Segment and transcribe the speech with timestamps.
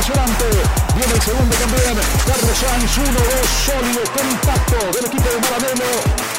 [0.00, 1.98] Viene el segundo también.
[2.26, 3.20] Carlos Sainz, 1, 2,
[3.66, 6.30] sólido, compacto del equipo de Maranello.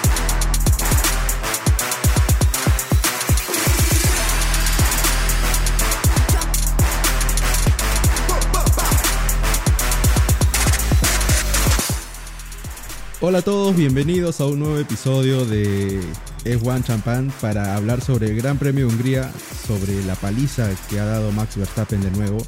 [13.19, 16.01] Hola a todos, bienvenidos a un nuevo episodio de
[16.45, 19.31] F1 Champagne para hablar sobre el Gran Premio de Hungría,
[19.67, 22.43] sobre la paliza que ha dado Max Verstappen de nuevo,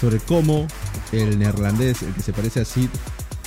[0.00, 0.66] sobre cómo
[1.12, 2.88] el neerlandés, el que se parece a Sid,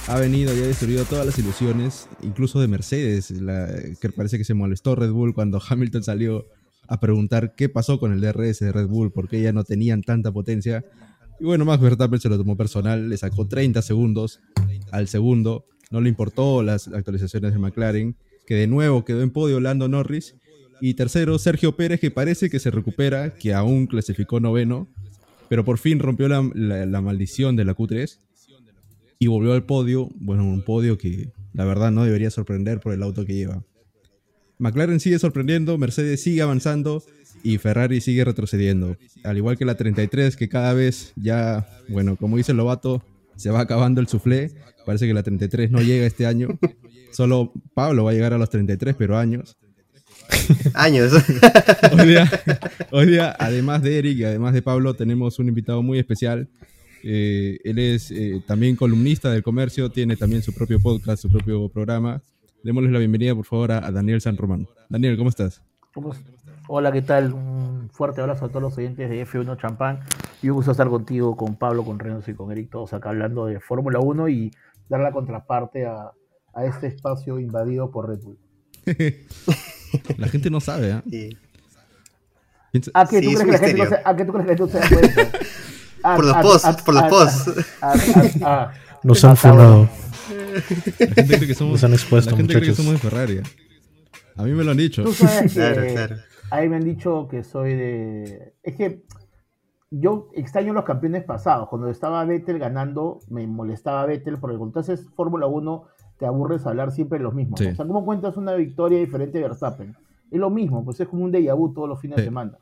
[0.07, 3.33] ha venido y ha destruido todas las ilusiones, incluso de Mercedes,
[4.01, 6.45] que parece que se molestó Red Bull cuando Hamilton salió
[6.87, 10.01] a preguntar qué pasó con el DRS de Red Bull, por qué ya no tenían
[10.01, 10.83] tanta potencia.
[11.39, 14.39] Y bueno, Max Verstappen se lo tomó personal, le sacó 30 segundos
[14.91, 19.59] al segundo no le importó las actualizaciones de McLaren, que de nuevo quedó en podio
[19.59, 20.35] Lando Norris.
[20.81, 24.87] Y tercero, Sergio Pérez, que parece que se recupera, que aún clasificó noveno,
[25.49, 28.17] pero por fin rompió la, maldición de la Q3
[29.17, 30.09] y volvió al podio.
[30.15, 33.63] Bueno, un podio que la verdad no debería sorprender por el auto que lleva.
[34.59, 37.01] McLaren sigue sorprendiendo, Mercedes sigue avanzando
[37.43, 38.97] y Ferrari sigue retrocediendo.
[39.23, 43.03] Al igual que la 33, que cada vez ya, bueno, como dice el Lobato,
[43.35, 44.51] se va acabando el soufflé.
[44.85, 46.59] Parece que la 33 no llega este año.
[47.11, 49.57] Solo Pablo va a llegar a los 33, pero años.
[50.73, 51.13] Años.
[52.91, 56.47] hoy, día, además de Eric y además de Pablo, tenemos un invitado muy especial.
[57.03, 61.69] Eh, él es eh, también columnista del comercio, tiene también su propio podcast, su propio
[61.69, 62.21] programa.
[62.63, 64.67] Démosle la bienvenida, por favor, a, Daniel San Román.
[64.89, 65.61] Daniel, ¿cómo estás?
[66.67, 67.33] Hola, ¿qué tal?
[67.33, 70.01] Un fuerte abrazo a todos los oyentes de F1 Champán.
[70.41, 73.45] Y un gusto estar contigo, con Pablo, con Renzo y con Eric, todos acá hablando
[73.45, 74.51] de Fórmula 1 y
[74.87, 76.11] dar la contraparte a,
[76.65, 78.37] este espacio invadido por Red Bull.
[80.17, 81.29] la gente no sabe, ¿eh?
[82.93, 84.57] ¿A qué, tú crees que la gente no se, ¿A qué tú crees que la
[84.57, 85.39] gente no se da cuenta?
[86.15, 87.65] por los posts, por los posts.
[89.03, 89.89] Nos han fundado.
[90.99, 93.37] La gente cree que somos, Nos han expuesto, la gente cree que somos de Ferrari.
[93.37, 93.43] ¿eh?
[94.35, 95.03] A mí me lo han dicho.
[95.03, 96.15] Tú sabes que claro, claro.
[96.51, 98.53] A mí me han dicho que soy de...
[98.63, 99.03] Es que
[99.91, 101.69] yo extraño los campeones pasados.
[101.69, 105.87] Cuando estaba Vettel ganando, me molestaba Vettel porque entonces Fórmula 1
[106.19, 107.61] te aburres hablar siempre de los mismos.
[107.61, 109.95] O sea, ¿cómo cuentas una victoria diferente de Verstappen?
[110.29, 112.57] Es lo mismo, pues es como un déjà vu todos los fines de semana.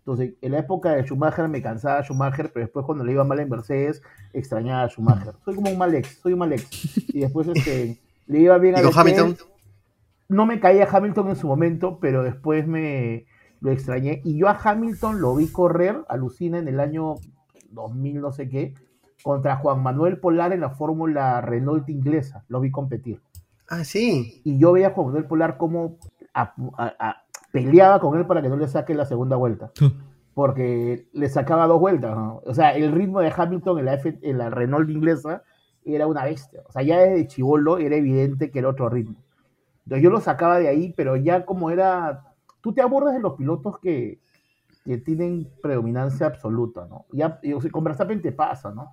[0.00, 3.40] Entonces, en la época de Schumacher me cansaba Schumacher, pero después cuando le iba mal
[3.40, 4.02] en Mercedes,
[4.32, 5.34] extrañaba a Schumacher.
[5.44, 6.98] Soy como un mal ex, soy un mal ex.
[7.08, 9.36] Y después este, le iba bien a Hamilton?
[10.28, 13.26] No me caía Hamilton en su momento, pero después me,
[13.60, 14.20] lo extrañé.
[14.24, 17.14] Y yo a Hamilton lo vi correr, alucina, en el año
[17.70, 18.74] 2000 no sé qué,
[19.22, 22.44] contra Juan Manuel Polar en la fórmula Renault inglesa.
[22.48, 23.20] Lo vi competir.
[23.68, 24.40] Ah, sí.
[24.44, 25.98] Y yo veía a Juan Manuel Polar como
[27.50, 29.70] peleaba con él para que no le saque la segunda vuelta.
[30.34, 32.16] Porque le sacaba dos vueltas.
[32.44, 35.42] O sea, el ritmo de Hamilton en la, en la Renault inglesa
[35.84, 36.60] era una bestia.
[36.68, 39.16] O sea, ya desde chivolo era evidente que era otro ritmo.
[39.84, 42.26] Entonces yo lo sacaba de ahí, pero ya como era
[42.66, 44.18] tú te aburres de los pilotos que,
[45.04, 47.06] tienen predominancia absoluta, ¿no?
[47.12, 47.40] Ya,
[47.72, 48.92] con Verstappen te pasa, ¿no?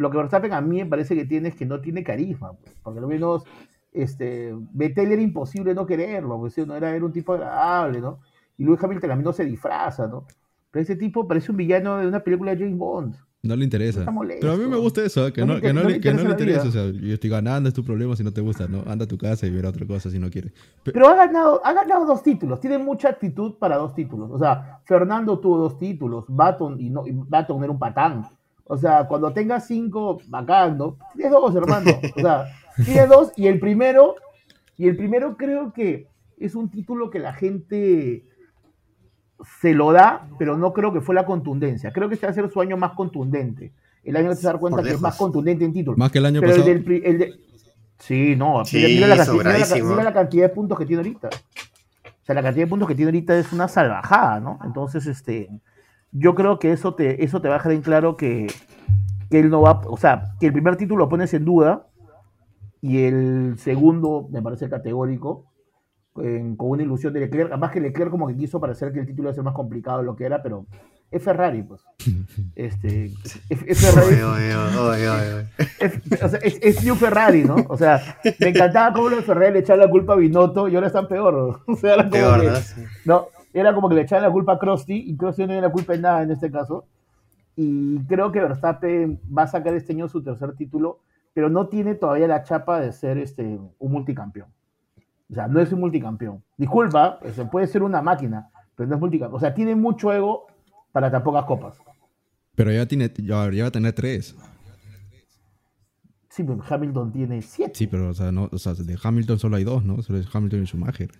[0.00, 2.74] Lo que Verstappen a mí me parece que tiene es que no tiene carisma, pues,
[2.82, 3.44] porque lo menos
[3.92, 8.20] este, Vettel era imposible no quererlo, pues, no era, era un tipo agradable, ¿no?
[8.56, 10.24] Y Luis Hamilton a mí no se disfraza, ¿no?
[10.70, 13.14] Pero ese tipo parece un villano de una película de James Bond.
[13.42, 14.06] No le interesa.
[14.40, 15.32] Pero a mí me gusta eso, ¿eh?
[15.34, 16.68] que no, que no, le, interesa.
[16.68, 18.84] O sea, yo estoy ganando, es tu problema si no te gusta, ¿no?
[18.86, 20.52] Anda a tu casa y verá otra cosa si no quieres.
[20.82, 24.30] Pero, ha, ganado, ha ganado dos títulos, tiene mucha actitud para dos títulos.
[24.30, 28.26] O sea, Fernando tuvo dos títulos, Baton y, no, Baton era un patán.
[28.72, 30.96] O sea, cuando tenga cinco, bacán, ¿no?
[31.14, 31.90] Tienes dos, hermano.
[32.16, 32.44] O sea,
[32.84, 34.14] tiene dos y el primero,
[34.76, 36.06] y el primero creo que
[36.38, 38.24] es un título que la gente
[39.60, 41.90] se lo da, pero no creo que fue la contundencia.
[41.92, 43.72] Creo que este va a ser su año más contundente.
[44.04, 45.96] El año que te dar cuenta que es más contundente en título.
[45.96, 46.64] Más que el año pasado.
[47.98, 48.62] Sí, no.
[48.72, 51.28] mira, la, cantidad de puntos que tiene ahorita.
[51.28, 54.60] O sea, la cantidad de puntos que tiene ahorita es una salvajada, ¿no?
[54.64, 55.50] Entonces, este,
[56.12, 58.46] yo creo que eso te, eso te va a dejar en claro que,
[59.30, 61.86] que él no va, o sea, que el primer título lo pones en duda
[62.80, 65.50] y el segundo me parece categórico
[66.12, 69.28] con una ilusión de Leclerc, además que Leclerc como que quiso parecer que el título
[69.28, 70.66] iba a ser más complicado de lo que era, pero
[71.10, 71.82] es Ferrari, pues.
[72.54, 73.10] Este,
[73.48, 74.16] es, Ferrari.
[75.80, 77.56] es, es, New Ferrari, ¿no?
[77.68, 80.88] O sea, me encantaba cómo los Ferrari le echaban la culpa a Binotto y ahora
[80.88, 81.60] están peor.
[81.66, 82.50] O sea, peor, que,
[83.04, 83.28] ¿no?
[83.52, 85.94] Era como que le echaban la culpa a Krusty y Krusty no tiene la culpa
[85.94, 86.86] en nada en este caso.
[87.56, 91.00] Y creo que Verstappen va a sacar este año su tercer título,
[91.34, 94.48] pero no tiene todavía la chapa de ser este, un multicampeón.
[95.30, 96.42] O sea, no es un multicampeón.
[96.56, 99.36] Disculpa, se puede ser una máquina, pero no es multicampeón.
[99.36, 100.46] O sea, tiene mucho ego
[100.92, 101.78] para tan pocas copas.
[102.54, 104.36] Pero ya, tiene, ya, va a tener tres.
[106.28, 107.72] Sí, pero Hamilton tiene 7.
[107.74, 110.00] Sí, pero o sea, no, o sea, de Hamilton solo hay dos, ¿no?
[110.02, 111.10] Solo es Hamilton y Schumacher.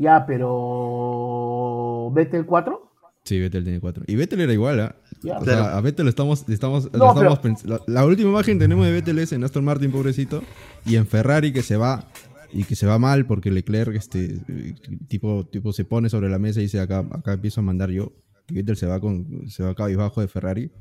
[0.00, 2.10] Ya, pero.
[2.14, 2.90] ¿Vettel 4?
[3.22, 4.02] Sí, Vettel tiene cuatro.
[4.06, 4.96] Y Vettel era igual, ¿ah?
[5.22, 5.38] Ya.
[5.38, 5.64] O Claro.
[5.64, 8.86] sea, a Vettel lo estamos, estamos, No, estamos pero- la, la última imagen que tenemos
[8.86, 10.42] de Vettel es en Aston Martin, pobrecito,
[10.86, 12.08] y en Ferrari que se va
[12.52, 14.74] y que se va mal porque Leclerc este eh,
[15.06, 18.10] tipo tipo se pone sobre la mesa y dice acá acá empiezo a mandar yo.
[18.48, 20.72] Y Vettel se va con se va cabizbajo de Ferrari,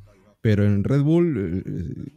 [0.42, 2.12] pero en Red Bull eh,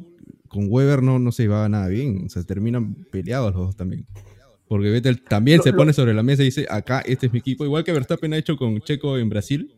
[0.49, 4.07] con Weber no no se va nada bien, o sea, terminan peleados los dos también.
[4.73, 7.33] Porque Vettel también Lo- se lo- pone sobre la mesa y dice, acá este es
[7.33, 7.65] mi equipo.
[7.65, 9.71] Igual que Verstappen ha hecho con Checo en Brasil.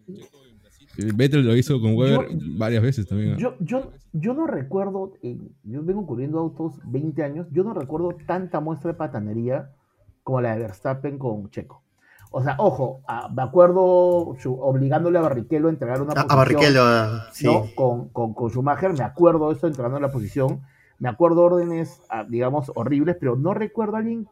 [0.96, 3.32] Eh, Vettel lo hizo con Weber Yo- varias veces también.
[3.32, 3.36] ¿ah?
[3.38, 8.16] Yo, yo, yo no recuerdo, eh, yo vengo cubriendo autos 20 años, yo no recuerdo
[8.26, 9.70] tanta muestra de patanería
[10.22, 11.82] como la de Verstappen con Checo.
[12.30, 16.26] O sea, ojo, ah, me acuerdo su- obligándole a Barrichello a entregar una A, a
[16.26, 17.46] posición, Barrichello, ah, sí.
[17.46, 17.64] ¿no?
[17.74, 20.60] Con, con, con Schumacher, me acuerdo eso entregando la posición,
[21.00, 24.28] me acuerdo órdenes, digamos, horribles, pero no recuerdo a alguien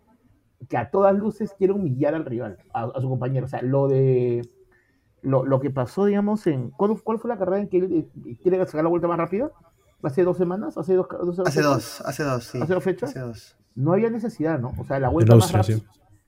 [0.68, 3.46] que a todas luces quiere humillar al rival, a, a su compañero.
[3.46, 4.48] O sea, lo de
[5.22, 6.70] lo, lo que pasó, digamos, en.
[6.70, 9.50] ¿cuál, cuál fue la carrera en que él eh, quiere sacar la vuelta más rápida?
[10.02, 10.76] ¿Hace dos semanas?
[10.76, 12.58] ¿Hace dos, dos- Hace dos, hace dos, sí.
[12.60, 13.10] ¿Hace dos fechas?
[13.10, 13.56] Hace dos.
[13.74, 14.72] No había necesidad, ¿no?
[14.78, 15.78] O sea, la vuelta, más rápida,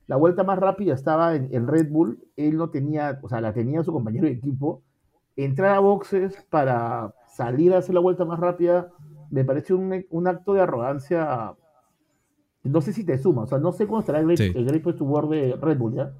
[0.06, 2.22] la vuelta más rápida estaba en, en Red Bull.
[2.36, 4.82] Él no tenía, o sea, la tenía su compañero de equipo.
[5.36, 8.88] Entrar a boxes para salir a hacer la vuelta más rápida
[9.30, 11.54] me parece un, un acto de arrogancia.
[12.64, 14.52] No sé si te suma, o sea, no sé cómo estará el, Sí.
[14.54, 16.10] el Great Place to Work de Red Bull, ¿ya?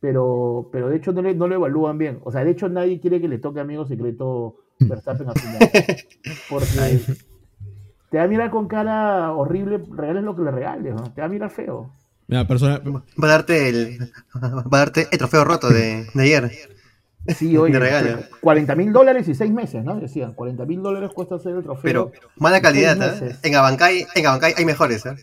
[0.00, 2.20] Pero, pero de hecho no, le, no lo evalúan bien.
[2.24, 5.70] O sea, de hecho nadie quiere que le toque amigo secreto Verstappen al final.
[6.48, 7.00] Porque
[8.10, 11.12] te va a mirar con cara horrible, regales lo que le regales, ¿no?
[11.12, 11.92] Te va a mirar feo.
[12.28, 12.80] Mira, persona-
[13.22, 13.98] Va a darte el,
[14.42, 16.50] va a darte el trofeo roto de, de ayer.
[17.36, 18.20] Sí, oye, De regalo.
[18.40, 20.00] 40 mil dólares y 6 meses, ¿no?
[20.00, 21.82] Decían, 40 mil dólares cuesta hacer el trofeo.
[21.82, 23.36] Pero mala calidad, ¿eh?
[23.42, 25.14] En Abancay, en Abancay hay mejores, ¿eh?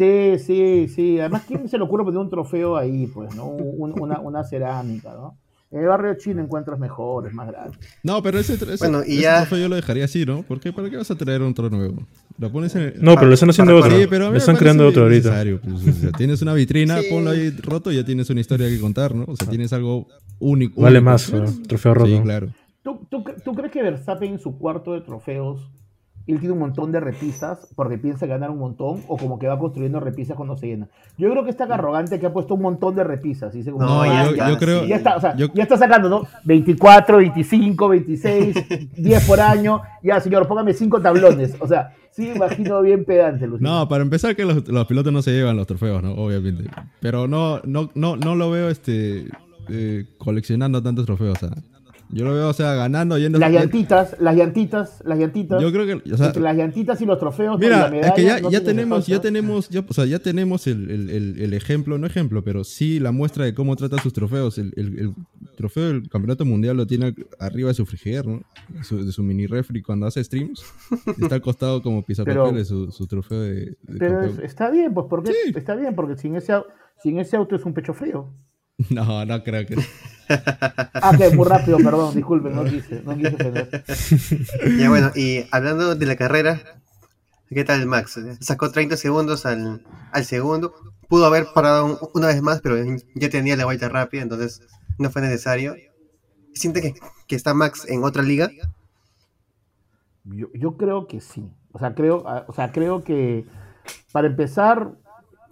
[0.00, 1.20] Sí, sí, sí.
[1.20, 3.46] Además, ¿quién se le ocurre poner un trofeo ahí, pues, ¿no?
[3.48, 5.36] Un- una, una cerámica, ¿no?
[5.70, 7.78] En el barrio chino encuentras mejores, más grandes.
[8.02, 10.42] No, pero ese, ese, Bueno, y ese ya- trofeo yo lo dejaría así, ¿no?
[10.42, 10.72] ¿Por qué?
[10.72, 12.02] ¿Para qué vas a traer otro nuevo?
[12.38, 12.94] Lo pones en el...
[13.02, 13.98] No, pero le están haciendo para- otro.
[14.00, 15.44] Sí, pero a mí le me están creando otro ahorita.
[15.62, 17.08] pues, o sea, tienes una vitrina, Sí.
[17.10, 19.26] ponlo ahí roto y ya tienes una historia que contar, ¿no?
[19.28, 20.06] O sea, tienes algo
[20.40, 20.80] único.
[20.80, 21.10] Vale único.
[21.10, 21.32] más,
[21.68, 22.06] trofeo roto.
[22.08, 22.48] Sí, claro.
[22.82, 25.70] ¿Tú, tú, cre- tú crees que Verstappen en su cuarto de trofeos,
[26.26, 29.58] él tiene un montón de repisas porque piensa ganar un montón o como que va
[29.58, 30.88] construyendo repisas cuando se llena?
[31.18, 33.52] Yo creo que está arrogante que ha puesto un montón de repisas.
[33.70, 34.84] Como, No, "Ah, yo, ya, yo creo...
[34.84, 36.22] Y ya está, o sea, yo- ya está sacando, ¿no?
[36.44, 38.56] 24, 25, 26,
[38.96, 39.82] 10 por año.
[40.02, 41.56] Ya, señor, póngame 5 tablones.
[41.60, 43.80] O sea, sí imagino bien pedante, Luciano.
[43.80, 46.12] No, para empezar que los, los pilotos no se llevan los trofeos, ¿no?
[46.12, 46.64] Obviamente.
[47.00, 49.26] Pero no, no, no, no lo veo este
[49.68, 51.38] eh, coleccionando tantos trofeos.
[51.38, 51.50] sea,
[52.12, 55.62] Yo lo veo, o sea, ganando, yendo Las llantitas, las llantitas, las llantitas.
[55.62, 57.58] Yo creo que, o sea, entre las llantitas y los trofeos.
[57.60, 60.90] Mira, es que ya, no ya tenemos, ya tenemos, ya, o sea, ya tenemos el,
[60.90, 64.58] el- el- el ejemplo, no ejemplo, pero sí la muestra de cómo trata sus trofeos.
[64.58, 65.14] El,
[65.56, 68.42] trofeo del campeonato mundial lo tiene arriba de su frigider, ¿no?
[68.70, 70.64] De su, de su mini refri cuando hace streams.
[71.20, 74.44] Está al costado como pisapapeles su, su trofeo de, de Pero campeón.
[74.44, 75.52] está bien, pues porque Sí.
[75.54, 76.54] está bien, porque sin ese,
[77.02, 78.32] sin ese auto es un pecho frío.
[78.90, 79.76] No, no creo que.
[81.02, 83.74] Ah, que muy rápido, perdón, disculpen, no quise, no quise ofender.
[84.76, 86.60] Ya bueno, y hablando de la carrera,
[87.50, 88.20] ¿qué tal Max?
[88.40, 90.74] Sacó 30 segundos al, al segundo.
[91.08, 92.76] Pudo haber parado un- una vez más, pero
[93.14, 94.62] ya tenía la vuelta rápida, entonces
[94.98, 95.76] no fue necesario.
[96.54, 96.94] ¿Siente que,
[97.28, 98.50] que está Max en otra liga?
[100.24, 101.50] Yo, yo creo que sí.
[101.72, 103.46] O sea, creo, ah, o sea, creo que
[104.12, 104.92] para empezar,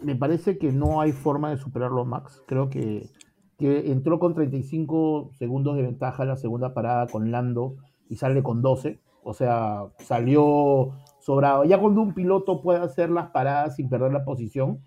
[0.03, 2.43] me parece que no hay forma de superarlo a Max.
[2.47, 3.11] Creo que,
[3.59, 7.77] que entró con 35 segundos de ventaja en la segunda parada con Lando
[8.09, 9.01] y sale con 12.
[9.23, 11.65] O sea, salió sobrado.
[11.65, 14.81] Ya cuando un piloto puede hacer las paradas sin perder la posición,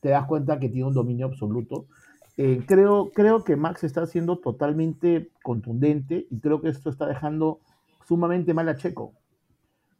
[0.00, 1.86] te das cuenta que tiene un dominio absoluto.
[2.36, 7.60] Eh, creo, creo que Max está siendo totalmente contundente y creo que esto está dejando
[8.04, 9.14] sumamente mal a Checo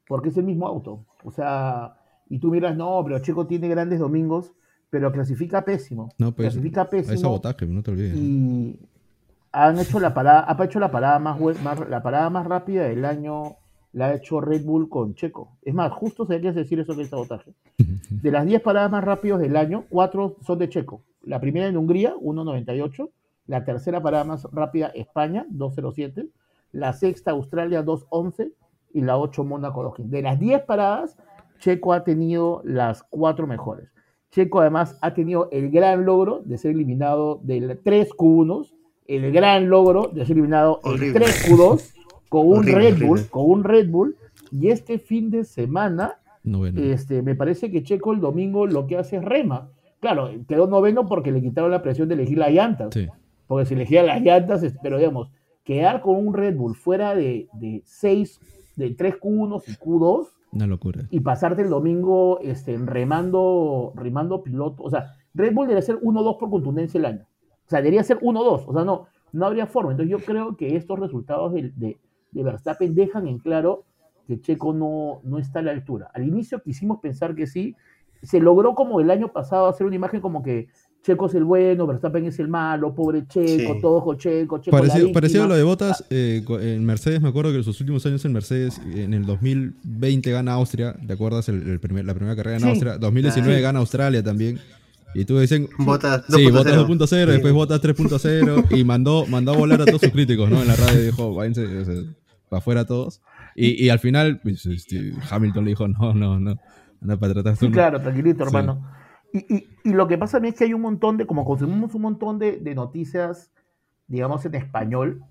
[0.06, 1.04] porque es el mismo auto.
[1.24, 1.96] O sea,
[2.28, 4.54] y tú miras, no, pero Checo tiene grandes domingos,
[4.90, 6.10] pero clasifica pésimo.
[6.18, 6.48] No, pues.
[6.48, 7.18] clasifica Hay pésimo.
[7.18, 8.16] sabotaje, no te olvides.
[8.16, 8.78] Y
[9.52, 13.04] han hecho la parada, ha hecho la parada más, más- la parada más rápida del
[13.04, 13.56] año,
[13.92, 15.56] la ha hecho Red Bull con Checo.
[15.62, 17.54] Es más, justo se que decir eso que es sabotaje.
[18.10, 21.02] De las 10 paradas más rápidas del año, 4 son de Checo.
[21.22, 23.10] La primera en Hungría, 1.98.
[23.46, 26.28] La tercera parada más rápida, España, 2.07.
[26.72, 28.52] La sexta, Australia, 2.11.
[28.92, 30.08] Y la 8, Mónaco, 2.15.
[30.08, 31.16] De las 10 paradas,
[31.58, 33.88] Checo ha tenido las 4 mejores.
[34.36, 38.68] Checo además ha tenido el gran logro de ser eliminado del 3 Q1,
[39.06, 41.20] el gran logro de ser eliminado en Horrible.
[41.20, 41.94] 3 Q2
[42.28, 43.30] con un Horrible, Red Bull, horrible.
[43.30, 44.16] con un Red Bull,
[44.52, 46.82] y este fin de semana Noveno.
[46.82, 49.70] Este, me parece que Checo el domingo lo que hace es rema.
[50.00, 52.92] Claro, quedó noveno porque le quitaron la presión de elegir las llantas.
[52.92, 53.08] Sí.
[53.46, 55.30] Porque si elegía las llantas, pero digamos,
[55.64, 58.38] quedar con un Red Bull fuera de, de 6,
[58.76, 60.26] de 3 Q1 y Q2
[60.56, 61.02] Una locura.
[61.10, 64.82] y pasarte el domingo este, remando, remando piloto.
[64.82, 67.26] O sea, Red Bull debería ser 1-2 por contundencia el año.
[67.66, 68.64] O sea, debería ser 1-2.
[68.66, 69.92] O sea, no, no habría forma.
[69.92, 71.98] Entonces yo creo que estos resultados de, de,
[72.32, 73.84] de Verstappen dejan en claro
[74.26, 76.10] que Checo no, no está a la altura.
[76.14, 77.76] Al inicio quisimos pensar que sí.
[78.22, 80.68] Se logró como el año pasado hacer una imagen como que
[81.06, 83.80] Checo es el bueno, Verstappen es el malo, pobre Checo, Sí.
[83.80, 85.14] todo con Checo, Checo la Parecido, víctima.
[85.20, 88.32] parecido a lo de Botas en Mercedes, me acuerdo que en sus últimos años en
[88.32, 91.48] Mercedes, en el 2020 gana Austria, ¿te acuerdas?
[91.48, 92.68] El, el primer- la primera carrera en Sí.
[92.68, 92.98] Austria.
[92.98, 93.62] 2019 Sí.
[93.62, 94.58] gana Australia también.
[95.14, 97.06] Y tú dicen, Botas sí, Botas 2.0.
[97.06, 100.60] 2.0, después Botas 3.0 y mandó, mandó a volar a todos sus críticos, ¿no?
[100.60, 101.64] En la radio dijo, váyanse
[102.50, 103.20] para afuera todos.
[103.54, 106.56] Y, y al final, pues, este, Hamilton le dijo, no, no, no,
[107.00, 108.48] anda para tratar Sí, claro, tranquilito, Sí.
[108.48, 108.84] hermano.
[109.36, 111.44] Y, y- y lo que pasa a mí es que hay un montón de, como
[111.44, 113.50] consumimos un montón de, de noticias,
[114.06, 115.22] digamos, en español,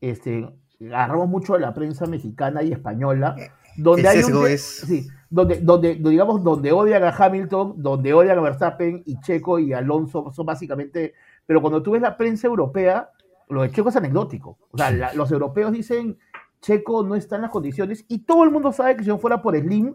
[0.00, 0.48] este,
[0.80, 3.36] agarramos mucho de la prensa mexicana y española,
[3.76, 8.38] donde el hay un es- sí, donde, donde, digamos, donde odian a Hamilton, donde odian
[8.38, 11.14] a Verstappen y Checo y Alonso son básicamente,
[11.46, 13.10] pero cuando tú ves la prensa europea,
[13.48, 14.58] lo de Checo es anecdótico.
[14.70, 16.18] O sea, la- los europeos dicen
[16.60, 19.42] Checo no está en las condiciones y todo el mundo sabe que si no fuera
[19.42, 19.94] por Slim,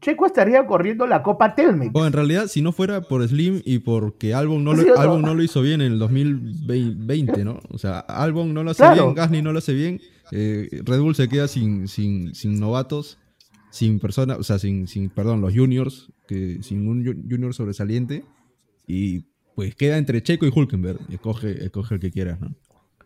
[0.00, 1.90] Checo estaría corriendo la Copa Telmex.
[1.94, 4.94] O en realidad, si no fuera por Slim y porque Albon no, lo, ¿Sí o
[4.94, 5.00] no?
[5.00, 7.60] Albon no lo hizo bien en el 2020, ¿no?
[7.70, 9.02] O sea, Albon no lo hace Claro.
[9.04, 10.00] bien, Gasly no lo hace bien,
[10.32, 13.18] eh, Red Bull se queda sin, sin, sin novatos,
[13.70, 18.24] sin personas, o sea, sin, sin, perdón, los juniors, que, sin un ju- junior sobresaliente,
[18.86, 22.54] y pues queda entre Checo y Hulkenberg, y escoge, escoge el que quieras, ¿no?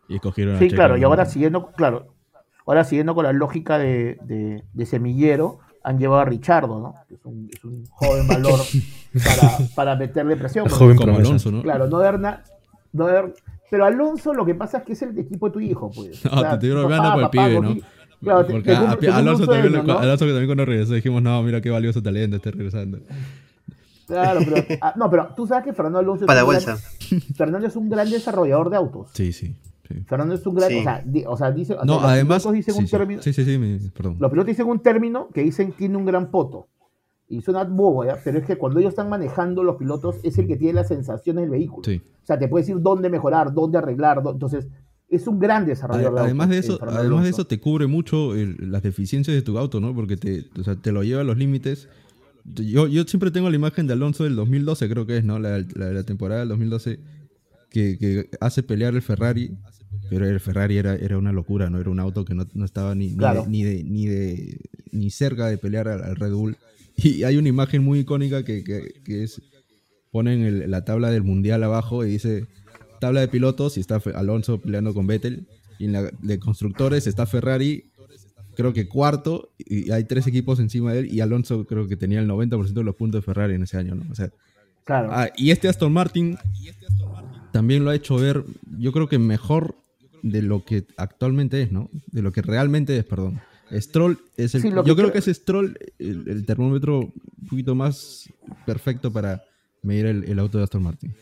[0.09, 2.15] Y escogieron a Sí, Checo, claro, y ahora siguiendo, claro,
[2.67, 6.95] ahora siguiendo con la lógica de, de- de semillero, han llevado a Richardo, ¿no?
[7.07, 8.59] Que es un, es un joven valor
[9.25, 10.69] para, para meterle presión.
[10.69, 11.17] Joven Como.
[11.17, 11.63] Alonso, ¿no?
[11.63, 12.43] Claro, no ver na-
[12.93, 13.07] no
[13.71, 16.25] pero Alonso lo que pasa es que es el equipo de tu hijo, pues.
[16.33, 17.77] No, te estoy bromeando por el pibe, ¿no?
[18.23, 19.99] Claro, te- Porque te a- a- te Alonso, también, sueño, ¿no?
[19.99, 22.99] Alonso que también cuando regresó dijimos, no, mira qué valioso talento, está regresando.
[24.07, 26.79] Claro, pero, ah, no, pero tú sabes que Fernando Alonso es Para la un gran-.
[27.37, 29.09] Fernando es un gran desarrollador de autos.
[29.15, 29.55] Sí, sí.
[29.89, 29.95] Sí.
[30.07, 30.79] Fernando es un gran, Sí.
[30.79, 32.43] o sea, di- o sea, dice, o No, sea, los además.
[32.43, 32.91] pilotos dicen sí, un sí.
[32.91, 34.17] término, sí, sí, sí, me- perdón.
[34.21, 36.69] Los pilotos dicen un término que dicen tiene un gran poto.
[37.27, 38.19] Y suena bobo, ¿ya?
[38.23, 41.43] pero es que cuando ellos están manejando los pilotos es el que tiene las sensaciones
[41.43, 41.83] del vehículo.
[41.85, 42.03] Sí.
[42.23, 44.23] O sea, te puede decir dónde mejorar, dónde arreglar.
[44.27, 44.69] Entonces,
[45.09, 46.19] es un gran desarrollador.
[46.19, 49.41] Ade- Además de eso, eh, además de eso te cubre mucho el- las deficiencias de
[49.43, 49.95] tu auto, ¿no?
[49.95, 51.89] Porque te, o sea, te lo lleva a los límites.
[52.45, 55.39] Yo, yo siempre tengo la imagen de Alonso del 2012, creo que es, ¿no?
[55.39, 57.01] La, la, la temporada del 2012,
[57.75, 59.51] que, que hace pelear el Ferrari,
[60.09, 61.81] pero el Ferrari era, era una locura, ¿no?
[61.81, 63.43] Era un auto que no, no estaba ni, ni, Claro.
[63.43, 64.61] de, ni, de, ni, de-
[64.93, 66.57] ni cerca de pelear al, al Red Bull.
[66.97, 69.43] Y hay una imagen muy icónica que, que, que es,
[70.13, 72.47] ponen el- la tabla del mundial abajo y dice
[73.01, 75.47] tabla de pilotos y está Alonso peleando con Vettel.
[75.81, 77.91] Y en la de constructores está Ferrari,
[78.57, 81.13] creo que cuarto, y hay tres equipos encima de él.
[81.13, 83.97] Y Alonso creo que tenía el 90% de los puntos de Ferrari en ese año,
[83.97, 84.05] ¿no?
[84.11, 84.31] O sea,
[84.85, 85.09] Claro.
[85.13, 86.37] ah, y este Aston Martin
[87.55, 88.43] también lo ha hecho ver,
[88.81, 89.77] yo creo que mejor
[90.25, 91.89] de lo que actualmente es, ¿no?
[92.11, 93.41] De lo que realmente es, perdón.
[93.71, 94.63] Stroll es el.
[94.63, 98.29] Sí, yo creo creo- que es Stroll el, el termómetro un poquito más
[98.67, 99.45] perfecto para
[99.83, 101.15] medir el, el auto de Aston Martin.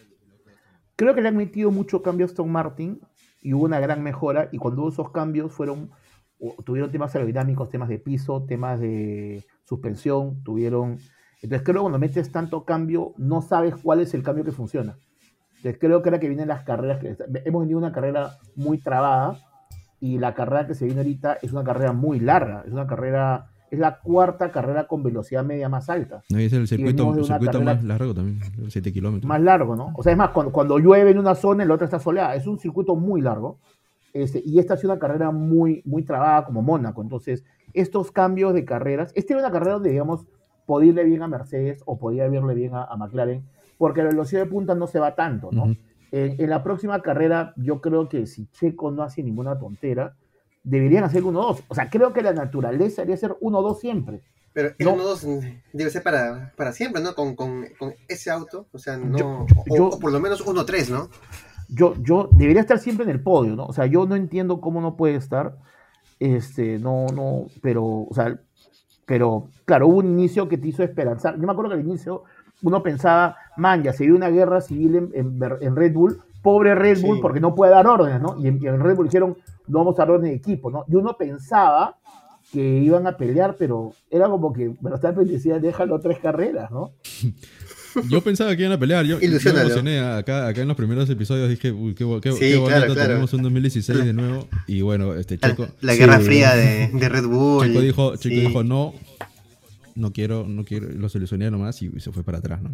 [0.96, 2.98] Creo que le han metido mucho cambio a Aston Martin
[3.42, 4.48] y hubo una gran mejora.
[4.52, 5.90] Y cuando hubo esos cambios fueron,
[6.64, 10.98] tuvieron temas aerodinámicos, temas de piso, temas de suspensión, tuvieron.
[11.42, 14.96] Entonces creo que cuando metes tanto cambio, no sabes cuál es el cambio que funciona.
[15.62, 19.36] Entonces creo que ahora que vienen las carreras, que hemos tenido una carrera muy trabada
[20.00, 23.46] y la carrera que se viene ahorita es una carrera muy larga, es una carrera,
[23.70, 26.24] es la cuarta carrera con velocidad media más alta.
[26.30, 29.28] No, es el circuito, el circuito más largo también, 7 kilómetros.
[29.28, 29.92] más largo, ¿no?
[29.94, 32.34] O sea, es más, cuando, cuando llueve en una zona, en la otra está soleada.
[32.34, 33.60] Es un circuito muy largo.
[34.12, 37.02] Este, y esta ha sido una carrera muy, muy trabada como Mónaco.
[37.02, 40.26] Entonces, estos cambios de carreras, esta era una carrera donde, digamos,
[40.66, 43.44] podía irle bien a Mercedes o podía irle bien a, a McLaren,
[43.82, 45.62] porque la velocidad de punta no se va tanto, ¿no?
[45.64, 45.76] Ujú.
[46.12, 50.14] en, en la próxima carrera, yo creo que si Checo no hace ninguna tontera,
[50.62, 51.64] deberían hacer 1-2.
[51.66, 54.22] O sea, creo que la naturaleza debería ser 1-2 siempre.
[54.52, 54.94] Pero el No.
[54.96, 57.14] 1-2 debe ser para, para siempre, ¿no?
[57.16, 58.66] Con, con, con ese auto.
[58.70, 59.18] O sea, no.
[59.18, 61.08] Yo- o, yo- o por lo menos 1-3, ¿no?
[61.68, 63.64] yo, yo debería estar siempre en el podio, ¿no?
[63.66, 65.56] O sea, yo no entiendo cómo no puede estar.
[66.20, 68.38] Este, no, no, pero, o sea,
[69.06, 71.34] pero, claro, hubo un inicio que te hizo esperanzar.
[71.40, 72.22] Yo me acuerdo que al inicio
[72.62, 76.20] uno pensaba, man, ya se vio una guerra civil en, en Ver- en Red Bull,
[76.42, 77.22] pobre Red Bull, Sí.
[77.22, 78.36] porque no puede dar órdenes, ¿no?
[78.40, 79.36] Y en, y en Red Bull dijeron,
[79.68, 80.84] no vamos a dar órdenes de equipo, ¿no?
[80.88, 81.96] Y uno pensaba
[82.52, 86.92] que iban a pelear, pero era como que Verstappen decía, déjalo tres carreras, ¿no?
[88.08, 89.04] Yo pensaba que iban a pelear.
[89.04, 91.50] Yo, yo me emocioné acá, acá en los primeros episodios.
[91.50, 92.66] Dije, uy, qué, qué, Sí, qué bonito.
[92.78, 93.08] claro, claro.
[93.10, 94.48] Tenemos un 2016 de nuevo.
[94.66, 95.66] Y bueno, este La, Checo.
[95.82, 97.66] la Sí, guerra fría de, de Red Bull.
[97.66, 98.94] Checo dijo, Checo dijo no,
[99.94, 102.70] no quiero, no quiero, lo solucioné nomás y se fue para atrás, ¿no?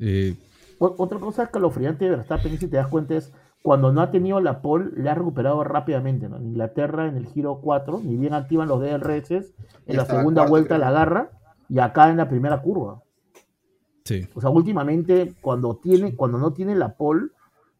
[0.00, 0.36] Eh,
[0.78, 4.60] Otra cosa escalofriante de Verstappen, si te das cuenta, es cuando no ha tenido la
[4.60, 6.28] pole, le ha recuperado rápidamente.
[6.28, 6.36] ¿no?
[6.36, 10.50] En Inglaterra, en el giro 4, ni bien activan los DRS, en la segunda cuarto,
[10.50, 10.78] vuelta creo.
[10.80, 11.30] la agarra,
[11.68, 13.02] y acá en la primera curva.
[14.04, 14.26] sí.
[14.34, 17.28] O sea, últimamente, cuando, tiene, cuando no tiene la pole,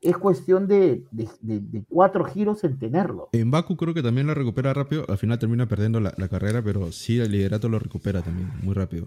[0.03, 3.29] es cuestión de, de- de- de cuatro giros en tenerlo.
[3.33, 5.05] En Baku creo que también la recupera rápido.
[5.09, 8.75] Al final termina perdiendo la, la carrera, pero sí el liderato lo recupera también muy
[8.75, 9.07] rápido.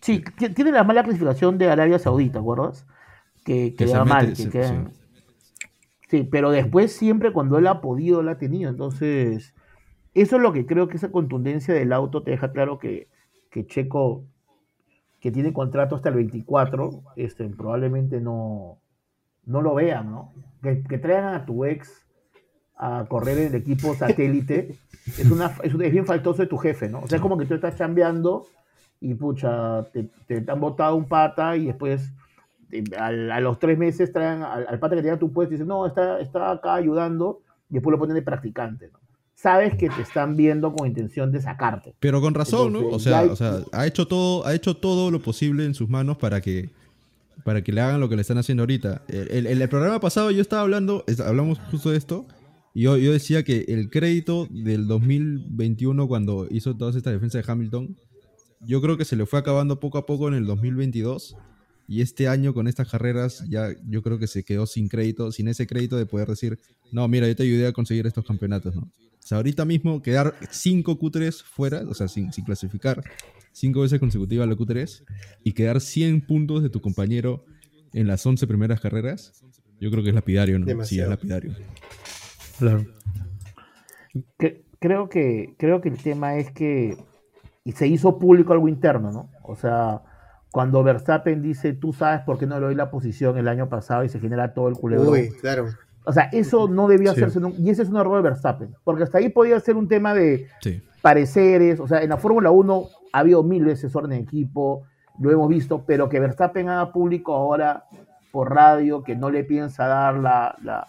[0.00, 2.86] Sí, ti- tiene la mala clasificación de Arabia Saudita, ¿acuerdas?
[3.44, 4.32] Que, que mal.
[4.32, 4.90] que queda-.
[6.08, 8.70] Sí, pero después siempre cuando él ha podido, la ha tenido.
[8.70, 9.54] Entonces,
[10.14, 13.08] eso es lo que creo que esa contundencia del auto te deja claro que,
[13.50, 14.24] que Checo,
[15.20, 18.78] que tiene contrato hasta el 24, este, probablemente no,
[19.48, 20.32] no lo vean, ¿no?
[20.62, 21.90] Que, que traigan a tu ex
[22.76, 24.76] a correr en el equipo satélite
[25.06, 27.00] es, una, es, es bien faltoso de tu jefe, ¿no?
[27.00, 28.46] O sea, es como que tú estás chambeando
[29.00, 32.12] y pucha, te, te han botado un pata y después
[32.70, 35.68] eh, a, los tres meses traen al, al pata que tenía tu puesto y dicen,
[35.68, 37.40] no, está, está acá ayudando
[37.70, 38.98] y después lo ponen de practicante, ¿no?
[39.34, 41.94] Sabes que te están viendo con intención de sacarte.
[42.00, 42.88] Pero con razón, ¿no?
[42.88, 45.88] O sea, hay- o sea, ha hecho todo, ha hecho todo lo posible en sus
[45.88, 46.70] manos para que
[47.44, 49.02] para que le hagan lo que le están haciendo ahorita.
[49.08, 52.26] El, el- el programa pasado yo estaba hablando, es- hablamos justo de esto,
[52.74, 57.44] y yo, yo decía que el crédito del 2021 cuando hizo toda esta defensa de
[57.46, 57.96] Hamilton,
[58.60, 61.36] yo creo que se le fue acabando poco a poco en el 2022.
[61.90, 65.48] Y este año con estas carreras ya yo creo que se quedó sin crédito, sin
[65.48, 66.58] ese crédito de poder decir,
[66.92, 68.82] no, mira, yo te ayudé a conseguir estos campeonatos, ¿no?
[68.82, 73.02] O sea, ahorita mismo quedar 5 Q3 fuera, o sea, sin, sin clasificar
[73.58, 75.04] 5 veces consecutivas a la Q3
[75.44, 77.44] y quedar 100 puntos de tu compañero
[77.92, 79.42] en las 11 primeras carreras,
[79.80, 80.64] yo creo que es lapidario, ¿no?
[80.66, 81.10] Sí, es Demasiado.
[81.10, 81.52] lapidario.
[82.58, 82.84] Claro.
[84.38, 86.96] Cre- creo que creo que el tema es que
[87.64, 89.30] y se hizo público algo interno, ¿no?
[89.42, 90.02] O sea,
[90.50, 94.04] cuando Verstappen dice, tú sabes por qué no le doy la posición el año pasado
[94.04, 95.08] y se genera todo el culebrón.
[95.08, 95.66] Uy, claro.
[96.04, 97.18] O sea, eso no debía Sí.
[97.20, 97.58] hacerse nunca.
[97.60, 98.74] Y ese es un error de Verstappen.
[98.84, 100.80] Porque hasta ahí podía ser un tema de Sí.
[101.02, 101.78] pareceres.
[101.80, 104.82] O sea, en la Fórmula 1 ha habido mil veces orden de equipo,
[105.18, 107.84] lo hemos visto, pero que Verstappen haga público ahora
[108.30, 110.86] por radio que no le piensa dar la, la,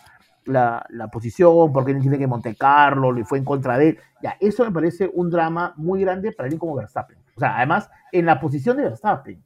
[0.89, 3.99] la- posición porque él tiene que Monte Carlo, le fue en contra de él.
[4.21, 7.17] Ya, eso me parece un drama muy grande para alguien como Verstappen.
[7.35, 9.41] O sea, además, en la posición de Verstappen.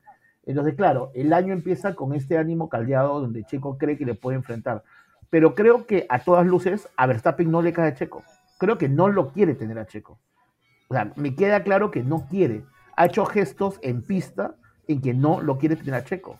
[0.45, 4.35] Entonces, claro, el año empieza con este ánimo caldeado donde Checo cree que le puede
[4.37, 4.83] enfrentar.
[5.29, 8.23] Pero creo que a todas luces a Verstappen no le cae Checo.
[8.57, 10.19] Creo que no lo quiere tener a Checo.
[10.93, 12.63] O sea, me queda claro que no quiere.
[12.95, 14.55] Ha hecho gestos en pista
[14.87, 16.37] en que no lo quiere tener a Checo.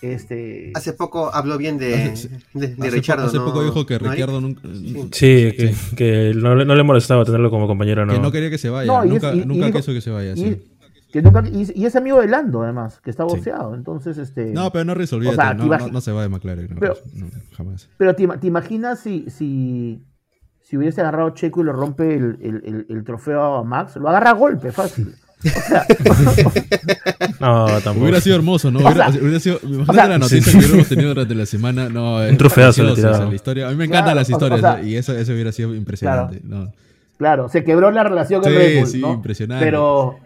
[0.00, 3.22] Este, Hace poco habló bien de, Hace- de, de hace, Richardo.
[3.22, 3.44] po- hace ¿no?
[3.44, 4.08] poco dijo que ¿No?
[4.10, 4.62] Ricciardo nunca,
[5.12, 8.20] Sí, que, que no, le- no le molestaba tenerlo como compañero, que no.
[8.20, 8.92] no quería que se vaya.
[8.92, 10.32] No, y nunca es- y- y nunca dijo- quiso que se vaya.
[10.32, 10.62] y, sí.
[11.12, 13.36] que nunca- y- y es amigo de Lando, además, que está Sí.
[13.36, 13.74] boceado.
[13.76, 14.46] Entonces, este.
[14.52, 15.30] No, pero no resolvió.
[15.30, 16.68] O sea, no, no, no se va de McLaren.
[16.74, 17.88] no, Pero- no, jamás.
[17.96, 20.02] Pero te, te imaginas si, si,
[20.72, 23.96] si hubiese agarrado a Checo y le rompe el, el- el- el trofeo a Max,
[23.96, 25.14] lo agarra a golpe, fácil.
[25.44, 25.84] O sea,
[27.40, 28.00] No, tampoco.
[28.04, 28.78] Hubiera sido hermoso, ¿no?
[28.78, 29.58] O Hubiera, sea, hubiera sido.
[29.92, 30.50] Sea, la noticia sí.
[30.50, 31.90] que hubiéramos tenido durante la semana.
[31.90, 33.66] No, es trofeazo o la historia.
[33.68, 35.74] A mí me encantan Claro, las o- o historias sea- y eso, eso hubiera sido
[35.74, 36.40] impresionante.
[36.42, 36.72] ¿no?
[37.18, 39.12] claro, se quebró la relación Sí, Red Bull, sí, ¿no?
[39.12, 39.62] impresionante.
[39.64, 40.16] Pero,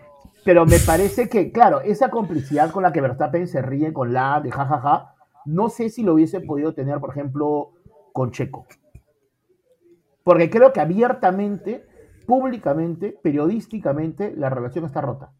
[0.45, 4.41] pero me parece que, claro, esa complicidad con la que Verstappen se ríe con la
[4.41, 5.11] de jajaja,
[5.45, 7.73] no sé si lo hubiese podido tener, por ejemplo,
[8.13, 8.67] con Checo.
[10.27, 11.87] Porque creo que abiertamente,
[12.27, 15.31] públicamente, periodísticamente, la relación está rota.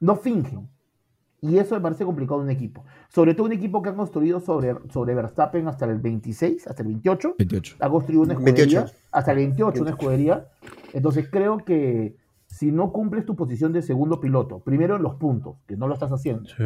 [0.00, 0.68] No fingen.
[1.40, 2.84] Y eso me parece complicado en un equipo.
[3.08, 6.88] Sobre todo un equipo que han construido sobre, sobre Verstappen hasta el 26, hasta el
[6.88, 7.76] 28 28.
[7.78, 8.94] ha construido una escudería 28.
[9.12, 10.48] hasta el 28, una escudería.
[10.92, 12.16] Entonces creo que
[12.48, 15.94] si no cumples tu posición de segundo piloto, primero en los puntos, que no lo
[15.94, 16.64] estás haciendo, Sí.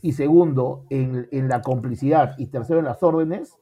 [0.00, 3.58] y segundo en, en la complicidad, y tercero en las órdenes,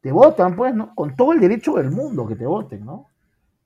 [0.00, 0.94] te votan, pues, ¿no?
[0.94, 3.08] Con todo el derecho del mundo que te voten, ¿no?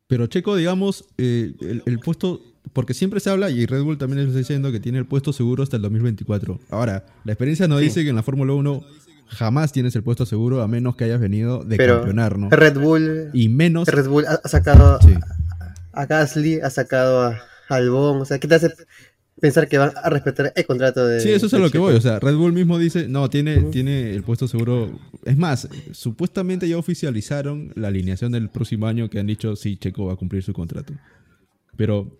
[0.06, 2.40] Pero Checo, digamos, eh, el, el puesto.
[2.72, 5.62] Porque siempre se habla, y Red Bull también está diciendo que tiene el puesto seguro
[5.62, 6.60] hasta el 2024.
[6.70, 7.84] Ahora, la experiencia nos Sí.
[7.86, 8.82] dice que en la Fórmula 1
[9.26, 12.50] jamás tienes el puesto seguro a menos que hayas venido de Pero campeonar, ¿no?
[12.50, 13.88] Red Bull, Y menos.
[13.88, 15.14] Red Bull ha, sacado Sí.
[15.92, 18.20] a Gasly, ha sacado a Albon.
[18.20, 18.70] O sea, ¿qué te hace
[19.40, 21.20] pensar que van a respetar el contrato de.
[21.20, 21.94] Sí, eso es a lo que voy.
[21.94, 24.90] O sea, Red Bull mismo dice, no, tiene, tiene el puesto seguro.
[25.24, 30.06] Es más, supuestamente ya oficializaron la alineación del próximo año que han dicho, sí, Checo
[30.06, 30.92] va a cumplir su contrato.
[31.76, 32.18] Pero,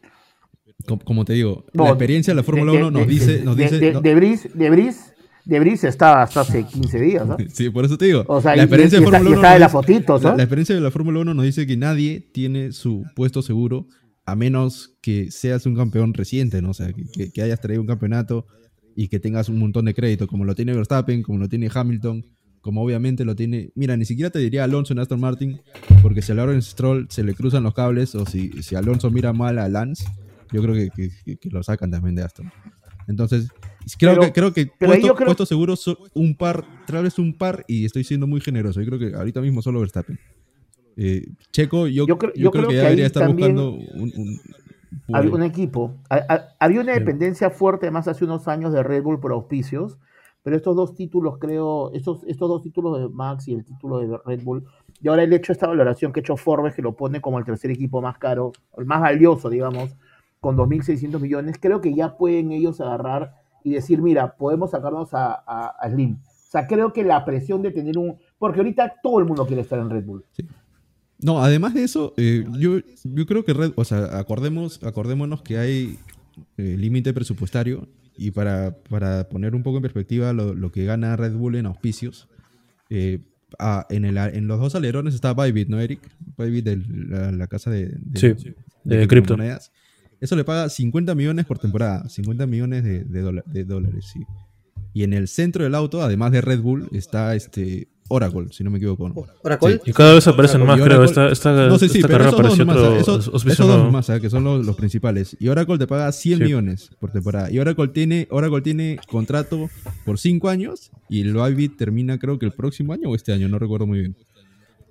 [0.87, 3.43] com- como te digo, No, la experiencia de la Fórmula 1 nos dice...
[3.45, 5.01] Nos de, dice de, no- de Brice, de Brice,
[5.45, 7.37] de Brice está hasta hace 15 días, ¿no?
[7.53, 8.25] Sí, por eso te digo.
[8.29, 9.61] O sea, la experiencia y de está- Fórmula y 1 está de
[10.09, 13.43] nos la la experiencia de la Fórmula 1 nos dice que nadie tiene su puesto
[13.43, 13.87] seguro
[14.31, 16.71] a menos que seas un campeón reciente, ¿no?
[16.71, 18.47] O sea, que, hayas traído un campeonato
[18.95, 22.27] y que tengas un montón de crédito, como lo tiene Verstappen, como lo tiene Hamilton,
[22.61, 23.71] como obviamente lo tiene.
[23.75, 25.61] Mira, ni siquiera te diría Alonso en Aston Martin,
[26.03, 29.33] porque si a Lawrence Stroll se le cruzan los cables, o si, si Alonso mira
[29.33, 30.05] mal a Lance,
[30.53, 32.51] yo creo que, que- lo sacan también de Aston.
[33.09, 33.49] Entonces,
[33.99, 35.75] creo Pero- que, creo que puesto, creo- puesto seguro
[36.15, 38.81] un par, tal vez un par, y estoy siendo muy generoso.
[38.83, 40.19] Yo creo que ahorita mismo solo Verstappen.
[40.97, 43.71] Eh, Checo, yo, Yo yo creo- que creo ya que debería ahí estar también buscando
[43.95, 44.41] un, un-
[45.15, 45.95] Había un- equipo.
[46.09, 49.99] Ha- ha- Había una dependencia fuerte más hace unos años de Red Bull por auspicios,
[50.43, 54.19] pero estos dos títulos, creo, estos, estos dos títulos de Max y el título de
[54.25, 54.65] Red Bull,
[55.03, 57.45] y ahora el hecho, esta valoración que ha hecho Forbes, que lo pone como el
[57.45, 59.95] tercer equipo más caro, el más valioso, digamos,
[60.41, 65.35] con 2.600 millones, creo que ya pueden ellos agarrar y decir, mira, podemos sacarnos a,
[65.47, 66.15] a- a Slim.
[66.17, 68.17] O sea, creo que la presión de tener un...
[68.39, 70.25] Porque ahorita todo el mundo quiere estar en Red Bull.
[71.23, 75.59] No, además de eso, eh, yo, yo creo que Red, o sea, acordemos, acordémonos que
[75.59, 75.99] hay
[76.57, 81.17] eh, límite presupuestario y para, para poner un poco en perspectiva lo, lo que gana
[81.17, 82.29] Red Bull en auspicios,
[82.89, 83.21] eh,
[83.59, 86.01] ah, en, el, en los dos alerones está Bybit, ¿no, Eric?
[86.39, 88.55] Bybit de la, la casa de, de, Sí,
[88.85, 89.35] de cripto.
[90.21, 94.21] Eso le paga 50 millones por temporada, 50 millones de, de, dola- de dólares, sí.
[94.93, 98.71] Y en el centro del auto, además de Red Bull, está este Oracle, si no
[98.71, 99.09] me equivoco.
[99.09, 99.15] ¿no?
[99.43, 99.81] Oracle.
[99.87, 100.99] Y cada vez aparecen más, Y creo.
[100.99, 103.01] Oracle- Esta, esta, no sé, sí, esta pero carrera esos dos apareció otro ¿eh?
[103.01, 104.21] esos, esos dos nomás, ¿eh?
[104.21, 105.37] que son los, los principales.
[105.39, 106.45] Y Oracle te paga 100 Sí.
[106.45, 107.51] millones por temporada.
[107.51, 109.71] Y Oracle tiene, Oracle tiene contrato
[110.05, 113.49] por 5 años y el Bybit termina creo que el próximo año o este año,
[113.49, 114.17] no recuerdo muy bien.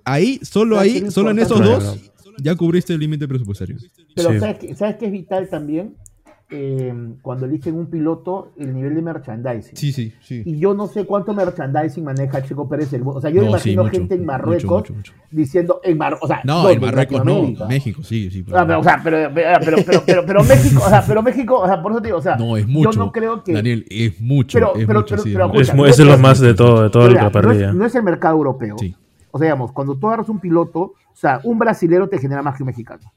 [0.04, 1.98] Ahí, solo ¿Sabes qué ahí, solo en esos dos,
[2.42, 3.76] ya cubriste el límite presupuestario.
[4.16, 4.38] Pero Sí.
[4.40, 5.94] ¿sabes, qué, ¿sabes qué es vital también?
[6.52, 9.76] Eh, cuando eligen un piloto, el nivel de merchandising.
[9.76, 10.42] Sí, sí, sí.
[10.44, 12.92] Y yo no sé cuánto merchandising maneja Checo Pérez.
[12.92, 15.12] El, o sea, yo No, sí, imagino mucho, gente en Marruecos mucho, mucho.
[15.30, 17.66] diciendo, en Mar, o sea, No, en Marruecos no.
[17.68, 18.44] México, sí, sí.
[18.52, 21.56] Ah, pero, o sea, pero, pero, pero, pero, pero, pero México, o sea, pero México,
[21.60, 22.90] o sea, por eso te digo, o sea, no, es mucho.
[22.90, 23.52] yo no creo que...
[23.52, 26.18] Daniel, es mucho, Pero- es pero- mucho, pero- sí, pero es escucha, es es- lo
[26.18, 27.72] más de todo, de toda Mira, la no, es, parrilla.
[27.72, 28.76] no es el mercado europeo.
[28.76, 28.92] Sí.
[29.30, 32.56] O sea, digamos, cuando tú agarras un piloto, o sea, un brasilero te genera más
[32.56, 33.12] que un mexicano.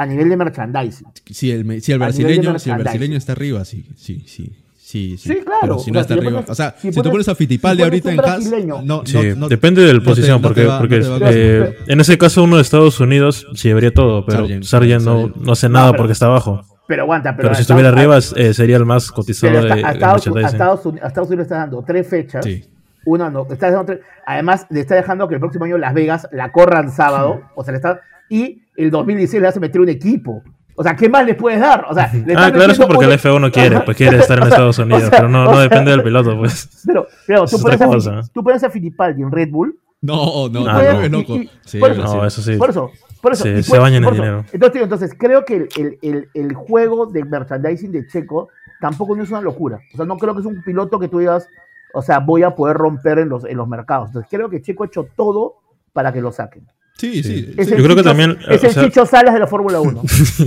[0.00, 1.06] A nivel de merchandising.
[1.30, 4.56] Si el, si el brasileño, si el brasileño está arriba, sí, sí, sí.
[4.76, 5.28] Sí, sí.
[5.28, 5.58] Sí, claro.
[5.60, 6.30] Pero si O no sea, está arriba.
[6.40, 8.82] pones- o sea, si si, tú pones- pones a Fittipaldi si ahorita en Haas, brasileño-
[8.82, 11.00] no, Sí, no, no- depende de la no posición, no te porque, va- no porque
[11.32, 14.64] eh, en ese caso uno de Estados Unidos sí llevaría todo, pero Sargent.
[14.64, 15.36] Sargent no, Sargent.
[15.46, 16.64] no hace No, nada pero- porque está abajo.
[16.88, 19.84] Pero aguanta, pero, Pero, si estuviera arriba eh, sería el más cotizado de, está- de
[19.84, 20.46] a, Estados, a, merchandising.
[20.56, 22.44] Estados Unidos, a Estados Unidos le está dando tres fechas.
[22.44, 22.64] Sí.
[23.04, 26.26] Una no, está dejando tres- además le está dejando que el próximo año Las Vegas
[26.32, 30.42] la corran sábado, o sea, le está y el 2016 le hace meter un equipo.
[30.76, 31.84] O sea, ¿qué más le puedes dar?
[31.90, 34.44] O sea, le Ah, claro, eso porque un- el F1 quiere, pues quiere estar en
[34.44, 36.82] O sea, Estados Unidos, o sea, pero no, no sea, depende del piloto, pues.
[36.86, 40.64] Pero, pero Es tú, pones a, tú pones a Fittipaldi en Red Bull No, no,
[40.64, 41.08] no, no.
[41.08, 41.38] loco.
[41.66, 42.16] Sí, por eso- sí.
[42.16, 42.56] No, eso sí.
[42.56, 42.90] Por eso,
[43.20, 43.44] por eso.
[43.62, 44.44] Se- bañan en dinero.
[44.52, 48.48] Entonces, entonces, creo que el, el- el- el juego de merchandising de Checo
[48.80, 49.80] tampoco no es una locura.
[49.92, 51.46] O sea, no creo que es un piloto que tú digas,
[51.92, 54.08] o sea, voy a poder romper en los, en los mercados.
[54.08, 55.56] Entonces, creo que Checo ha hecho todo
[55.92, 56.66] para que lo saquen.
[57.00, 57.54] Sí, sí.
[57.58, 57.70] Sí.
[57.70, 60.02] Yo creo que Chicho- también, Es o el sea- Chicho Salas de la Fórmula 1.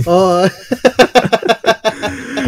[0.06, 0.44] Oh,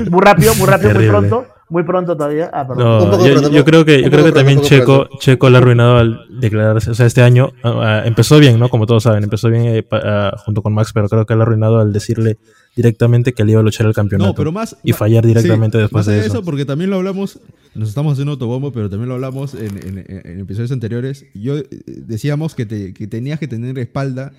[0.10, 1.46] Muy rápido, muy rápido, muy pronto.
[1.68, 2.48] Muy pronto todavía.
[2.52, 2.84] Ah, perdón.
[2.84, 5.60] No, yo, pronto, yo creo que, yo creo que también pronto, Checo, Checo le ha
[5.60, 6.90] arruinado al declararse.
[6.90, 8.68] O sea, este año ah, empezó bien, ¿no?
[8.68, 11.42] Como todos saben, empezó bien eh, ah, junto con Max, pero creo que le ha
[11.42, 12.36] arruinado al decirle
[12.76, 14.28] directamente que le iba a luchar el campeonato.
[14.30, 14.76] No, pero más.
[14.84, 16.42] y fallar directamente sí, después más de allá eso.
[16.44, 17.40] porque también lo hablamos,
[17.74, 21.24] nos estamos haciendo autobombo, pero también lo hablamos en, en- en episodios anteriores.
[21.34, 24.32] Yo eh, decíamos que, te- que tenías que tener espalda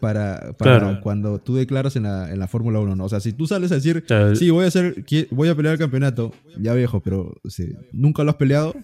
[0.00, 1.00] para, para Claro.
[1.02, 3.04] cuando tú declaras en la, en la Fórmula 1, ¿no?
[3.04, 5.78] O sea, si tú sales a decir, sí, voy a hacer, voy a pelear el
[5.78, 8.74] campeonato, ya viejo, pero sí, nunca lo has peleado.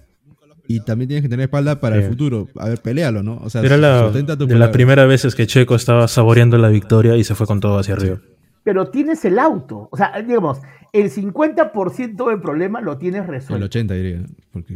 [0.68, 2.03] Y también tienes que tener espalda para Sí.
[2.05, 2.49] el futuro.
[2.57, 3.37] A ver, pelealo, ¿no?
[3.45, 7.25] O sea, Era la, de las primeras veces que Checo estaba saboreando la victoria y
[7.25, 8.21] se fue con todo hacia arriba.
[8.64, 9.88] Pero tienes el auto.
[9.90, 10.61] O sea, digamos,
[10.92, 13.64] el 50% del problema lo tienes El resuelto.
[13.66, 14.20] 80, diría.
[14.53, 14.75] Porque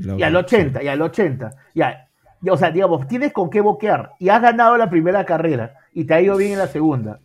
[0.00, 1.54] la- Y al 80, y al 80.
[1.74, 2.08] Ya.
[2.48, 4.12] O sea, digamos, tienes con qué boquear.
[4.18, 5.74] Y has ganado la primera carrera.
[5.92, 7.18] Y te ha ido bien en la segunda.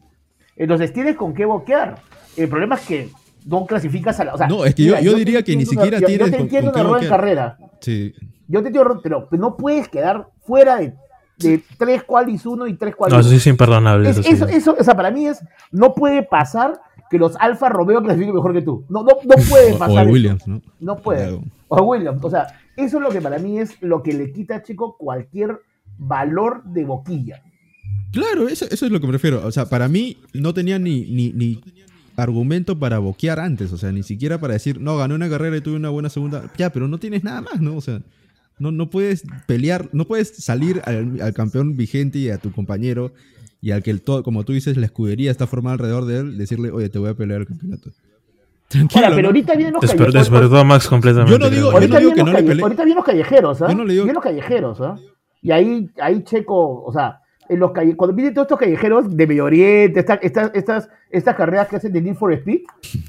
[0.56, 1.96] Entonces, tienes con qué boquear.
[2.38, 3.10] El problema es que
[3.46, 4.34] no clasificas a la.
[4.34, 6.72] o sea, No, es que yo- diría que ni siquiera una- tienes Yo te entiendo
[6.72, 7.58] con una rueda en carrera.
[7.80, 8.14] Sí.
[8.48, 10.94] Yo te entiendo, pero no puedes quedar fuera de,
[11.44, 14.10] de tres qualis 1 y tres qualis No, eso sí es imperdonable.
[14.10, 14.34] Es- eso sí.
[14.34, 15.40] eso, eso, o sea, para mí es,
[15.72, 18.86] no puede pasar que los Alfa Romeo clasifiquen mejor que tú.
[18.90, 20.08] No, no, no puede pasar.
[20.08, 20.12] o.
[20.12, 20.62] Williams, ¿no?
[20.80, 21.40] No puede.
[21.68, 22.24] O Williams.
[22.24, 25.60] O sea, eso es lo que para mí es lo que le quita Chico cualquier
[25.98, 27.42] valor de boquilla.
[28.14, 29.46] Claro, eso, eso es lo que me refiero.
[29.46, 31.62] O sea, para mí no tenía ni, ni, ni
[32.18, 33.72] argumento para boquear antes.
[33.74, 36.44] O sea, ni siquiera para decir, no, gané una carrera y tuve una buena segunda.
[36.58, 37.76] Ya, pero no tienes nada más, ¿no?
[37.76, 38.02] O sea,
[38.60, 43.12] no, no puedes pelear, no puedes salir al, al campeón vigente y a tu compañero
[43.62, 46.38] y al que, el todo, como tú dices, la escudería está formada alrededor de él,
[46.38, 47.92] decirle, oye, te voy a pelear el campeonato.
[48.68, 50.14] Tranquilo, Ahora, pero ahorita vienen los Desper- callejeros.
[50.14, 51.32] despertó a Max completamente.
[51.34, 51.72] Yo no digo-.
[51.72, 52.64] Ahorita digo vienen que los no le calle- pelee.
[52.64, 53.68] ahorita vienen los callejeros, ¿ah?
[53.70, 54.96] Yo no le digo- Vienen los callejeros, ¿ah?
[55.42, 57.21] Y ahí, ahí Checo, o sea,
[57.52, 61.36] en los calle- cuando vienen todos estos callejeros de Medio Oriente, esta- estas, estas, estas
[61.36, 62.62] carreras que hacen de Need for Speed,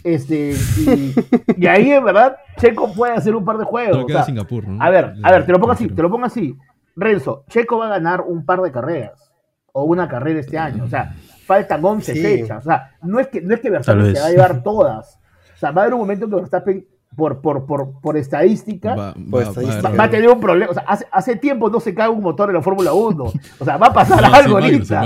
[0.05, 1.15] este, y,
[1.57, 3.93] y ahí en verdad Checo puede hacer un par de juegos.
[3.93, 4.83] Solo o queda sea, Singapur, ¿no?
[4.83, 6.57] a ver, a ver, te lo pongo así, te lo pongo así.
[6.97, 9.33] Renzo, Checo va a ganar un par de carreras,
[9.73, 11.15] o una carrera este año, o sea,
[11.47, 12.21] faltan 11 Sí.
[12.23, 15.19] fechas, o sea, no es que, no es que Verstappen se va a llevar todas,
[15.55, 18.95] o sea, va a haber un momento en que Verstappen, por, por, por, por estadística,
[18.95, 19.51] Va, va- va-
[19.83, 20.71] va, va a tener un problema.
[20.71, 23.25] O sea, hace, hace tiempo no se cae un motor en la Fórmula 1.
[23.59, 25.05] O sea, va a pasar No, sí, algo ahorita.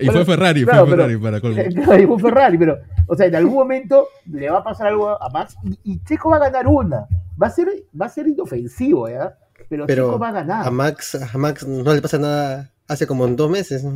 [0.00, 1.62] Y fue Ferrari, fue Claro, Ferrari pero- para colmo.
[1.84, 5.10] Claro, y fue Ferrari, pero, o sea, en algún momento le va a pasar algo
[5.10, 7.06] a Max y, y Checo va a ganar una.
[7.40, 7.68] Va a ser,
[8.00, 9.36] va a ser inofensivo, ¿ya?
[9.68, 10.66] Pero, Pero Checo va a ganar.
[10.66, 13.86] a Max, a Max no le pasa nada hace como dos meses.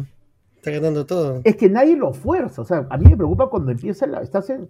[0.56, 1.40] Está ganando todo.
[1.44, 2.62] Es que nadie lo fuerza.
[2.62, 4.20] O sea, a mí me preocupa cuando empieza la.
[4.20, 4.68] Estás en-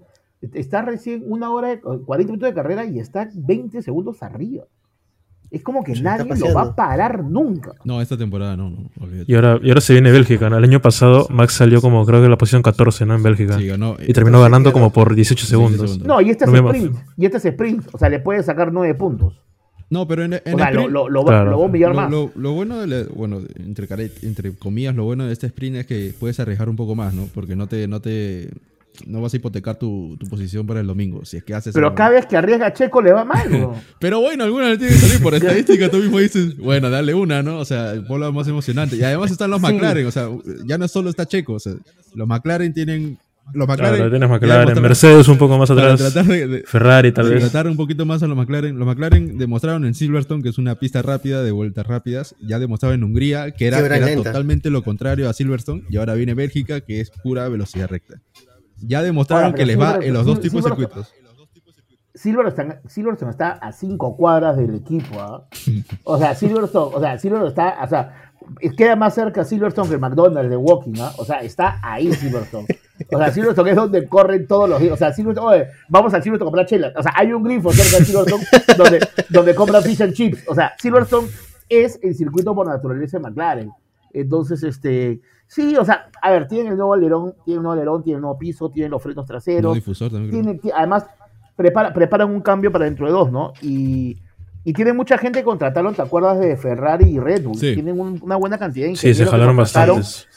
[0.54, 4.64] está recién una hora, 40 minutos de carrera y está 20 segundos arriba.
[5.50, 7.72] Es como que Se nadie lo va a parar nunca.
[7.84, 9.30] No, esta temporada no, no, olvídate.
[9.30, 10.56] Y ahora, y ahora se viene Bélgica, ¿no?
[10.56, 13.14] El año pasado Max salió como creo que en la posición 14, ¿no?
[13.14, 13.58] En Bélgica.
[13.58, 13.96] Sí, ganó.
[14.00, 14.90] y terminó sí, ganando claro.
[14.90, 15.80] como por 18 segundos.
[15.90, 16.06] segundos.
[16.08, 16.96] No, y este No es sprint.
[17.18, 17.86] Y este es sprint.
[17.92, 19.34] O sea, le puede sacar 9 puntos.
[19.90, 21.50] No, pero en, en O sea, lo, sprint- lo, lo, va- Claro.
[21.50, 22.10] lo va a humillar lo, más.
[22.10, 23.86] lo- lo bueno, de la- bueno, entre,
[24.22, 27.28] entre comillas, lo bueno de este sprint es que puedes arriesgar un poco más, ¿no?
[27.34, 28.48] Porque no te, no te,
[29.06, 31.86] no vas a hipotecar tu, tu posición para el domingo, si es que haces Pero
[31.86, 31.96] algo.
[31.96, 33.50] cada vez que arriesga a Checo le va mal.
[33.60, 33.74] ¿no?
[33.98, 37.42] Pero bueno, alguna le tiene que salir por estadística, tú mismo dices, bueno, dale una,
[37.42, 37.58] ¿no?
[37.58, 38.96] O sea, por lo más emocionante.
[38.96, 39.66] Y además están los Sí.
[39.72, 40.28] McLaren, o sea,
[40.66, 41.72] ya no solo está Checo, o sea,
[42.14, 43.18] los McLaren tienen,
[43.54, 43.96] los McLaren...
[43.96, 47.40] Claro, tienes McLaren, Mercedes un poco más atrás, tratar de- de- Ferrari tal vez.
[47.40, 48.78] tratar un poquito más a los McLaren.
[48.78, 52.36] Los McLaren demostraron en Silverstone, que es una pista rápida de vueltas rápidas.
[52.40, 53.80] Ya demostraron en Hungría, que era,
[54.14, 55.82] totalmente lo contrario a Silverstone.
[55.90, 58.20] Y ahora viene Bélgica, que es pura velocidad recta.
[58.82, 61.12] Ya demostraron Ahora, que les va en los dos tipos de circuitos.
[62.14, 65.20] Silverstone, Silverstone está a 5 cuadras del equipo.
[65.20, 65.46] ¿ah?
[66.04, 68.32] O sea, Silverstone, o sea, Silverstone está, o sea,
[68.76, 71.12] queda más cerca Silverstone que el McDonald's de Walking, ¿ah?
[71.16, 72.66] O sea, está ahí Silverstone.
[73.10, 74.92] O sea, Silverstone es donde corren todos los días.
[74.92, 76.92] O sea, Silverstone, oye, vamos al Silverstone a comprar chela.
[76.96, 78.44] O sea, hay un grifo cerca de Silverstone
[78.76, 80.44] donde, donde compran fish and chips.
[80.48, 81.28] O sea, Silverstone
[81.68, 83.70] es el circuito por naturaleza de McLaren.
[84.12, 85.20] Entonces, este,
[85.54, 88.22] sí, o sea, a ver, tienen el nuevo alerón, tienen el nuevo alerón, tienen el
[88.22, 90.30] nuevo piso, tienen los frenos No traseros, difusor también.
[90.30, 91.06] tienen, ti- además
[91.56, 93.52] prepara- preparan un cambio para dentro de dos, ¿no?
[93.60, 94.16] Y,
[94.64, 97.56] y tienen mucha gente que contrataron, ¿te acuerdas de Ferrari y Red Bull?
[97.56, 97.74] Sí.
[97.74, 100.28] Tienen un- una buena cantidad de Sí, se jalaron bastantes.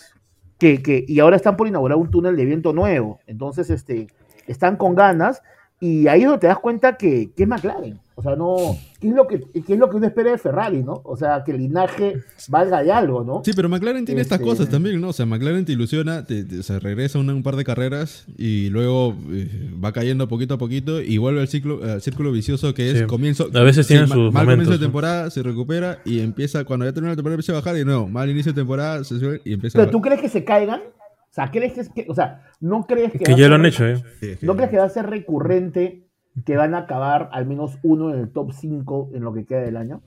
[0.57, 3.19] Que, que, y ahora están por inaugurar un túnel de viento nuevo.
[3.27, 4.07] Entonces, este,
[4.47, 5.41] están con ganas.
[5.81, 7.99] Y ahí es donde te das cuenta que, que es McLaren.
[8.17, 8.55] O sea, no.
[9.01, 11.01] ¿Qué es, lo que, qué es lo que uno espera de Ferrari, no?
[11.03, 13.41] O sea, que el linaje valga de algo, ¿no?
[13.43, 15.09] Sí, pero McLaren tiene estas Este- cosas también, ¿no?
[15.09, 18.25] O sea, McLaren te ilusiona, te, te- o sea, regresa una- un par de carreras
[18.37, 22.73] y luego eh, va cayendo poquito a poquito y vuelve al ciclo, al círculo vicioso
[22.73, 23.05] que es Sí.
[23.05, 23.49] comienzo.
[23.53, 24.83] A veces tienen ma- sus mal momentos, comienzo de ¿no?
[24.85, 28.07] temporada, se recupera y empieza, cuando ya termina la temporada, empieza a bajar y nuevo,
[28.07, 30.79] mal inicio de temporada, se sube y empieza a Pero tú crees que se caigan.
[30.79, 33.19] O sea, ¿crees que, es que- o sea, no crees que.
[33.19, 34.01] Que va a ya lo han hecho, ¿eh?
[34.21, 36.04] Sí, ¿No crees que va a ser recurrente
[36.45, 39.61] que van a acabar al menos uno en el top 5 en lo que queda
[39.61, 40.01] del año?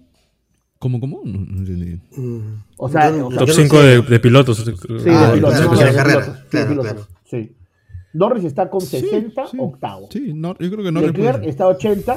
[0.79, 1.23] ¿Cómo, cómo?
[1.25, 2.01] No, no entendí.
[2.77, 3.83] O sea, yo- o sea, Top yo no 5 sé.
[3.87, 4.59] de, de pilotos.
[4.59, 4.73] Sí,
[5.11, 7.09] Ah, de pilotos, no, de carrera, pilotos, sí, de claro, pilotos, claro.
[7.25, 7.53] sí.
[8.14, 10.09] Norris está con Sí, 60, sí, octavo.
[10.11, 12.17] Sí, no, yo creo que no Leclerc está a 80.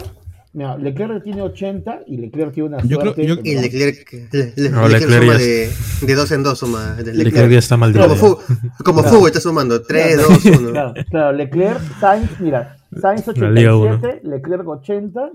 [0.54, 3.26] Mira, Leclerc tiene 80 y Leclerc tiene una Yo creo- suerte.
[3.26, 6.60] yo- Y Leclerc, le- le- No, Leclerc Leclerc suma ya de, de dos en dos,
[6.60, 6.94] suma.
[6.96, 7.52] de Leclerc Leclerc.
[7.52, 8.04] ya está maldito.
[8.08, 8.38] Como, fu
[8.84, 9.16] como Claro.
[9.16, 10.30] fútbol está sumando 3, Claro.
[10.30, 10.72] 2, 1.
[10.72, 15.32] Claro, claro, Leclerc, Sainz, mira, Sainz La Liga 87, Leclerc 80,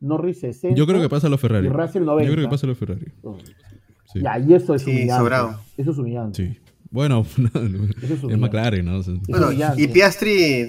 [0.00, 0.76] Norris 60.
[0.76, 1.66] Yo creo que pasa a los Ferrari.
[1.66, 2.32] Y Russell Yo 90.
[2.32, 3.06] creo que pasa a los Ferrari.
[4.12, 4.20] Sí.
[4.22, 5.14] Ya, y eso es Sí, humillante.
[5.16, 5.60] sobrado.
[5.76, 6.46] Eso es humillante.
[6.46, 6.60] Sí.
[6.90, 7.26] Bueno,
[8.02, 8.38] Eso es.
[8.38, 8.98] McLaren, ¿no?
[8.98, 10.68] O sea, Bueno, y Piastri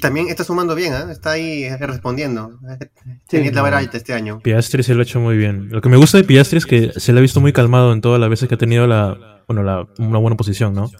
[0.00, 1.10] también está sumando bien, ¿ah?
[1.10, 2.58] está ahí eh, respondiendo.
[3.28, 4.40] Tenía la vara alta este año.
[4.40, 5.68] Piastri se lo ha hecho muy bien.
[5.70, 8.00] Lo que me gusta de Piastri es que se le ha visto muy calmado en
[8.02, 10.90] todas las veces que ha tenido la, bueno, la, una buena posición, ¿no?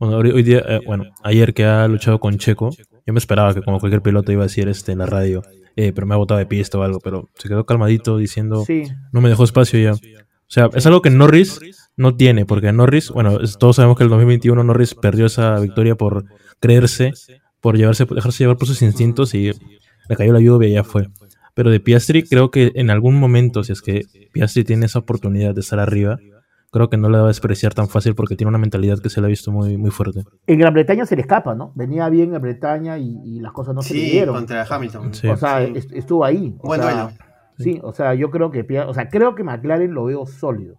[0.00, 2.70] Bueno, hoy, hoy día, eh, bueno, ayer que ha luchado con Checo,
[3.08, 5.42] yo me esperaba que como cualquier piloto iba a decir este en la radio,
[5.76, 8.82] eh, pero me ha botado de pista o algo, pero se quedó calmadito diciendo, Sí,
[9.12, 9.92] no me dejó espacio ya.
[9.94, 9.96] O
[10.46, 11.58] sea, es algo que Norris
[11.96, 16.26] no tiene, porque Norris, bueno, todos sabemos que el 2021 Norris perdió esa victoria por
[16.60, 17.14] creerse,
[17.62, 19.52] por llevarse, dejarse llevar por sus instintos y
[20.06, 21.08] le cayó la lluvia y ya fue.
[21.54, 25.54] Pero de Piastri creo que en algún momento, si es que Piastri tiene esa oportunidad
[25.54, 26.18] de estar arriba,
[26.70, 29.20] creo que no le va a despreciar tan fácil porque tiene una mentalidad que se
[29.20, 30.22] le ha visto muy, muy fuerte.
[30.46, 31.72] En Gran Bretaña se le escapa, ¿no?
[31.74, 34.34] Venía bien Gran Bretaña y, y las cosas no se le Sí, dieron.
[34.34, 35.14] contra Hamilton.
[35.14, 35.28] Sí.
[35.28, 35.72] O sea, Sí.
[35.94, 36.54] estuvo ahí.
[36.60, 37.10] O Buen sea, duelo.
[37.58, 40.76] Sí, o sea, yo creo que, o sea, creo que McLaren lo veo sólido.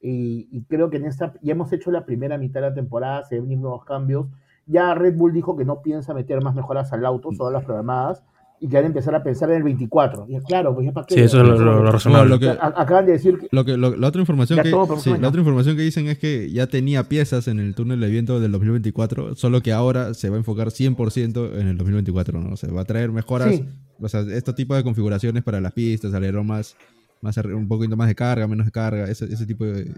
[0.00, 3.24] Y, y creo que en esta, ya hemos hecho la primera mitad de la temporada,
[3.24, 4.26] se ven nuevos cambios.
[4.66, 8.22] Ya Red Bull dijo que no piensa meter más mejoras al auto, todas las programadas,
[8.64, 10.26] y que van a empezar a pensar en el 24.
[10.28, 11.14] Y claro, pues ya para qué.
[11.16, 12.30] Sí, eso es lo, lo- lo No, razonable.
[12.30, 13.48] lo que, Acaban de decir que.
[13.50, 14.70] lo que, lo- la otra información Ya que
[15.00, 18.08] sí, la otra información que dicen es que ya tenía piezas en el túnel de
[18.08, 22.52] viento del 2024, solo que ahora se va a enfocar 100% en el 2024, ¿no?
[22.52, 23.64] O sea, va a traer mejoras, Sí.
[24.00, 26.76] o sea, este tipo de configuraciones para las pistas, alerón más,
[27.20, 29.92] más un poquito más de carga, menos de carga, ese, ese tipo de,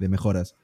[0.00, 0.56] de mejoras.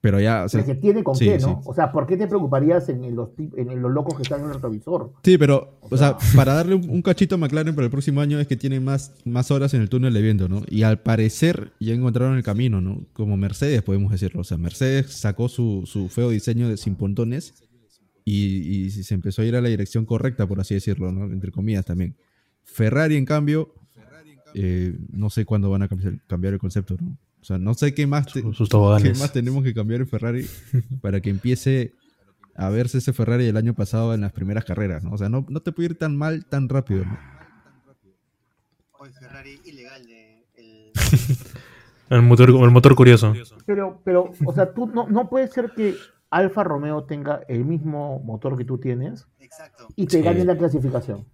[0.00, 1.48] Pero ya, o sea, que tiene con sí, qué, ¿no?
[1.48, 1.54] sí.
[1.64, 4.54] O sea, ¿por qué te preocuparías en, los, en los locos que están en el
[4.54, 5.12] retrovisor?
[5.24, 8.38] Sí, pero, o sea, para darle un, un cachito a McLaren para el próximo año
[8.38, 10.62] es que tiene más, más horas en el túnel de viento, ¿no?
[10.68, 13.00] Y al parecer ya encontraron el camino, ¿no?
[13.12, 14.42] Como Mercedes, podemos decirlo.
[14.42, 17.54] O sea, Mercedes sacó su, su feo diseño de sin pontones
[18.24, 21.24] y, y se empezó a ir a la dirección correcta, por así decirlo, ¿no?
[21.24, 22.14] Entre comillas también.
[22.62, 23.74] Ferrari, en cambio,
[24.54, 25.88] eh, no sé cuándo van a
[26.26, 27.16] cambiar el concepto, ¿no?
[27.48, 30.06] O sea, no sé qué más, te- Sus- sus qué más tenemos que cambiar en
[30.06, 30.46] Ferrari
[31.00, 31.94] para que empiece
[32.54, 35.12] a verse ese Ferrari del año pasado en las primeras carreras, ¿no?
[35.12, 37.18] O sea, no, no te puede ir tan mal tan rápido, ¿no?
[38.98, 40.92] Hoy Ferrari ilegal de el-
[42.10, 43.32] El motor, el motor curioso.
[43.64, 45.94] Pero, pero, o sea, tú no, no puede ser que
[46.28, 49.88] Alfa Romeo tenga el mismo motor que tú tienes Exacto.
[49.96, 50.22] y te Sí.
[50.22, 51.24] gane la clasificación.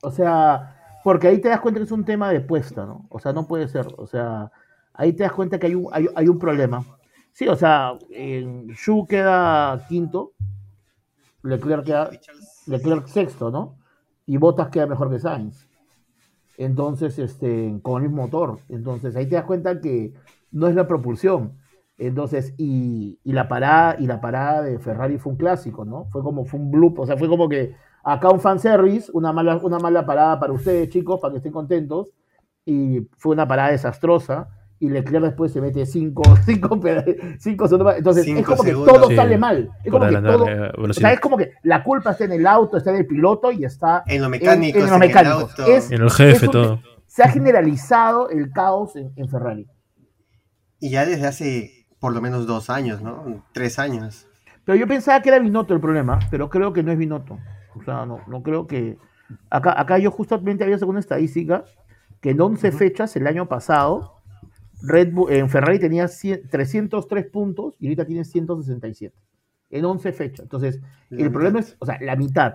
[0.00, 3.06] O sea, porque ahí te das cuenta que es un tema de puesta, ¿no?
[3.10, 3.86] O sea, no puede ser.
[3.98, 4.50] O sea,
[4.96, 6.84] ahí te das cuenta que hay un, hay, hay un problema.
[7.32, 10.32] Sí, o sea, en Shu queda quinto,
[11.42, 12.10] Leclerc queda,
[12.66, 13.76] Leclerc sexto, ¿no?
[14.24, 15.68] Y Bottas queda mejor que Sainz.
[16.58, 18.58] Entonces, este, con el mismo motor.
[18.68, 20.14] Entonces, ahí te das cuenta que
[20.50, 21.58] no es la propulsión.
[21.98, 26.06] Entonces, y, y la parada, y la parada de Ferrari fue un clásico, ¿no?
[26.06, 29.56] Fue como, fue un bloop, o sea, fue como que acá un fanservice, una mala,
[29.56, 32.12] una mala parada para ustedes, chicos, para que estén contentos.
[32.64, 34.48] Y fue una parada desastrosa.
[34.78, 37.04] Y Leclerc después se mete cinco, cinco, peda-
[37.38, 37.96] cinco segundos más.
[37.98, 38.94] Entonces, es Cinco como que segundos.
[38.94, 39.16] todo Sí.
[39.16, 39.70] sale mal.
[39.82, 42.46] Es como que todo, eh, o sea, es como que la culpa está en el
[42.46, 45.08] auto, está en el piloto y está En lo mecánico, en, en lo en el
[45.08, 45.34] mecánico.
[45.38, 45.66] auto.
[45.66, 46.80] Es- En el jefe, es un- todo.
[47.06, 49.66] Se ha generalizado el caos en, en Ferrari.
[50.78, 53.42] Y ya desde hace por lo menos dos años, ¿no?
[53.52, 54.28] Tres años.
[54.66, 57.38] Pero yo pensaba que era Binotto el problema, pero creo que no es Binotto.
[57.74, 58.98] O sea, no, no creo que.
[59.48, 61.64] Acá, acá yo justamente había una estadística
[62.20, 64.15] que en 11 fechas el año pasado,
[64.82, 69.14] Red Bull, en Ferrari tenía 100 303 puntos y ahorita tiene 167.
[69.70, 70.40] En 11 fechas.
[70.40, 72.54] Entonces, La el problema es, o sea, la mitad.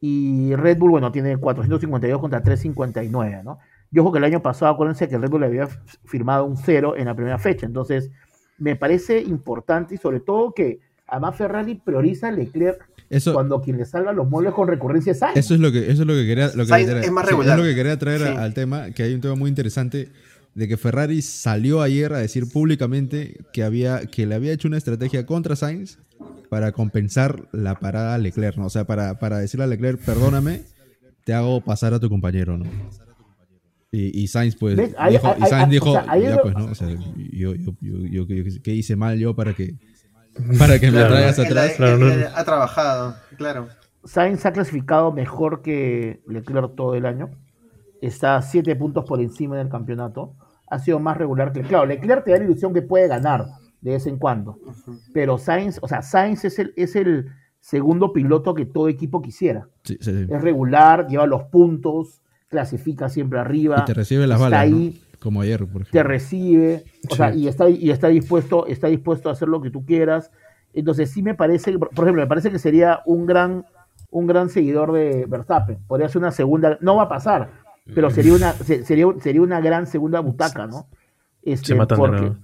[0.00, 3.58] Y Red Bull, bueno, tiene 452 contra 359, ¿no?
[3.90, 6.94] Yo ojo que el año pasado, acuérdense que Red Bull había f- firmado un cero
[6.96, 7.66] en la primera fecha.
[7.66, 8.10] Entonces,
[8.58, 13.78] me parece importante y sobre todo que además Ferrari prioriza a Leclerc Eso, cuando quien
[13.78, 15.36] le salga los muebles con recurrencia es Sainz.
[15.38, 17.30] eso es lo que, eso es lo que quería, lo que Sainz quería- es más
[17.30, 18.26] lo que quería traer Sí.
[18.36, 20.10] al tema, que hay un tema muy interesante
[20.58, 24.76] de que Ferrari salió ayer a decir públicamente que había, que le había hecho una
[24.76, 25.98] estrategia contra Sainz
[26.50, 28.66] para compensar la parada a Leclerc, ¿no?
[28.66, 30.62] O sea, para, para decirle a Leclerc, perdóname,
[31.24, 32.64] te hago pasar a tu compañero, ¿no?
[33.90, 36.64] Y, y Sainz, pues, dijo, y Sainz ahí- dijo, o sea, ya lo- pues, ¿no?
[36.66, 39.76] O sea, yo, yo, yo, yo- yo- ¿qué hice mal yo para que,
[40.58, 41.14] para que me Claro.
[41.14, 41.78] traigas atrás?
[41.80, 43.68] Él- él ha trabajado, claro.
[44.04, 47.30] Sainz ha clasificado mejor que Leclerc todo el año.
[48.02, 50.34] Está a 7 puntos por encima del campeonato.
[50.70, 53.46] Ha sido más regular que Claro, Leclerc te da la ilusión que puede ganar
[53.80, 54.58] de vez en cuando.
[55.12, 57.28] Pero Sainz, o sea, Sainz es el, es el
[57.60, 59.68] segundo piloto que todo equipo quisiera.
[59.84, 60.26] Sí, sí, sí.
[60.32, 63.80] Es regular, lleva los puntos, clasifica siempre arriba.
[63.82, 64.76] Y te recibe las está balas, ¿no?
[64.76, 66.02] ahí, Como ayer, por te ejemplo.
[66.04, 67.16] recibe, o Sí.
[67.16, 70.30] sea, y está, y está dispuesto, está dispuesto a hacer lo que tú quieras.
[70.74, 73.64] Entonces sí me parece, por ejemplo, me parece que sería un gran,
[74.10, 75.78] un gran seguidor de Verstappen.
[75.86, 77.50] Podría ser una segunda, no va a pasar,
[77.94, 80.86] pero sería una, se- sería, sería una gran segunda butaca, ¿no?
[81.42, 82.36] Este, Se matan de porque- nuevo.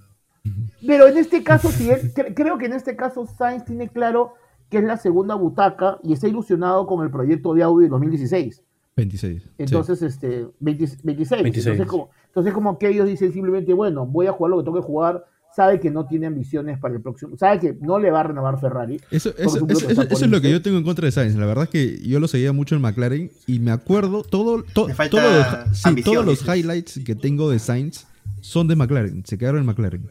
[0.85, 4.33] pero en este caso, sí, él- cre- creo que en este caso Sainz tiene claro
[4.69, 8.63] que es la segunda butaca y está ilusionado con el proyecto de Audi de 2016.
[8.95, 9.43] 26.
[9.43, 9.49] sí.
[9.57, 11.43] Entonces, este, 20 26.
[11.43, 11.67] 26.
[11.67, 14.77] Entonces, como, entonces, como que ellos dicen simplemente, bueno, voy a jugar lo que tengo
[14.79, 15.25] que jugar.
[15.55, 17.37] Sabe que no tiene ambiciones para el próximo.
[17.37, 18.99] Sabe que no le va a renovar Ferrari.
[19.09, 21.35] Eso, eso, es eso- es lo que yo tengo en contra de Sainz.
[21.35, 24.89] La verdad es que yo lo seguía mucho en McLaren y me acuerdo todo, to-
[24.89, 25.21] falta todo
[25.67, 28.05] los- sí, ambición, todos los highlights que tengo de Sainz
[28.41, 29.23] son de McLaren.
[29.25, 30.09] Se quedaron en McLaren.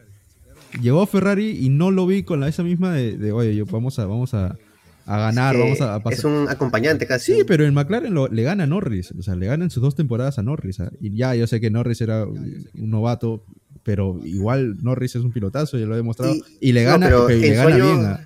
[0.81, 3.65] Llegó a Ferrari y no lo vi con la, esa misma de, de, oye, yo,
[3.65, 4.57] vamos a, vamos a,
[5.05, 6.19] a ganar, Que vamos a, a pasar.
[6.19, 7.33] es un acompañante casi.
[7.33, 9.13] Sí, pero en McLaren lo- le gana a Norris.
[9.17, 10.79] O sea, le ganan sus dos temporadas a Norris.
[10.81, 10.91] ¿ah?
[10.99, 13.43] Y ya, yo sé que Norris era un novato,
[13.85, 16.33] pero igual Norris es un pilotazo, ya lo he demostrado.
[16.33, 18.17] Y- Y, le no, gana, pero y le en gana sueño- bien.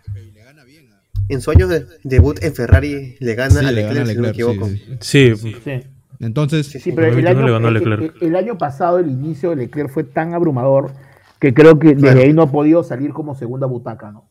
[1.28, 4.22] En su año de debut en Ferrari le gana Sí, a le Leclerc, si no
[4.24, 4.68] me equivoco.
[5.02, 5.82] sí, sí.
[6.22, 8.16] Entonces, Sí, pero el 2021 año, le ganó a el- Leclerc.
[8.22, 10.92] el- el año pasado el inicio de Leclerc fue tan abrumador
[11.40, 12.20] que creo que desde Claro.
[12.22, 14.29] ahí no ha podido salir como segunda butaca, ¿no?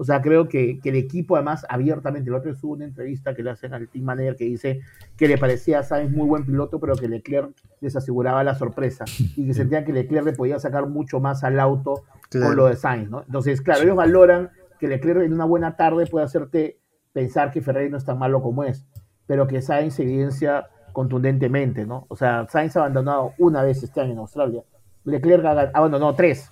[0.00, 3.42] O sea, creo que, que el equipo además abiertamente, el otro es una entrevista que
[3.42, 4.80] le hacen al team manager que dice
[5.14, 7.50] que le parecía a Sainz muy buen piloto, pero que Leclerc
[7.82, 9.04] les aseguraba la sorpresa
[9.36, 12.46] y que sentían que Leclerc le podía sacar mucho más al auto Claro.
[12.46, 13.24] con lo de Sainz, ¿no?
[13.26, 14.48] Entonces, claro, ellos valoran
[14.78, 16.78] que Leclerc en una buena tarde puede hacerte
[17.12, 18.86] pensar que Ferrari no es tan malo como es,
[19.26, 22.06] pero que Sainz evidencia contundentemente, ¿no?
[22.08, 24.62] O sea, Sainz ha abandonado una vez este año en Australia,
[25.04, 26.50] Leclerc ha ha abandonado tres,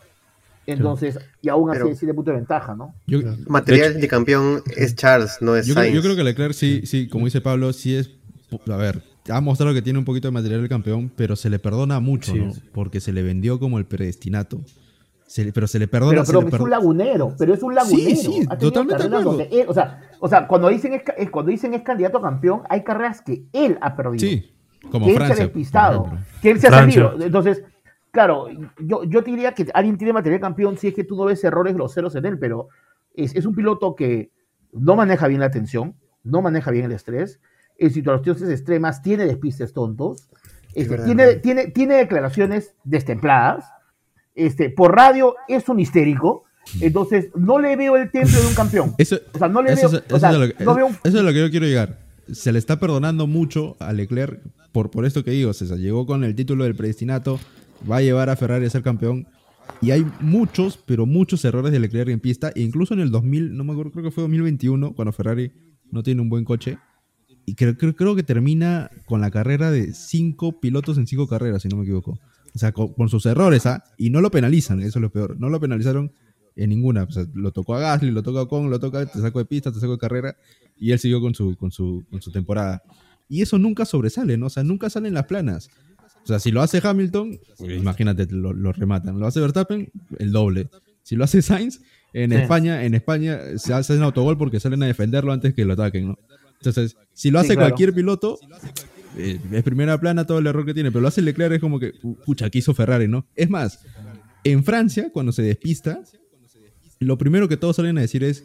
[0.72, 2.94] entonces, y aún así Pero- sí de punto de ventaja, ¿no?
[3.06, 5.94] yo, Material de, campeón es Charles, no es yo, Sainz.
[5.94, 8.10] yo creo que Leclerc sí, sí, como dice Pablo, sí es.
[8.70, 11.58] A ver, ha mostrado que tiene un poquito de material del campeón, pero se le
[11.58, 12.38] perdona mucho, Sí.
[12.38, 12.52] ¿no?
[12.72, 14.60] Porque se le vendió como el predestinato.
[15.26, 16.22] Se le- pero se le perdona.
[16.22, 18.08] Pero, pero le es per- un lagunero, pero es un lagunero.
[18.08, 19.40] Sí, sí, totalmente de acuerdo.
[19.50, 22.62] él- o, sea, o sea, cuando dicen es, es- cuando dicen es candidato a campeón,
[22.70, 24.20] hay carreras que él ha perdido.
[24.26, 24.50] Sí,
[24.90, 25.42] como que él se Francia.
[25.44, 26.10] ha despistado,
[26.40, 27.02] que él se ha Francia.
[27.08, 27.26] salido.
[27.26, 27.62] Entonces,
[28.18, 28.48] claro,
[28.80, 31.44] yo, yo te diría que alguien tiene material campeón si es que tú no ves
[31.44, 32.66] errores groseros en él, pero
[33.14, 34.32] es, es un piloto que
[34.72, 35.94] no maneja bien la tensión,
[36.24, 37.38] no maneja bien el estrés,
[37.78, 40.28] en situaciones extremas tiene despistes tontos,
[40.74, 41.06] este, verdad.
[41.06, 43.64] tiene, tiene, tiene declaraciones destempladas,
[44.34, 46.42] este, por radio es un histérico,
[46.80, 48.94] entonces no le veo el temple de un campeón.
[48.98, 50.74] Eso, O sea, no le eso veo, o eso sea, es a lo que- no
[50.74, 51.98] veo un- eso es lo que yo quiero llegar.
[52.32, 54.40] Se le está perdonando mucho a Leclerc
[54.72, 55.52] por, por esto que digo.
[55.54, 57.40] César llegó con el título del predestinato,
[57.90, 59.26] va a llevar a Ferrari a ser campeón.
[59.80, 62.50] Y hay muchos, pero muchos errores de Leclerc en pista.
[62.54, 65.52] E incluso en el 2000, no me acuerdo, creo que fue 2021, cuando Ferrari
[65.90, 66.78] no tiene un buen coche.
[67.44, 71.62] Y creo, creo, creo que termina con la carrera de cinco pilotos en cinco carreras,
[71.62, 72.18] si no me equivoco.
[72.54, 73.84] O sea, con, con sus errores, ¿ah?
[73.96, 75.38] Y no lo penalizan, eso es lo peor.
[75.38, 76.12] No lo penalizaron
[76.58, 77.04] en ninguna.
[77.04, 79.44] O sea, lo tocó a Gasly, lo tocó a Con, lo toca, te saco de
[79.44, 80.36] pista, te saco de carrera.
[80.76, 82.82] Y él siguió con su, con su, con su temporada.
[83.28, 84.46] Y eso nunca sobresale, ¿no?
[84.46, 85.70] O sea, nunca salen las planas.
[86.28, 89.18] O sea, si lo hace Hamilton, pues, imagínate, lo, lo rematan.
[89.18, 90.68] Lo hace Verstappen, el doble.
[91.02, 91.80] Si lo hace Sainz,
[92.12, 92.36] en Sí.
[92.36, 96.08] España, en España se hace un autogol porque salen a defenderlo antes que lo ataquen,
[96.08, 96.18] ¿no?
[96.58, 97.70] Entonces, si lo Sí, hace claro.
[97.70, 98.38] cualquier piloto,
[99.16, 101.80] eh, es primera plana todo el error que tiene, pero lo hace Leclerc es como
[101.80, 103.26] que, "Uh, pucha, que hizo Ferrari, ¿no?
[103.34, 103.80] Es más,
[104.44, 106.02] en Francia, cuando se despista,
[106.98, 108.44] lo primero que todos salen a decir es,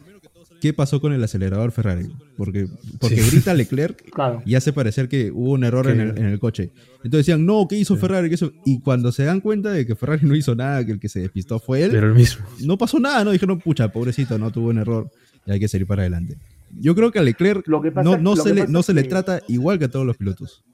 [0.60, 2.08] ¿qué pasó con el acelerador Ferrari?
[2.36, 2.66] Porque,
[3.00, 4.42] porque grita Leclerc Claro.
[4.46, 6.70] y hace parecer que hubo un error en el, en el coche.
[6.96, 8.28] Entonces decían, no, ¿qué hizo Ferrari?
[8.28, 8.52] ¿Qué hizo?
[8.64, 11.20] Y cuando se dan cuenta de que Ferrari no hizo nada, que el que se
[11.20, 12.44] despistó fue él, pero el mismo.
[12.64, 13.30] no pasó nada, ¿no?
[13.32, 15.10] Dijeron, pucha, pobrecito, no tuvo un error
[15.46, 16.36] y hay que seguir para adelante.
[16.80, 18.72] Yo creo que a Leclerc Lo que pasa- no, no lo se, que le, pasa
[18.72, 20.64] no se le trata igual que a todos los pilotos.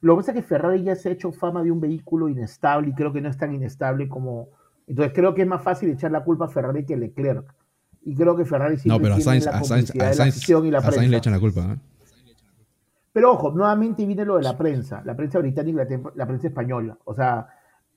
[0.00, 2.90] Lo que pasa es que Ferrari ya se ha hecho fama de un vehículo inestable
[2.90, 4.48] y creo que no es tan inestable como.
[4.86, 7.44] Entonces creo que es más fácil echar la culpa a Ferrari que a Leclerc.
[8.02, 10.24] Y creo que Ferrari No, siempre pero a tiene Sainz, la a Sainz, de la
[10.24, 11.10] afición y la a Sainz prensa.
[11.10, 11.60] le echan la culpa.
[11.60, 11.76] ¿eh?
[13.12, 16.96] Pero ojo, nuevamente viene lo de la prensa, la prensa británica y la, prensa española.
[17.04, 17.48] O sea,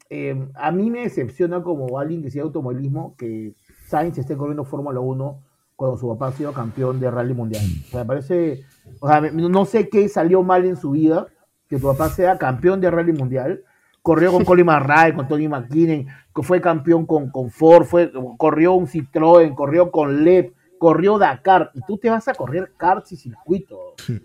[0.09, 3.53] eh, a mí me decepciona como alguien que sigue automovilismo que
[3.87, 5.43] Sainz esté corriendo Fórmula 1
[5.75, 7.63] cuando su papá ha sido campeón de rally mundial.
[7.85, 8.63] O sea, me parece,
[8.99, 11.27] o sea, no sé qué salió mal en su vida
[11.67, 13.63] que tu papá sea campeón de rally mundial.
[14.01, 16.07] Corrió con Colin McRae, con Tony McKinnon,
[16.41, 21.81] fue campeón con, con Ford, fue, corrió un Citroën, corrió con Lep, corrió Dakar, y
[21.87, 23.77] tú te vas a correr karts y circuitos.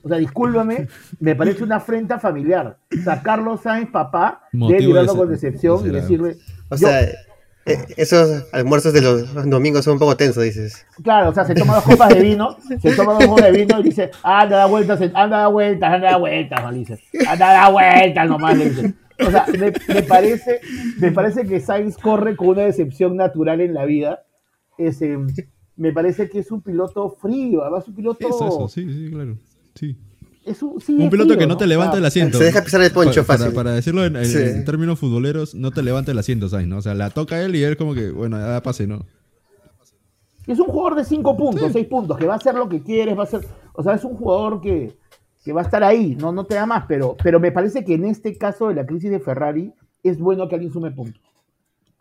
[0.02, 0.88] O sea, discúlpame,
[1.20, 2.78] me parece una afrenta familiar.
[3.04, 6.00] Sacarlo Sainz, papá, de Motivo de con decepción y será.
[6.00, 6.36] decirle.
[6.70, 10.86] O sea, eh, esos almuerzos de los domingos son un poco tensos, dices.
[11.02, 13.80] Claro, o sea, se toma dos copas de vino, se toma dos copas de vino
[13.80, 16.98] y dice, anda, da vueltas, anda, da vueltas, anda, da vueltas, no, le dice,
[17.28, 18.94] anda, da vueltas nomás, le dice.
[19.24, 20.60] O sea, me, me parece,
[21.00, 24.24] me parece que Sainz corre con una decepción natural en la vida.
[24.78, 25.16] Ese,
[25.76, 28.28] me parece que es un piloto frío, además un piloto...
[28.28, 29.38] Eso, eso, sí, sí, claro.
[29.74, 29.96] Sí.
[30.44, 32.38] es un, sí, Un es piloto frío, que no te levanta O sea, el asiento.
[32.38, 33.54] Se deja pisar el poncho Pa- para, fácil.
[33.54, 34.38] Para, decirlo en, en- Sí.
[34.38, 36.66] en términos futboleros, no te levanta el asiento, ¿sabes?
[36.66, 36.78] ¿no?
[36.78, 39.04] O sea, la toca él y él como que, bueno, ya pase, ¿no?
[40.46, 43.16] Es un jugador de 5 puntos, 6 puntos, que va a hacer lo que quieres,
[43.16, 43.40] va a hacer.
[43.72, 44.96] O sea, es un jugador que,
[45.46, 47.94] que va a estar ahí, no, no te da más, pero, pero me parece que
[47.94, 49.72] en este caso de la crisis de Ferrari
[50.02, 51.22] es bueno que alguien sume puntos.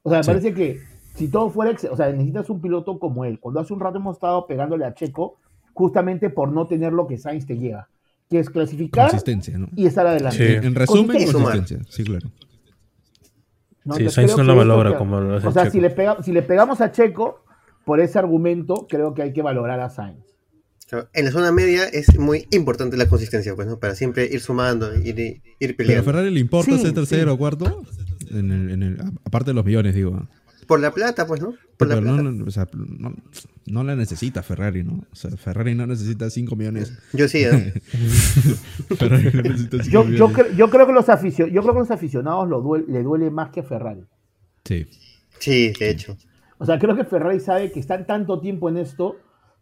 [0.01, 0.29] O sea, me Sí.
[0.31, 0.79] parece que
[1.13, 1.77] si todo fuera.
[1.91, 3.39] O sea, necesitas un piloto como él.
[3.39, 5.37] Cuando hace un rato hemos estado pegándole a Checo,
[5.75, 7.87] justamente por no tener lo que Sainz te lleva,
[8.31, 9.67] que es clasificar Consistencia, ¿no?
[9.75, 10.37] y estar adelante.
[10.37, 10.53] Sí.
[10.55, 11.43] En, en resumen, Consistencia.
[11.43, 11.91] consistencia.
[11.91, 12.27] Sí, claro.
[13.83, 13.93] ¿no?
[13.93, 15.71] Sí, Sainz no la que- como lo hace O sea, Checo.
[15.73, 17.43] si le, pega- si le pegamos a Checo,
[17.85, 20.34] por ese argumento, creo que hay que valorar a Sainz.
[20.87, 23.79] Claro, En la zona media es muy importante la consistencia, pues, ¿no?
[23.79, 26.03] Para siempre ir sumando, ir, ir Pero a peleando.
[26.03, 27.35] Ferrari le importa Sí, ser tercero sí.
[27.35, 27.81] o cuarto.
[28.29, 30.27] En el, en el, aparte de los millones, digo.
[30.67, 31.53] Por la plata, pues, ¿no?
[31.77, 32.21] Por la Pero plata.
[32.23, 33.15] no, no, o sea, no,
[33.65, 35.03] no la necesita Ferrari, ¿no?
[35.11, 36.93] O sea, Ferrari no necesita 5 millones.
[37.13, 37.73] Yo sí, ¿eh?
[38.97, 40.37] Ferrari no necesita 5 Yo, yo, millones.
[40.37, 43.29] cre- yo creo que los aficio- yo creo que los aficionados lo duele, le duele
[43.29, 44.03] más que a Ferrari.
[44.63, 44.87] Sí.
[45.39, 46.17] Sí, de hecho.
[46.57, 49.17] O sea, creo que Ferrari sabe que están tanto tiempo en esto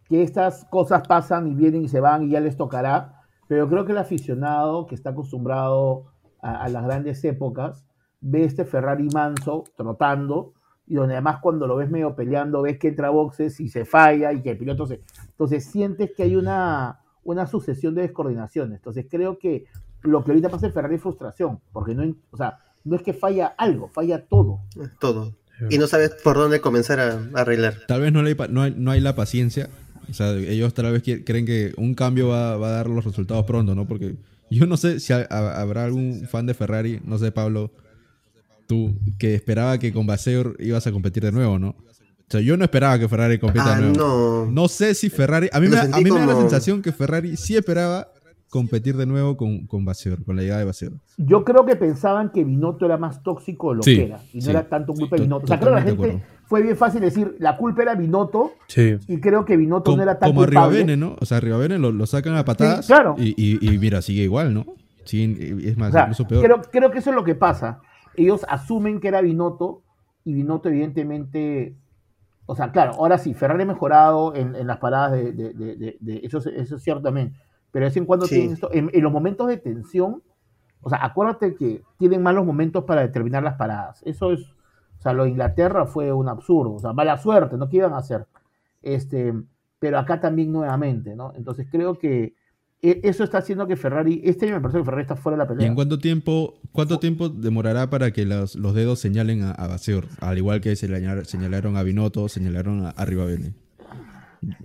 [0.08, 3.22] que estas cosas pasan y vienen y se van y ya les tocará.
[3.48, 6.06] Pero creo que el aficionado que está acostumbrado
[6.42, 7.86] a, a las grandes épocas
[8.22, 10.54] ve este Ferrari manso trotando
[10.88, 13.86] y donde además cuando lo ves medio peleando ves que entra a boxes y se
[13.86, 15.02] falla y que el piloto se...
[15.30, 18.78] Entonces sientes que hay una, una sucesión de descoordinaciones.
[18.80, 19.66] Entonces creo que
[20.02, 23.14] lo que ahorita pasa en Ferrari es frustración, porque no, o sea, no es que
[23.14, 24.60] falla algo, falla todo.
[25.00, 25.32] Todo.
[25.70, 27.76] Y no sabes por dónde comenzar a, a arreglar.
[27.88, 29.70] Tal vez no hay, pa- no hay, no hay la paciencia.
[30.10, 33.46] O sea, ellos tal vez creen que un cambio va, va a dar los resultados
[33.46, 33.88] pronto, ¿no?
[33.88, 34.16] Porque
[34.50, 37.72] yo no sé si ha- ha- habrá algún fan de Ferrari, no sé, Pablo,
[38.68, 41.70] tú, que esperaba que con Baseur ibas a competir de nuevo, ¿no?
[41.70, 41.76] O
[42.34, 44.46] sea, yo no esperaba que Ferrari compita Ah, de nuevo.
[44.46, 44.52] no.
[44.52, 45.50] No sé si Ferrari.
[45.52, 48.08] A mí, me, a mí me da la sensación que Ferrari sí esperaba
[48.50, 50.94] competir de nuevo con, con Baseur, con la llegada de Baseur.
[51.18, 54.20] Yo creo que pensaban que Binotto era más tóxico de lo Sí, que era.
[54.32, 54.50] Y no sí.
[54.50, 55.44] era tanto culpa de To- Binotto.
[55.46, 56.24] O sea, creo que la de gente.
[56.54, 58.96] Fue bien fácil decir, la culpa era Binotto Sí.
[59.08, 60.70] y creo que Binotto Com- no era tan como a culpable.
[60.78, 61.16] Rivabene, ¿no?
[61.20, 62.86] O sea, a Rivabene lo, lo sacan a patadas.
[62.86, 63.16] claro.
[63.18, 64.66] y, y- y mira, sigue igual, ¿no?
[65.04, 66.44] Sigue- es más, O sea, incluso peor.
[66.44, 67.80] creo, creo que eso es lo que pasa.
[68.16, 69.82] Ellos asumen que era Binotto
[70.26, 71.76] y Binotto evidentemente...
[72.46, 75.32] O sea, claro, ahora sí, Ferrari ha mejorado en, en las paradas de...
[75.32, 77.34] de- de- de- de- eso, es- eso es cierto también.
[77.72, 78.36] Pero de vez en cuando Sí.
[78.36, 78.70] tienen esto...
[78.72, 80.22] En, en los momentos de tensión,
[80.82, 84.04] o sea, acuérdate que tienen malos momentos para determinar las paradas.
[84.06, 84.46] Eso es...
[85.04, 86.76] O sea, lo de Inglaterra fue un absurdo.
[86.76, 87.68] O sea, mala suerte, ¿no?
[87.68, 88.26] ¿Qué iban a hacer?
[88.82, 89.34] Este,
[89.80, 91.34] pero acá también nuevamente, ¿no?
[91.36, 92.36] Entonces creo que
[92.82, 94.22] e- eso está haciendo que Ferrari...
[94.24, 95.68] Este año me parece que Ferrari está fuera de la ¿Y pelea.
[95.68, 100.08] en cuánto tiempo, cuánto tiempo demorará para que los, los dedos señalen a, a Baseur?
[100.22, 103.56] Al igual que señalar- señalaron a Binotto, señalaron a, a Rivabene.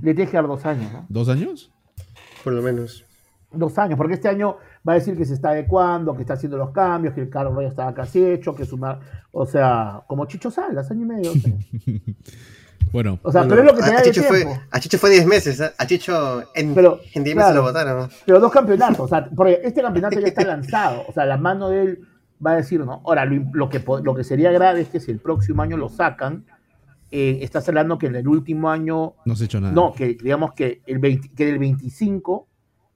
[0.00, 1.04] Le tienes que dar dos años, ¿no?
[1.08, 1.72] ¿Dos años?
[2.44, 3.04] Por lo menos.
[3.52, 4.56] Dos años, porque este año
[4.88, 7.60] va a decir que se está adecuando, que está haciendo los cambios, que el carro
[7.60, 9.00] ya estaba casi hecho, que sumar,
[9.32, 11.32] o sea, como Chicho Salas, año y medio.
[12.90, 14.54] Bueno, O sea, Bueno, pero es lo que te a, de Chicho tiempo.
[14.54, 15.60] fue, a Chicho fue 10 meses.
[15.60, 15.70] ¿eh?
[15.76, 18.08] A Chicho en, Pero, en 10 meses lo votaron.
[18.24, 21.68] Pero dos campeonatos, o sea, porque este campeonato ya está lanzado, o sea, la mano
[21.68, 22.08] de él
[22.44, 23.02] va a decir, ¿no?
[23.04, 25.90] Ahora, lo, lo que, lo que sería grave es que si el próximo año lo
[25.90, 26.46] sacan,
[27.10, 29.74] eh, estás hablando que en el último año no se ha hecho nada.
[29.74, 32.48] No, que digamos que el 20 que del 25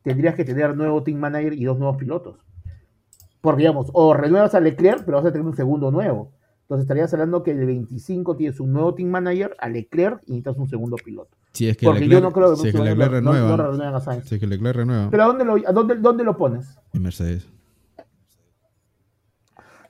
[0.03, 2.36] tendrías que tener nuevo team manager y dos nuevos pilotos.
[3.40, 6.32] Porque digamos, o renuevas a Leclerc, pero vas a tener un segundo nuevo.
[6.62, 10.57] Entonces estarías hablando que del 25 tienes un nuevo team manager, a Leclerc y necesitas
[10.57, 11.36] un segundo piloto.
[11.53, 13.32] Si es que Porque Leclerc, yo no creo que, si es que no- Leclerc no-
[13.32, 13.96] no renueva.
[13.96, 14.26] a Sainz.
[14.28, 15.11] si es que Leclerc renueva.
[15.11, 16.66] Pero ¿a dónde lo, a dónde, dónde lo pones?
[16.94, 17.46] en Mercedes.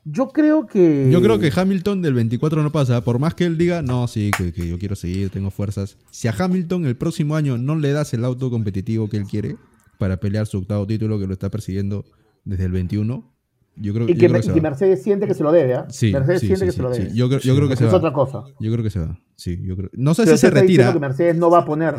[0.05, 1.09] Yo creo que.
[1.13, 3.03] Yo creo que Hamilton del 24 no pasa.
[3.05, 5.97] Por más que él diga, no, sí, que, que yo quiero seguir, tengo fuerzas.
[6.11, 9.57] Si a Hamilton el próximo año no le das el auto competitivo que él quiere
[10.03, 12.05] para pelear su octavo título que lo está persiguiendo
[12.45, 13.33] desde el 21,
[13.77, 14.61] yo creo, Y yo que, creo que y que.
[14.61, 15.87] Mercedes siente que se lo debe, ¿ah?
[15.91, 17.15] Sí, Mercedes sí, siente sí, que se lo debe.
[17.15, 17.99] Yo, creo- yo creo que se es va.
[17.99, 18.43] otra cosa.
[18.59, 19.17] Yo creo que se va.
[19.37, 19.91] Sí, yo creo.
[19.93, 20.93] No sé Pero si se retira.
[20.93, 21.95] que Mercedes no va a poner.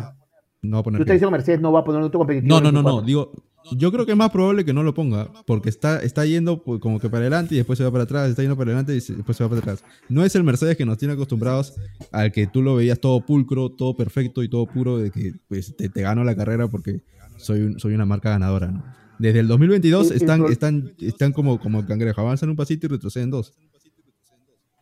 [0.60, 2.18] No va a poner Tú estás diciendo que Mercedes no va a poner un auto
[2.18, 2.54] competitivo.
[2.54, 3.02] No, no, no, no.
[3.02, 3.06] 24.
[3.06, 3.32] Digo,
[3.78, 7.00] yo creo que es más probable que no lo ponga, porque está, está yendo como
[7.00, 9.34] que para adelante y después se va para atrás, está yendo para adelante y después
[9.38, 9.82] se va para atrás.
[10.10, 11.72] No es el Mercedes que nos tiene acostumbrados
[12.12, 15.74] al que tú lo veías todo pulcro, todo perfecto y todo puro, de que pues,
[15.76, 17.00] te, te gano la carrera porque
[17.36, 18.68] soy, un- soy una marca ganadora.
[18.68, 18.84] ¿no?
[19.18, 22.90] Desde el 2022 El- el están, están, están como, como cangrejo, avanzan un pasito y
[22.90, 23.54] retroceden dos.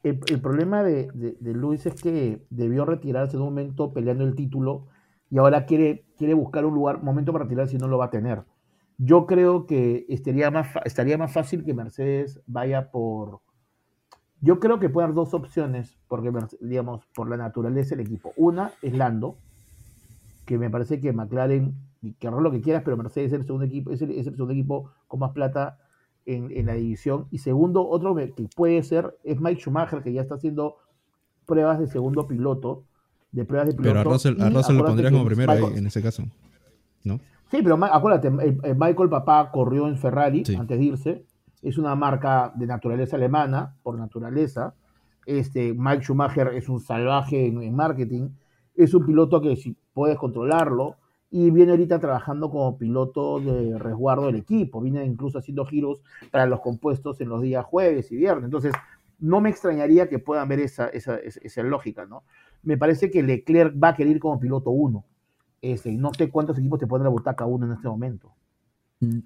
[0.03, 4.24] El, el problema de, de, de Luis es que debió retirarse en un momento peleando
[4.24, 4.88] el título
[5.30, 8.11] y ahora quiere, quiere buscar un lugar, momento para retirarse y no lo va a
[8.11, 8.42] tener.
[8.98, 13.40] Yo creo que estaría más, estaría más fácil que Mercedes vaya por...
[14.40, 18.32] Yo creo que puede haber dos opciones, porque digamos, por la naturaleza del equipo.
[18.36, 19.36] Una es Lando,
[20.46, 23.64] que me parece que McLaren, y que lo que quieras, pero Mercedes es el segundo
[23.64, 25.78] equipo, es el, es el segundo equipo con más plata
[26.26, 27.26] en, en la división.
[27.30, 30.76] Y segundo, otro que puede ser es Mike Schumacher, que ya está haciendo
[31.46, 32.84] pruebas de segundo piloto,
[33.30, 33.88] de pruebas de piloto.
[33.88, 36.24] Pero a Russell, a y Russell lo pondrías como primero ahí, Michael- en ese caso.
[37.05, 37.18] ¿No?
[37.50, 40.55] Sí, pero acuérdate, eh, eh, Michael Papá corrió en Ferrari Sí.
[40.57, 41.26] antes de irse.
[41.62, 44.74] Es una marca de naturaleza alemana, por naturaleza.
[45.26, 48.30] Este, Mike Schumacher es un salvaje en, en marketing.
[48.74, 50.96] Es un piloto que si puedes controlarlo.
[51.34, 54.82] Y viene ahorita trabajando como piloto de resguardo del equipo.
[54.82, 58.44] Viene incluso haciendo giros para los compuestos en los días jueves y viernes.
[58.44, 58.74] Entonces,
[59.18, 62.22] no me extrañaría que puedan ver esa, esa, esa- esa lógica, ¿no?
[62.62, 65.04] Me parece que Leclerc va a querer ir como piloto uno.
[65.62, 68.34] Este, no sé cuántos equipos te ponen la butaca uno en este momento.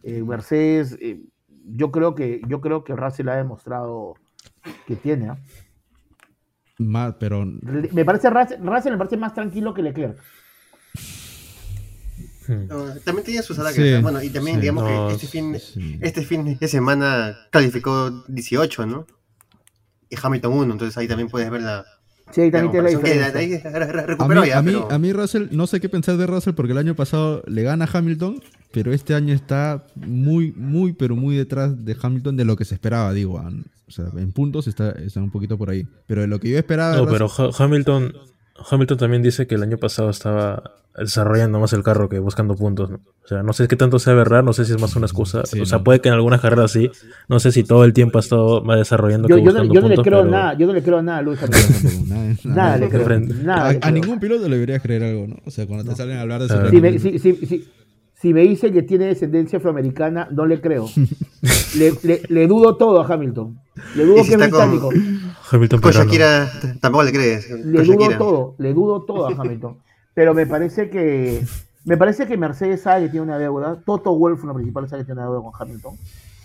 [0.04, 1.20] Eh, Mercedes, eh,
[1.66, 4.14] yo creo que yo creo que Russell ha demostrado
[4.86, 5.30] que tiene.
[5.30, 5.38] ¿ah?
[6.78, 10.18] Más, pero Me parece Russell, Russell me parece más tranquilo que Leclerc.
[12.48, 13.96] No, también tenía sus ataques.
[13.96, 14.60] Sí, bueno, y también sí.
[14.62, 15.98] digamos No, que este fin, sí.
[16.00, 19.06] este fin de semana calificó 18, ¿no?
[20.10, 21.84] Y Hamilton 1, entonces ahí también puedes ver la,
[22.32, 23.38] Sí, ahí también la que diferencia.
[23.38, 23.54] ahí
[24.18, 26.54] A mí, ya, a, mí, pero- a mí Russell, no sé qué pensar de Russell
[26.54, 28.42] porque el año pasado le gana a Hamilton,
[28.72, 32.74] pero este año está muy, muy, pero muy detrás de Hamilton de lo que se
[32.74, 33.34] esperaba, digo.
[33.88, 35.86] O sea, en puntos está, está un poquito por ahí.
[36.06, 36.96] Pero de lo que yo esperaba...
[36.96, 38.12] No, Russell- pero Ha- Hamilton,
[38.70, 42.90] Hamilton también dice que el año pasado estaba desarrollando más el carro que buscando puntos.
[42.90, 42.96] ¿no?
[43.24, 45.44] O sea, no sé qué tanto sea verdad, no sé si es más una excusa.
[45.44, 45.84] Sí, o sea, no.
[45.84, 46.90] puede que en algunas carreras sí.
[47.28, 49.96] No sé si todo el tiempo ha estado más desarrollando Yo, que yo no, le
[49.96, 51.46] creo pero- nada, yo no le creo nada a tampoco,
[52.06, 53.20] nada, Nada le creo.
[53.20, 53.92] Nada a, le a creo.
[53.92, 55.36] ningún piloto le deberías creer algo, ¿no?
[55.44, 56.70] O sea, cuando te salen a hablar de.
[56.70, 57.68] Si me, si, si- si-
[58.18, 60.88] si me dice que tiene descendencia afroamericana, no le creo.
[61.76, 63.58] le, le- le dudo todo a Hamilton.
[63.94, 64.90] Le dudo que es está con- británico.
[65.50, 66.04] Hamilton peruano.
[66.04, 67.50] Shakira tampoco le crees.
[67.50, 68.18] Le con dudo Shakira.
[68.18, 69.76] todo, le dudo todo a Hamilton.
[70.16, 71.44] Pero me parece que
[71.84, 73.82] me parece que Mercedes sabe que tiene una deuda.
[73.84, 75.94] Toto Wolff, lo principal, sabe que tiene una deuda con Hamilton.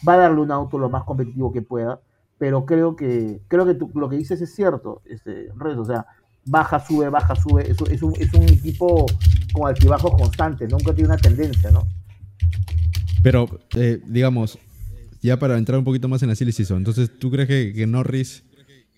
[0.05, 2.01] Va a darle un auto lo más competitivo que pueda.
[2.37, 5.51] Pero creo que creo que tú- lo que dices es cierto, este.
[5.51, 6.05] O sea,
[6.43, 7.71] baja, sube, baja, sube.
[7.71, 9.05] Es, es un, equipo
[9.53, 10.69] con altibajos constantes.
[10.69, 11.87] Nunca tiene una tendencia, ¿no?
[13.23, 13.47] Pero,
[13.77, 14.59] eh, digamos,
[15.21, 17.87] ya para entrar un poquito más en la silly season, entonces, ¿tú crees que, que
[17.87, 18.43] Norris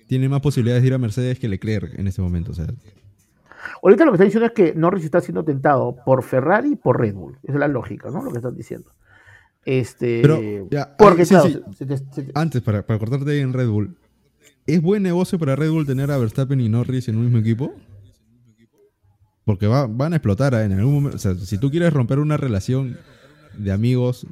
[0.07, 2.53] tiene más posibilidades de ir a Mercedes que Leclerc en este momento?
[2.53, 2.65] O sea,
[3.81, 6.99] Ahorita lo que está diciendo es que Norris está siendo tentado por Ferrari y por
[6.99, 7.37] Red Bull.
[7.43, 8.23] Esa es la lógica, ¿no?
[8.23, 8.89] Lo que están diciendo.
[9.65, 11.59] Este, Pero, ya, porque sí, claro, sí.
[11.77, 13.95] se- se- se- antes, para, para cortarte ahí en Red Bull,
[14.67, 17.73] ¿es buen negocio para Red Bull tener a Verstappen y Norris en un mismo equipo?
[19.45, 20.63] Porque va- van a explotar ¿eh?
[20.63, 21.15] en algún momento.
[21.17, 22.97] O sea, si tú quieres romper una relación
[23.57, 24.25] de amigos,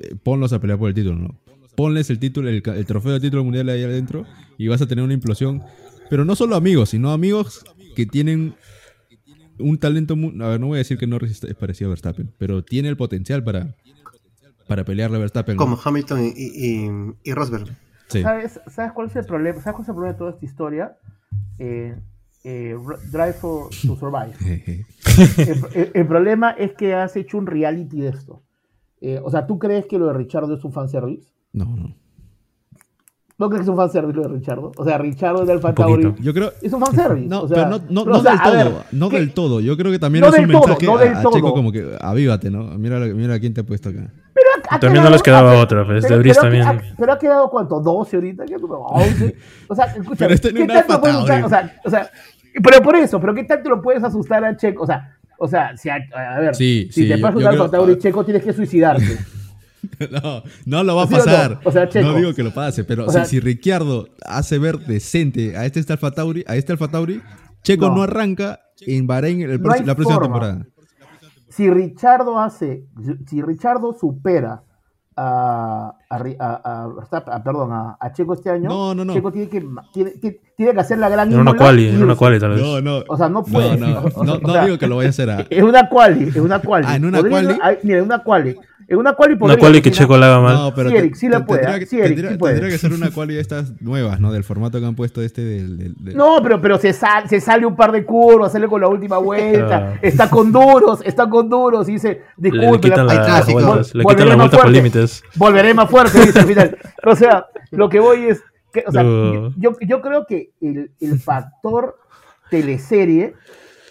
[0.00, 1.34] eh, ponlos a pelear por el título, ¿no?
[1.76, 4.24] Ponles el título, el trofeo de título mundial ahí adentro
[4.56, 5.62] y vas a tener una implosión.
[6.10, 7.64] Pero no solo amigos, sino amigos
[7.98, 8.54] que tienen
[9.58, 10.14] un talento.
[10.14, 12.88] mu- A ver, no voy a decir que Norris es parecido a Verstappen, pero tiene
[12.88, 13.74] el potencial para,
[14.68, 15.56] para pelearle a Verstappen.
[15.56, 15.60] ¿no?
[15.62, 16.90] Como Hamilton y, y, y-
[17.24, 17.66] y Rosberg.
[18.08, 18.22] Sí.
[18.22, 19.60] ¿Sabes, ¿Sabes cuál es el problema?
[19.60, 20.96] ¿Sabes cuál es el problema de toda esta historia?
[21.58, 21.96] Eh,
[22.44, 22.76] eh,
[23.10, 24.32] Drive for, to Survive.
[25.38, 28.44] El, el- el problema es que has hecho un reality de esto.
[29.00, 31.32] Eh, o sea, ¿tú crees que lo de Richardo es un fanservice?
[31.52, 31.96] No, no.
[33.38, 34.72] ¿No crees que es un fanservice lo de Richardo?
[34.76, 35.82] O sea, Richardo del poquito.
[35.84, 36.52] Tauri Yo creo.
[36.60, 37.28] es un fanservice.
[37.28, 39.16] No, o sea, pero no, no, pero, no o sea, del todo, ver, no ¿qué-
[39.20, 39.60] del todo.
[39.60, 41.32] Yo creo que también No es un todo, mensaje no a- del a, todo.
[41.34, 42.64] Checo como que avívate, ¿no?
[42.76, 44.10] Mira, mira quién te ha puesto acá.
[44.34, 46.62] Pero ha- ha También no les quedado- quedaba ha- otra, pues, pero- de Brice también.
[46.66, 48.80] ha- pero ha quedado cuánto, 12 ahorita, ¿qué número?
[48.86, 49.36] 11.
[49.68, 51.30] O sea, escucha, Pero este no ¿qué tanto puedes Tauri.
[51.32, 51.44] asustar?
[51.44, 52.10] O sea, o sea,
[52.60, 54.82] pero por eso, pero ¿qué tanto lo puedes asustar a Checo?
[54.82, 57.46] O sea, o sea, si a, a ver, Sí, si sí, te yo- pasa un
[57.46, 59.16] Alfa Tauri Checo, tienes que suicidarte.
[60.10, 61.24] No, no lo va a ¿Sí o no?
[61.24, 61.60] pasar.
[61.64, 62.08] O sea, Checo.
[62.08, 65.64] no digo que lo pase, pero O si, sea- si Ricciardo hace ver decente a
[65.66, 67.22] este Alfa Tauri, a este Alfa Tauri,
[67.62, 67.96] Checo No.
[67.96, 70.20] no, arranca en Bahrein el No la próxima forma.
[70.22, 70.66] temporada.
[71.48, 72.84] si Richardo hace,
[73.26, 74.62] si Richardo supera
[75.16, 79.12] a, a, a- a Verstappen- a- perdón, a, a Checo este año, No, no, no.
[79.12, 79.60] Checo tiene que,
[79.92, 82.60] tiene, tiene- tiene que hacer la gran En una quali, en una quali tal vez.
[82.62, 83.02] No, no.
[83.08, 83.76] O sea, no puede.
[83.76, 85.40] no, O sea, no, o no sea, digo que lo vaya a hacer a.
[85.50, 86.86] Es una quali, es una quali.
[86.88, 87.48] Ah, ¿en una quali?
[87.82, 88.56] mira, en una quali.
[88.90, 90.54] En una quali Una podría quali que Checo la haga mal.
[90.54, 92.54] No, pero Sí, Eric, sí la te- puede, Tendría, que- sí, Eric, tendría- sí puede.
[92.54, 94.32] tendría que ser una quali de estas nuevas, ¿no?
[94.32, 95.76] Del formato que han puesto este del.
[95.76, 98.80] del- del- No, pero, pero se, sal- se sale un par de curvas, sale con
[98.80, 99.98] la última vuelta, Ah.
[100.00, 103.24] está con duros, está con duros y dice, Le, le disculpe, quitan la- hay la-
[103.24, 103.60] las tráfico.
[103.66, 104.78] vueltas, le Volveré quitan la más vuelta por fuerte.
[104.78, 105.22] límites.
[105.36, 106.78] volveré más fuerte, dice al final.
[107.04, 109.52] O sea, lo que voy es que, o sea, No.
[109.58, 111.96] yo, yo creo que el, el factor
[112.48, 113.34] teleserie,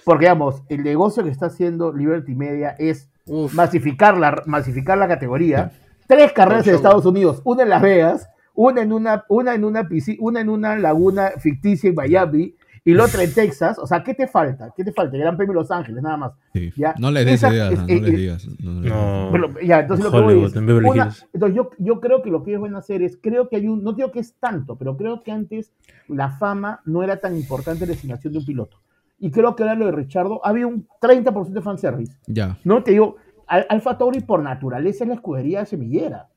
[0.03, 3.53] porque digamos, el negocio que está haciendo Liberty Media es Uf.
[3.53, 5.71] masificar la, masificar la categoría.
[6.07, 6.75] Tres carreras en.
[6.75, 10.49] Estados Unidos, una en Las Vegas, una en una, una en una piscina, una en
[10.49, 12.55] una laguna ficticia en Miami
[12.85, 13.77] y la otra en Texas.
[13.77, 14.73] O sea, ¿qué te falta?
[14.75, 15.17] ¿Qué te falta?
[15.17, 16.31] El Gran Premio de Los Ángeles, nada más.
[16.53, 16.71] Sí.
[16.77, 16.95] Ya.
[16.97, 18.47] No les des Esa- ideas, es- no, eh, no les eh, digas.
[18.59, 22.29] no, no ya, entonces lo que voy Hollywood, es, una- entonces yo, yo creo que
[22.31, 24.33] lo que ellos van a hacer es, creo que hay un, no digo que es
[24.39, 25.73] tanto, pero creo que antes
[26.07, 28.77] la fama no era tan importante en la designación de un piloto.
[29.19, 32.13] Y creo que ahora lo de Richardo, había un 30% de fanservice.
[32.27, 32.57] Ya.
[32.63, 33.15] No te digo,
[33.47, 36.27] Al- Alfa Tauri por naturaleza es la escudería semillera.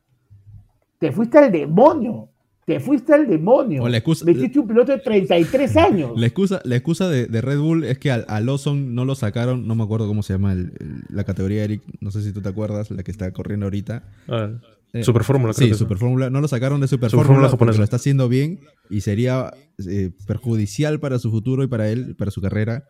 [0.99, 2.29] Te fuiste al demonio.
[2.65, 3.83] Te fuiste al demonio.
[3.83, 6.13] O la excusa- Metiste un piloto de 33 años.
[6.17, 9.15] La excusa, la excusa de, de Red Bull es que a, a Lawson no lo
[9.17, 12.33] sacaron, no me acuerdo cómo se llama el- el- la categoría, Eric, no sé si
[12.33, 14.05] tú te acuerdas, la que está corriendo ahorita.
[14.29, 14.51] Ah,
[14.93, 17.49] Eh, Super Fórmula, creo Sí, que Super Fórmula, no lo sacaron de Super, Super Fórmula
[17.49, 17.79] japonesa.
[17.79, 19.53] lo está haciendo bien y sería
[19.89, 22.85] eh, perjudicial para su futuro y para él, para su carrera,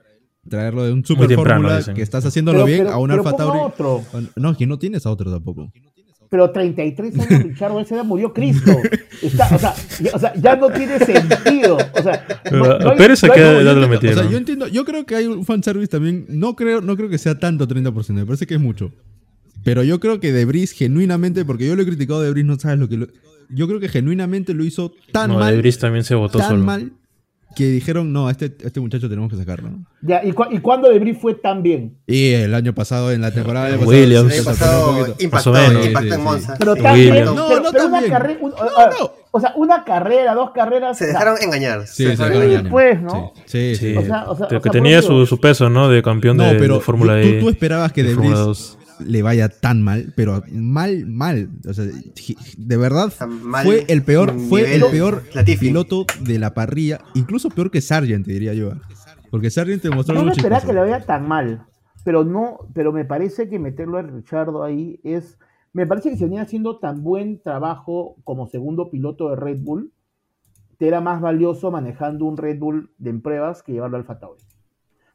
[0.48, 1.94] traerlo de un Super temprano, Fórmula dicen.
[1.94, 3.58] que estás haciéndolo Pero- bien pero- a un pero Alfa Tauri.
[3.60, 4.02] otro.
[4.36, 5.70] No, que no tienes a otro tampoco.
[6.30, 8.70] pero 33 años Richard, ese edad murió Cristo.
[9.20, 11.76] Está, o, sea, ya, o sea, ya no tiene sentido.
[11.98, 13.70] O sea, no- no a hay- Pérez a no hay- qué No, yo edad lo
[13.82, 14.18] entiendo, metieron.
[14.18, 16.24] O sea, yo entiendo, yo creo que hay un fanservice también.
[16.30, 18.92] No creo, no creo que sea tanto 30%, me parece que es mucho.
[19.64, 22.78] Pero yo creo que Debris genuinamente, porque yo lo he criticado a Debris, no sabes
[22.78, 23.08] lo que lo-
[23.50, 26.62] Yo creo que genuinamente lo hizo tan no, mal, Debris también se votó tan solo.
[26.64, 26.92] mal,
[27.56, 29.70] que dijeron, no, a este, a este muchacho tenemos que sacarlo.
[29.70, 29.84] ¿no?
[30.02, 31.96] Ya, ¿y, cu ¿Y cuándo Debris fue tan bien?
[32.06, 34.32] Y el año pasado, en la temporada año Williams.
[34.38, 35.86] El pasado, impactó, Más o menos.
[35.86, 36.54] impactó en Monza.
[36.60, 37.24] Pero tan bien.
[37.24, 38.12] No, pero, no pero tan una bien.
[38.12, 40.96] carrera, un- No, o sea, una carrera, dos carreras.
[40.96, 41.86] Se o sea, dejaron engañar.
[41.88, 42.70] Sí, se dejaron engañar.
[42.70, 43.32] pues, ¿no?
[43.46, 43.76] Sí, sí.
[43.76, 43.96] Sí, sí.
[43.96, 45.88] O sea, o sea, Pero o que tenía su, eso- su peso, ¿no?
[45.88, 47.40] De campeón No, de, de Fórmula tú, E.
[47.40, 48.78] tú esperabas que de Debris Fórmula 2.
[49.04, 51.50] Le vaya tan mal, pero mal, mal.
[51.68, 55.68] O sea, de verdad mal, fue el peor, fue el peor Latifi.
[55.68, 58.72] piloto de la parrilla, incluso peor que Sargent, te diría yo.
[59.30, 61.66] Porque Sargent te mostró No me esperaba que le vaya tan mal,
[62.04, 65.38] pero no, pero me parece que meterlo a Richardo ahí es,
[65.72, 69.92] me parece que se venía haciendo tan buen trabajo como segundo piloto de Red Bull,
[70.78, 74.42] te era más valioso manejando un Red Bull de en pruebas que llevarlo al Tauri.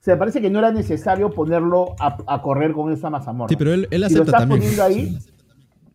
[0.06, 3.50] O sea, me parece que no era necesario ponerlo a, a correr con esa mazamorra.
[3.50, 4.60] Sí, pero él, él Si lo acepta estás también.
[4.62, 5.18] poniendo ahí,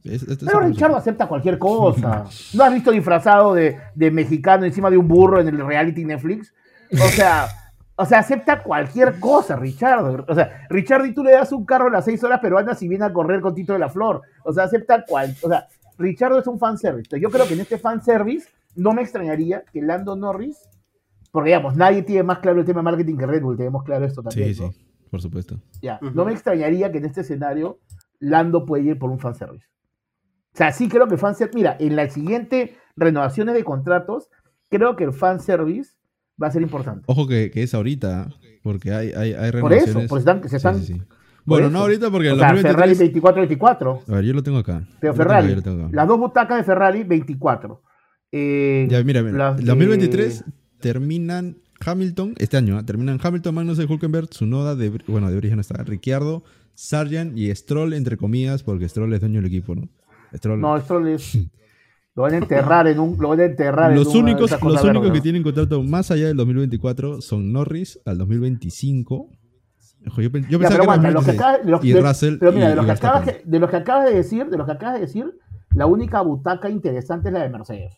[0.02, 2.24] Es- es- pero Richardo acepta cualquier cosa.
[2.54, 6.52] ¿No has visto disfrazado de, de mexicano encima de un burro en el reality Netflix?
[6.92, 7.46] O sea,
[7.94, 10.24] o sea, acepta cualquier cosa, Richardo.
[10.26, 12.88] O sea, Richardo y tú le das un carro a las seis horas peruanas y
[12.88, 14.22] viene a correr con Tito de la Flor.
[14.44, 15.36] O sea, acepta cual.
[15.42, 17.20] O sea, Richardo es un fanservice.
[17.20, 20.56] Yo creo que en este fanservice no me extrañaría que Lando Norris,
[21.32, 24.04] porque digamos, nadie tiene más claro el tema de marketing que Red Bull, tenemos claro
[24.04, 24.54] esto también.
[24.54, 24.72] Sí, ¿no?
[24.72, 24.78] sí,
[25.10, 25.60] por supuesto.
[25.82, 25.98] Ya.
[26.14, 27.78] No me extrañaría que en este escenario
[28.18, 29.66] Lando puede ir por un fanservice.
[30.52, 31.56] O sea, sí creo que el fanservice.
[31.56, 34.28] Mira, en las siguientes renovaciones de contratos,
[34.68, 35.92] creo que el fanservice
[36.42, 37.02] va a ser importante.
[37.06, 38.28] Ojo que, que es ahorita,
[38.62, 40.08] porque hay, hay, hay Por eso, renovaciones.
[40.08, 40.78] porque están, se Sí, están.
[40.80, 41.02] sí, sí.
[41.46, 41.72] Bueno, eso.
[41.72, 43.58] no ahorita porque O sea, Ferrari 2023...
[43.60, 44.00] 24-24.
[44.08, 44.82] A ver, yo lo tengo acá.
[44.82, 45.96] Pero Yo lo tengo Ferrari, acá, yo lo tengo acá.
[45.96, 47.82] las dos butacas de Ferrari 24.
[48.32, 50.44] Eh, Ya, mira, mira, las el de- 2023
[50.80, 52.84] terminan Hamilton, este año, ¿ah?
[52.84, 56.42] terminan Hamilton, Magnussen, Hulkenberg, Tsunoda, de, bueno, de origen no está, Ricciardo,
[56.74, 59.88] Sargent y Stroll, entre comillas, porque Stroll es dueño del equipo, ¿no?
[60.34, 61.38] Stroll, No, esto les.
[62.16, 63.16] Lo van a enterrar en un.
[63.20, 65.22] Lo van a enterrar los en una- únicos, los únicos que ¿no?
[65.22, 69.30] tienen contrato más allá del 2024 son Norris al 2025.
[70.08, 71.38] Ojo, Yo, Ya, pensaba pero que aguanta, los que 2026.
[71.38, 73.70] acabas- de los- y de- Russell pero mira, y- de los, que acabas, de los
[73.70, 75.38] que acabas de decir, de los que acabas de decir,
[75.74, 77.94] la única butaca interesante es la de Mercedes.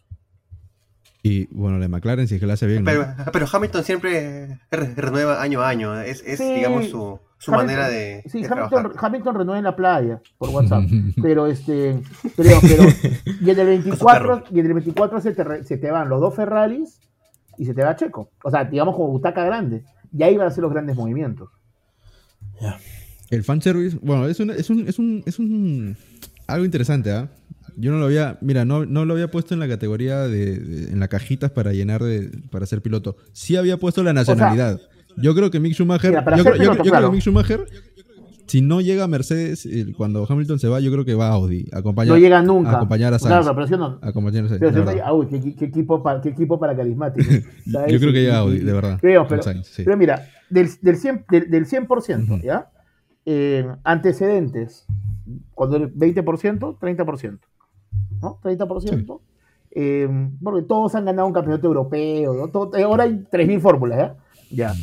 [1.25, 2.83] Y bueno, la de McLaren, si es que la hace bien.
[2.85, 2.91] ¿no?
[2.91, 6.01] Pero, pero Hamilton siempre re- renueva año a año.
[6.01, 6.55] Es, es Sí.
[6.55, 8.93] digamos, su, su Hamilton- manera de, Sí, de Hamilton.
[8.99, 10.83] Hamilton renueva en la playa por WhatsApp.
[11.23, 12.01] pero este.
[12.37, 12.83] Pero, pero.
[13.41, 16.35] Y en el 24, y en el 24 se, te, se te van los dos
[16.35, 16.99] Ferraris
[17.57, 18.31] y se te va Checo.
[18.43, 19.85] O sea, digamos como butaca grande.
[20.12, 21.49] Y ahí van a ser los grandes movimientos.
[23.31, 25.97] El fanservice, bueno, es un, es un, es un, es un
[26.47, 27.29] algo interesante, ¿ah?
[27.77, 30.93] Yo no lo había, mira, no, no lo había puesto en la categoría de, de-
[30.93, 33.16] en la cajitas para llenar de, para ser piloto.
[33.33, 34.81] Sí había puesto la nacionalidad.
[35.16, 37.07] yo creo que Mick Schumacher, Mira, yo, creo, piloto, yo claro.
[37.09, 37.64] que Mick Schumacher,
[38.47, 39.66] si no llega a Mercedes,
[39.97, 42.73] cuando Hamilton se va, yo creo que va a Audi, a acompañar, No llega nunca.
[42.73, 43.55] a acompañar a Claro, Sainz.
[43.55, 46.20] pero si no- a acompañar a Sainz, pero si no uy, qué, qué equipo para,
[46.20, 47.31] qué equipo para carismático.
[47.66, 49.83] Yo creo que llega y- Audi, de verdad, Creo, pero, Sainz, sí.
[49.85, 52.43] pero mira, del, del 100%, del, del 100% Ujú.
[52.43, 52.68] ¿ya?
[53.25, 54.85] Eh, antecedentes,
[55.55, 57.39] cuando el 20%, 30%.
[58.20, 58.38] ¿No?
[58.43, 59.20] 30%.
[59.74, 60.09] Eh,
[60.43, 62.34] porque todos han ganado un campeonato europeo.
[62.34, 62.49] ¿no?
[62.49, 64.16] Todo- eh, ahora hay 3.000 fórmulas, ¿ya?
[64.51, 64.74] Ya.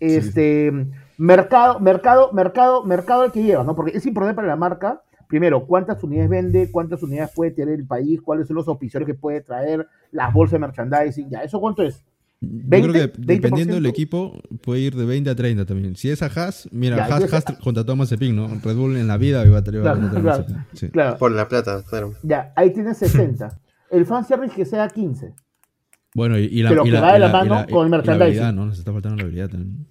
[0.00, 0.72] Este,
[1.18, 3.74] mercado, mercado, mercado, mercado el que llevas, ¿no?
[3.74, 7.86] Porque es importante para la marca, primero, cuántas unidades vende, cuántas unidades puede tener el
[7.86, 11.82] país, cuáles son los auspiciadores que puede traer, las bolsas de merchandising, ya, ¿eso cuánto
[11.82, 12.04] es?
[12.40, 13.88] Yo 20, creo que dependiendo del 20%.
[13.88, 15.96] equipo, puede ir de 20 a 30 también.
[15.96, 18.46] Si es a Haas, mira, Ya, Haas, Haas contrató a Mazepin, ¿no?
[18.62, 20.46] Red Bull en la vida iba a a Claro, a claro.
[20.72, 20.88] Sí.
[20.90, 22.12] Claro, Por la plata, claro.
[22.22, 23.58] ya, ahí tienes 60.
[23.90, 25.34] El fanservice que sea 15.
[26.14, 27.84] Bueno, y, y la, Pero y que la- va de la la- mano la- con
[27.86, 28.22] el la merchandising.
[28.22, 28.66] habilidad, ¿no?
[28.66, 29.86] Nos está faltando la habilidad también.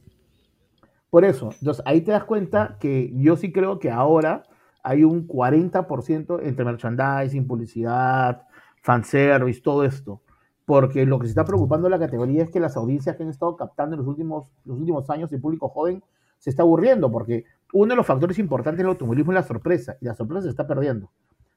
[1.10, 4.44] Por eso, entonces ahí te das cuenta que yo sí creo que ahora
[4.84, 8.44] hay un 40% entre merchandising, publicidad,
[8.84, 10.22] fanservice, todo esto.
[10.68, 13.30] Porque lo que se está preocupando en la categoría es que las audiencias que han
[13.30, 16.04] estado captando en los últimos, los últimos años, el público joven,
[16.40, 20.06] se está aburriendo, porque uno de los factores importantes del automovilismo es la sorpresa, y
[20.06, 21.10] la sorpresa se está perdiendo.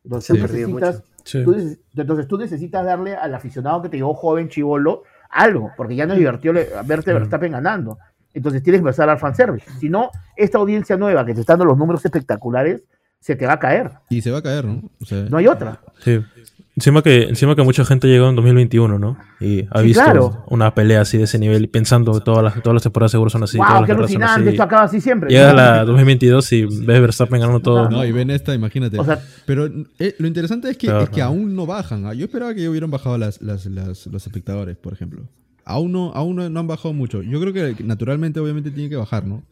[0.05, 1.43] Entonces, ha tú necesitas, Sí.
[1.45, 1.57] tú
[1.97, 6.13] entonces tú necesitas darle al aficionado que te llegó joven, chivolo, algo, porque ya no
[6.13, 6.55] es divertido
[6.87, 7.99] verte Verstappen ganando.
[8.33, 9.69] Entonces tienes que empezar a dar fanservice.
[9.81, 12.85] Si no, esta audiencia nueva que te está dando los números espectaculares,
[13.19, 13.91] se te va a caer.
[14.09, 14.89] Y se va a caer, ¿no?
[15.01, 15.81] O sea, No hay otra.
[15.99, 16.25] Sí.
[16.81, 19.19] Encima que, encima que mucha gente llegó en 2021, ¿no?
[19.39, 20.45] Y ha Sí, visto claro.
[20.49, 23.29] una pelea así de ese nivel y pensando que todas las, todas las temporadas seguro
[23.29, 23.59] son así.
[23.59, 24.49] wow, todas las qué son así.
[24.49, 25.29] esto acaba así siempre.
[25.29, 25.57] Llega ¿no?
[25.57, 27.91] la 2022 y ves Verstappen ganando todo.
[27.91, 28.99] No, y ven esta, imagínate.
[28.99, 29.67] O sea- Pero
[29.99, 31.27] eh, lo interesante es que, es que ¿no?
[31.27, 32.07] aún no bajan.
[32.07, 32.15] ¿ah?
[32.15, 35.23] Yo esperaba que hubieran bajado las, las- las- los espectadores, por ejemplo.
[35.67, 37.21] Aún no, aún no, no han bajado mucho.
[37.23, 39.43] Yo creo que naturalmente, obviamente, tiene que bajar, ¿no?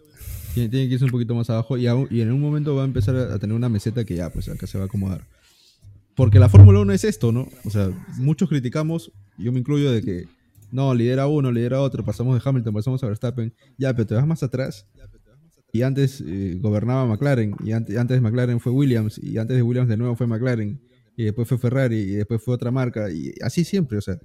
[0.54, 2.82] Tiene, tiene que irse un poquito más abajo y, aún- y en un momento va
[2.82, 5.20] a empezar a tener una meseta que ya, pues acá se va a acomodar.
[6.18, 7.46] Porque la Fórmula 1 es esto, ¿no?
[7.64, 10.24] O sea, muchos criticamos, yo me incluyo, de que
[10.72, 13.54] no, lidera uno, lidera otro, pasamos de Hamilton, pasamos a Verstappen.
[13.78, 14.84] Ya, pero te vas más atrás
[15.72, 19.62] y antes eh, gobernaba McLaren, y ante- antes de McLaren fue Williams, y antes de
[19.62, 20.80] Williams de nuevo fue McLaren,
[21.16, 24.18] y después fue Ferrari, y después fue otra marca, y así siempre, o sea,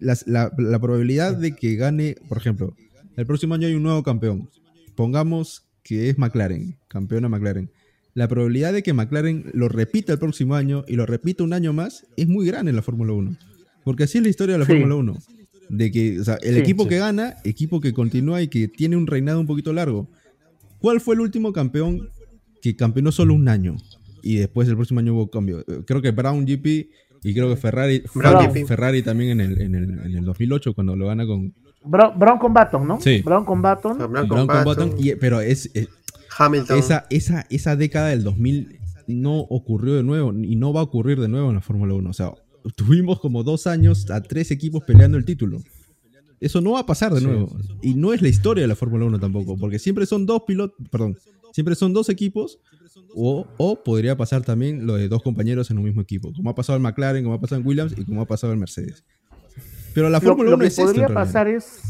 [0.00, 0.50] la
[0.80, 2.74] probabilidad de que gane, por ejemplo,
[3.16, 4.50] el próximo año hay un nuevo campeón,
[4.96, 7.70] pongamos que es McLaren, campeona McLaren,
[8.14, 11.72] la probabilidad de que McLaren lo repita el próximo año y lo repita un año
[11.72, 13.36] más es muy grande en la Fórmula 1,
[13.84, 14.72] porque así es la historia de la Sí.
[14.72, 15.18] Fórmula 1.
[15.68, 16.90] De que, o sea, el Sí, equipo sí.
[16.90, 20.08] que gana, equipo que continúa y que tiene un reinado un poquito largo.
[20.80, 22.10] ¿Cuál fue el último campeón
[22.60, 23.76] que campeonó solo un año?
[24.22, 25.64] Y después el próximo año hubo cambio.
[25.86, 26.90] Creo que Brown GP
[27.24, 28.64] y creo que Ferrari, Brown Ferrari.
[28.66, 31.54] Ferrari también en el, en, el, en el 2008 cuando lo gana con
[31.84, 33.00] Brown, Brown con Baton, ¿no?
[33.00, 33.22] Sí.
[33.22, 33.96] Brown con Baton.
[33.96, 35.04] Brown Brown con con Button, Button.
[35.06, 35.88] y- pero es, es-
[36.38, 36.78] Hamilton.
[36.78, 41.20] esa, esa, esa década del 2000 no ocurrió de nuevo y no va a ocurrir
[41.20, 42.08] de nuevo en la Fórmula 1.
[42.10, 42.32] O sea,
[42.76, 45.62] tuvimos como dos años a tres equipos peleando el título.
[46.40, 47.56] Eso no va a pasar de nuevo.
[47.82, 50.76] Y no es la historia de la Fórmula 1 tampoco, porque siempre son dos pilotos,
[50.90, 51.16] perdón,
[51.52, 52.58] siempre son dos equipos,
[53.14, 56.54] o, o podría pasar también lo de dos compañeros en un mismo equipo, como ha
[56.54, 59.04] pasado en McLaren, como ha pasado en Williams y como ha pasado en Mercedes.
[59.94, 60.84] Pero la Lo, Fórmula lo 1 que es esto.
[60.86, 61.26] podría en realidad.
[61.26, 61.80] pasar es.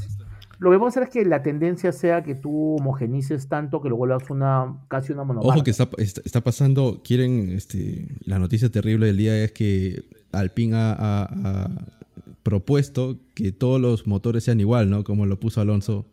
[0.63, 3.89] Lo que vamos a hacer es que la tendencia sea que tú homogenices tanto que
[3.89, 5.55] lo vuelvas una casi una monomarca.
[5.55, 10.05] Ojo que está, está, está pasando, quieren, este, la noticia terrible del día es que
[10.33, 11.29] Alpine ha, ha-
[11.65, 11.87] ha
[12.43, 15.05] propuesto que todos los motores sean igual, ¿no?
[15.05, 16.07] Como lo puso Alonso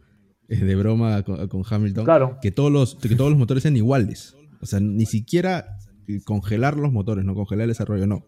[0.47, 2.05] eh, de broma con, con Hamilton.
[2.05, 2.37] Claro.
[2.41, 4.35] Que todos, los, que todos los motores sean iguales.
[4.61, 5.77] O sea, ni siquiera
[6.25, 8.25] congelar los motores, no congelar el desarrollo, no.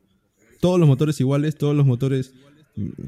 [0.59, 2.33] Todos los motores iguales, todos los motores,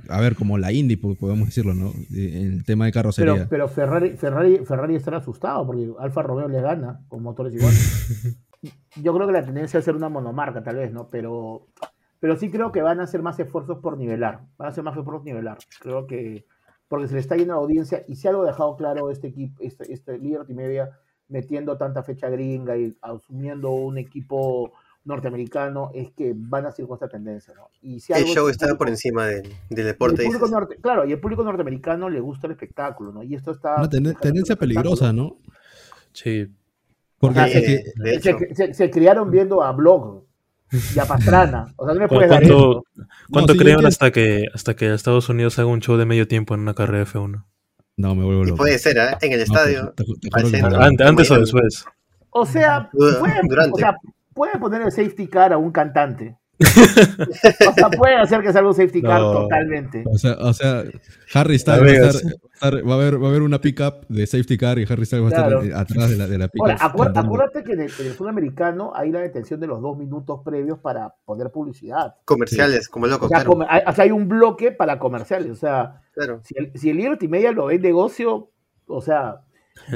[0.10, 1.90] a ver, como la Indy, po- podemos decirlo, ¿no?
[2.16, 3.34] Eh, En el tema de carrocería.
[3.34, 8.38] Pero, pero Ferrari, Ferrari, Ferrari estará asustado porque Alfa Romeo le gana con motores iguales.
[9.02, 11.10] Yo creo que la tendencia es ser una monomarca, tal vez, ¿no?
[11.10, 11.68] Pero,
[12.20, 14.42] pero sí creo que van a hacer más esfuerzos por nivelar.
[14.58, 15.58] Van a hacer más esfuerzos por nivelar.
[15.80, 16.46] Creo que
[16.88, 19.28] porque se le está yendo a la audiencia y si algo ha dejado claro este
[19.28, 20.92] equipo, este, este Liberty Media,
[21.28, 24.74] metiendo tanta fecha gringa y asumiendo un equipo
[25.06, 27.70] norteamericano, es que van a seguir con esta tendencia, ¿no?
[27.82, 30.24] Y si el show está público- por encima del, del el deporte.
[30.24, 30.52] público dices.
[30.52, 33.22] norte- claro, y el público norteamericano le gusta el espectáculo, ¿no?
[33.24, 33.76] Y esto está.
[33.76, 35.12] Una ten- tendencia peligrosa.
[35.14, 35.38] ¿no?
[36.14, 36.48] Sí.
[37.20, 37.52] Porque Ah, de
[38.22, 38.38] Se, hecho.
[38.54, 40.24] se- se criaron viendo a Blog
[40.96, 41.74] y a Pastrana.
[41.78, 42.84] O sea, no me ¿Cu- puedes dar ¿Cuánto, eso.
[43.32, 46.28] cuánto sí, yo creen hasta que hasta que Estados Unidos haga un show de medio
[46.28, 47.46] tiempo en una carrera F1?
[47.96, 48.58] no, me vuelvo Y loco.
[48.58, 49.18] puede ser, ¿ah?
[49.22, 49.94] En el No, estadio.
[49.96, 50.78] te- te- te al juro que centro.
[50.80, 50.84] no.
[50.84, 51.86] Ante- antes o después.
[52.32, 53.72] O sea, pueden, durante.
[53.74, 53.96] o sea,
[54.34, 56.38] pueden poner el safety car a un cantante.
[56.64, 59.34] o sea, pueden hacer que salga un safety car No.
[59.34, 60.04] totalmente.
[60.06, 60.84] O sea, o sea,
[61.34, 62.10] Harry Styles va a,
[62.70, 65.26] estar- va a haber, va a haber una pickup de safety car y Harry Styles
[65.26, 66.70] va a estar atrás de la, de la pickup.
[66.70, 67.28] Ahora, acuer- cantando.
[67.34, 70.42] acuérdate que en el, en el fútbol americano hay la detención de los dos minutos
[70.46, 72.16] previos para poner publicidad.
[72.24, 73.66] Comerciales, como loco, O sea, claro.
[73.68, 75.50] hay, o sea, hay un bloque para comerciales.
[75.52, 76.40] O sea, claro.
[76.44, 78.52] si el, si el Liberty Media lo ve en negocio,
[78.88, 79.42] o sea,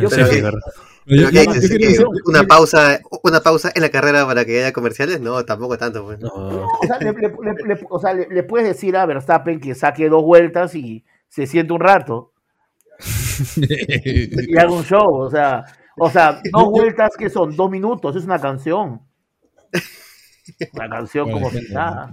[0.01, 0.57] yo Sí, creo que, claro.
[1.05, 1.69] Pero yo- Pero ¿qué yo- dices?
[1.69, 5.21] yo ¿Que quería- ¿Una pausa, ¿Una pausa en la carrera para que haya comerciales?
[5.21, 6.03] No, tampoco tanto.
[6.03, 6.19] Pues.
[6.19, 6.29] No.
[6.29, 9.73] o sea, le, le- le- le- o sea, le- le puedes decir a Verstappen que
[9.75, 12.33] saque dos vueltas y se siente un rato
[13.55, 15.05] y haga un show.
[15.21, 15.63] O sea,
[15.97, 19.01] o sea, dos vueltas que son dos minutos, es una canción.
[20.73, 22.11] Una canción Bueno, como si nada.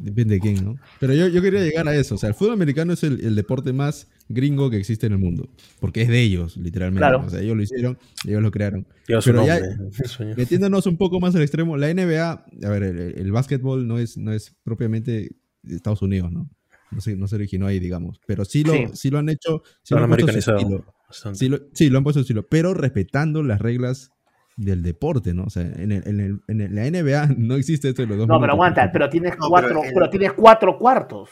[0.00, 0.76] Depende de quién, ¿no?
[1.00, 2.14] Pero yo, yo quería llegar a eso.
[2.14, 5.18] O sea, el fútbol americano es el, el deporte más gringo que existe en el
[5.18, 5.48] mundo.
[5.80, 7.00] Porque es de ellos, literalmente.
[7.00, 7.24] Claro.
[7.26, 8.86] O sea, ellos lo hicieron, ellos lo crearon.
[9.06, 9.60] Su Pero ya-.
[10.36, 14.16] Metiéndonos un poco más al extremo, la NBA, a ver, el, el básquetbol no es,
[14.16, 15.30] no es propiamente
[15.62, 16.50] de Estados Unidos, ¿no?
[16.90, 18.20] No se, no se originó ahí, digamos.
[18.26, 18.84] Pero sí lo, Sí.
[18.94, 19.62] sí lo han hecho.
[19.82, 20.84] Sí Lo han americanizado.
[21.32, 24.10] Sí lo, sí, lo han puesto estilo, pero respetando las reglas
[24.58, 25.44] del deporte, ¿no?
[25.44, 28.18] O sea, en, el- en, el- en el- la NBA no existe esto de los
[28.18, 31.30] dos No, pero aguanta, pero tienes No, cuatro, pero pero, el- tienes cuatro cuartos.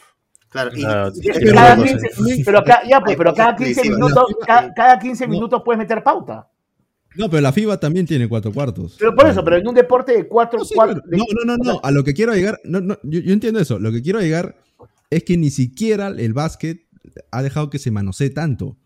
[0.49, 0.71] Claro.
[0.73, 2.43] Y, y- sí, y- pero cada no, 15, sí.
[2.45, 3.97] pero ca- ya, pues, Hay pero cada cosas 15 televisivas.
[4.11, 5.31] minutos, La ca- cada 15 No.
[5.31, 6.47] minutos puedes meter pauta.
[7.15, 8.95] No, pero la FIBA también tiene cuatro cuartos.
[8.99, 11.63] Pero por eso, pero en un deporte de cuatro, No, sí, cuatro- no, no, no,
[11.73, 14.19] no, a lo que quiero llegar, no, no, yo, yo entiendo eso, lo que quiero
[14.21, 14.55] llegar
[15.09, 16.85] es que ni siquiera el básquet
[17.31, 18.77] ha dejado que se manosee tanto.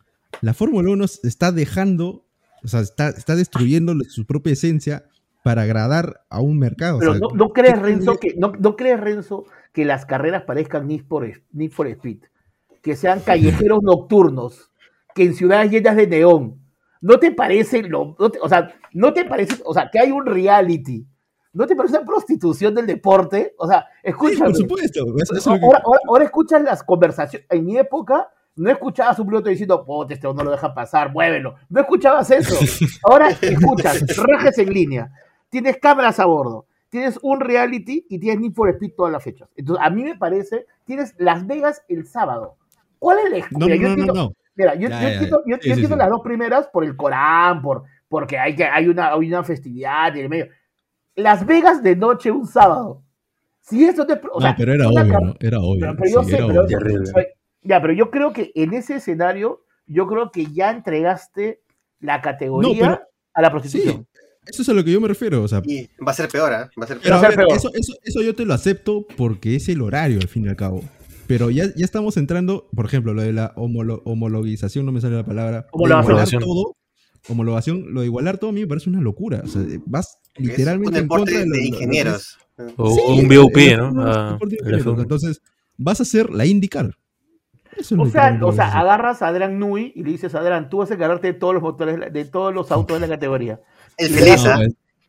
[0.42, 2.26] La Fórmula 1 se está dejando,
[2.64, 5.06] o sea, está, está destruyendo su propia esencia
[5.44, 6.98] para agradar a un mercado.
[6.98, 10.06] o Pero sea, no, no crees, ¿qué- Renzo, que, no, no crees, Renzo, que las
[10.06, 12.20] carreras parezcan Need for, Need for Speed,
[12.82, 14.72] que sean callejeros nocturnos,
[15.16, 16.58] que en ciudades llenas de neón.
[17.02, 20.12] ¿No te parece lo, no te- o sea, no te parece, o sea, que hay
[20.12, 21.08] un reality?
[21.54, 23.56] ¿No te parece una prostitución del deporte?
[23.58, 24.46] O sea, Sí, escúchame.
[24.46, 25.06] por supuesto.
[25.22, 27.48] Eso, eso que- ahora, ahora- ahora escuchas las conversaciones.
[27.50, 31.56] En mi época, no escuchabas un piloto diciendo, pote, este no lo deja pasar, muévelo.
[31.70, 32.56] No escuchabas eso.
[33.04, 35.12] Ahora escuchas, rajes en línea.
[35.50, 36.66] Tienes cámaras a bordo.
[36.90, 39.48] Tienes un reality y tienes Need for Speed todas las fechas.
[39.56, 42.58] Entonces, a mí me parece, tienes Las Vegas el sábado.
[43.00, 44.34] ¿Cuál es la excu- No, Mira, no, yo no, no, entiendo- no.
[44.56, 45.52] Mira, yo, Ya, yo ya, entiendo, ya.
[45.56, 46.00] yo- Sí, yo sí, entiendo sí.
[46.00, 50.10] las dos primeras por el Corán, por, porque hay, que, hay, una, hay una festividad
[50.16, 50.48] en el medio.
[51.16, 53.02] Las Vegas de noche un sábado.
[53.62, 54.14] Si eso te.
[54.14, 55.34] O No, sea, pero era obvio, ¿no?
[55.40, 55.80] Era obvio.
[55.80, 56.78] pero, pero yo sé, era pero, obvio.
[56.78, 57.12] Terrible.
[57.14, 57.28] pero-
[57.64, 61.62] ya, pero yo creo que en ese escenario, yo creo que ya entregaste
[62.00, 63.02] la categoría No, pero-
[63.34, 64.08] a la prostitución.
[64.46, 65.44] Eso es a lo que yo me refiero.
[65.44, 66.70] O sea, Y va a ser peor, ¿ah?
[66.80, 67.26] Va a ser Pero peor.
[67.26, 67.58] a ser ver, peor.
[67.58, 70.56] eso, eso, eso yo te lo acepto porque es el horario, al fin y al
[70.56, 70.84] cabo.
[71.28, 75.16] Pero ya, ya estamos entrando, por ejemplo, lo de la homolo- homologización, no me sale
[75.16, 75.68] la palabra.
[75.72, 76.42] Homologación.
[76.44, 76.76] todo,
[77.30, 79.42] homologación, lo de igualar todo a mí me parece una locura.
[79.46, 82.38] O sea, vas Es literalmente un en deporte contra de, lo- lo- lo que ingenieros.
[82.78, 83.90] O Sí, un BOP, ¿no?
[83.92, 84.86] un Ah, deporte de el ingenieros.
[84.98, 85.02] F1.
[85.04, 85.42] Entonces,
[85.78, 86.96] vas a hacer la IndyCar.
[87.98, 90.96] O sea, o sea, agarras a Adrian Nui y le dices, Adrian, tú vas a
[90.96, 93.60] encargarte de todos los motores, de todos los autos de la categoría.
[93.98, 94.60] El feliz, ¿ah?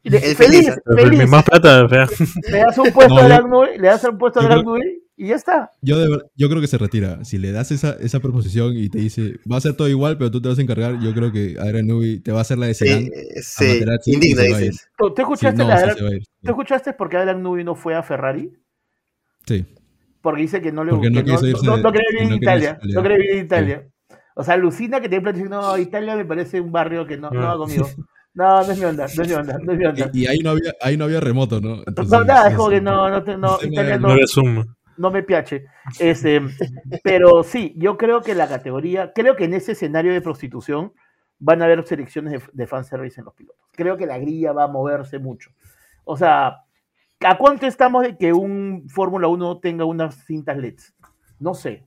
[0.04, 1.28] El feliz, feliz, feliz.
[1.28, 2.06] Más plata, fea.
[2.50, 5.02] Le das un puesto No, a Adrian Nui, le das un puesto a creo- Nui
[5.16, 5.70] y ya está.
[5.82, 7.24] Yo, de yo creo que se retira.
[7.24, 10.30] Si le das esa, esa proposición y te dice, va a ser todo igual, pero
[10.30, 12.66] tú te vas a encargar, yo creo que Adrian Newey te va a hacer la
[12.66, 13.04] de Sedan.
[13.04, 13.10] Sí,
[13.42, 14.88] sí, indigna, dices.
[14.98, 16.22] ¿Tú, tú Sí, escuchaste no, la sí Adrian- se va a ir.
[16.42, 16.94] ¿Tú escuchaste
[17.38, 18.52] Nui no fue a Ferrari?
[19.46, 19.64] Sí.
[20.22, 22.78] Porque dice que no le Porque no no, quería vivir en Italia.
[22.82, 23.88] No quería vivir en Italia.
[24.34, 27.30] O sea, alucina que te plan diciendo, no, Italia me parece un barrio que no,
[27.30, 27.56] no va Ah.
[27.56, 27.86] conmigo.
[28.34, 30.10] No, no es mi onda, no es mi onda, no es mi onda.
[30.14, 31.82] Y, y ahí no había, ahí no había remoto, ¿no?
[31.86, 34.16] Entonces, No, nada, es como que no, no, Italia no,
[34.96, 35.66] no me piache.
[35.98, 36.40] Este,
[37.02, 40.92] pero sí, yo creo que la categoría, creo que en ese escenario de prostitución
[41.38, 43.60] van a haber selecciones de, de fanservice en los pilotos.
[43.72, 45.50] Creo que la grilla va a moverse mucho.
[46.04, 46.58] O sea,
[47.26, 50.94] ¿a cuánto estamos de que un Fórmula 1 tenga unas cintas LEDs?
[51.38, 51.84] No sé.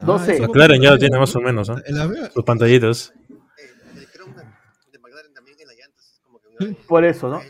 [0.00, 0.40] No Ah, sé.
[0.40, 1.76] McLaren ya lo tiene más o menos, ¿no?
[1.86, 3.12] En la vea- Sus pantallitas.
[3.30, 3.36] Eh,
[3.96, 4.42] el croma
[4.92, 7.40] de McLaren también en las llantas es como que un- Por eso, ¿no?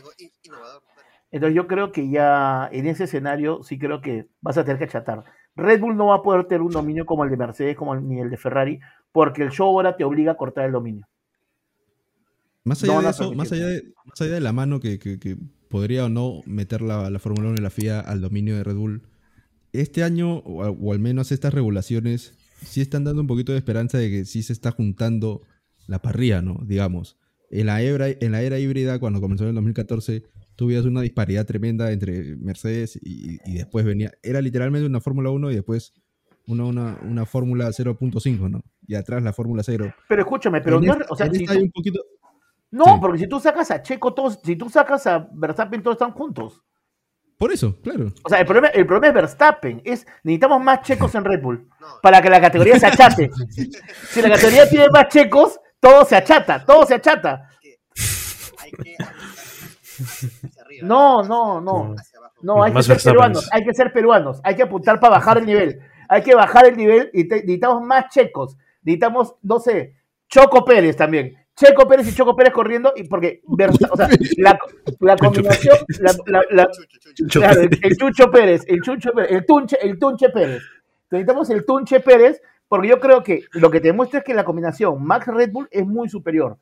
[1.31, 4.85] Entonces yo creo que ya en ese escenario sí creo que vas a tener que
[4.85, 5.25] achatar.
[5.57, 8.07] Red Bull no va a poder tener un dominio como el de Mercedes como el-
[8.07, 8.79] ni el de Ferrari,
[9.11, 11.07] porque el show ahora te obliga a cortar el dominio.
[12.63, 15.35] Más allá de eso, más allá de, más allá de la mano que, que- que
[15.75, 18.75] podría o no meter la, la Fórmula 1 y la FIA al dominio de Red
[18.75, 19.01] Bull,
[19.73, 22.33] este año, o, al menos estas regulaciones,
[22.65, 25.41] sí están dando un poquito de esperanza de que sí se está juntando
[25.87, 26.59] la parrilla, ¿no?
[26.65, 27.17] Digamos.
[27.51, 30.23] En la era, en la era híbrida, cuando comenzó en el 2014,
[30.55, 34.11] tuvieras una disparidad tremenda entre Mercedes y, y después venía.
[34.23, 35.93] Era literalmente una Fórmula 1 y después
[36.47, 38.63] una, una, una Fórmula 0.5, ¿no?
[38.87, 39.93] Y atrás la Fórmula 0.
[40.07, 41.71] Pero escúchame, pero En no, esta- es- o sea, en si esta tú- hay un
[41.71, 41.99] poquito.
[42.75, 42.91] No, sí.
[43.01, 46.61] porque si tú sacas a Checo todos, si tú sacas a Verstappen todos están juntos.
[47.37, 48.13] Por eso, claro.
[48.23, 51.67] O sea, el problema, el problema es Verstappen, es necesitamos más checos en Red Bull
[51.81, 53.29] No, para que la categoría se achate.
[54.09, 57.49] Si la categoría tiene más checos, todo se achata, todo se achata.
[58.59, 60.87] hay que hacia arriba.
[60.87, 61.95] No, no, no.
[62.41, 63.17] No, hay que Más ser Verstappen.
[63.17, 65.79] peruanos, hay que ser peruanos, hay que apuntar para bajar el nivel.
[66.07, 68.57] Hay que bajar el nivel y te- necesitamos más checos.
[68.83, 69.95] Necesitamos, no sé,
[70.29, 71.35] Choco Pérez también.
[71.55, 74.59] Checo Pérez y Choco Pérez corriendo, y porque Versta- o sea, la,
[74.99, 77.39] la combinación, la, la- la- Chucho, chucho.
[77.39, 80.61] claro, el, el Chucho Pérez, el Chucho Pérez, el Tunche, el Tunche Pérez.
[81.11, 84.43] Necesitamos el Tunche Pérez, porque yo creo que lo que te demuestra es que la
[84.43, 86.57] combinación Max Red Bull es muy superior.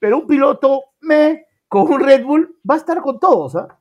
[0.00, 3.78] Pero un piloto me con un Red Bull va a estar con todos, ¿ah?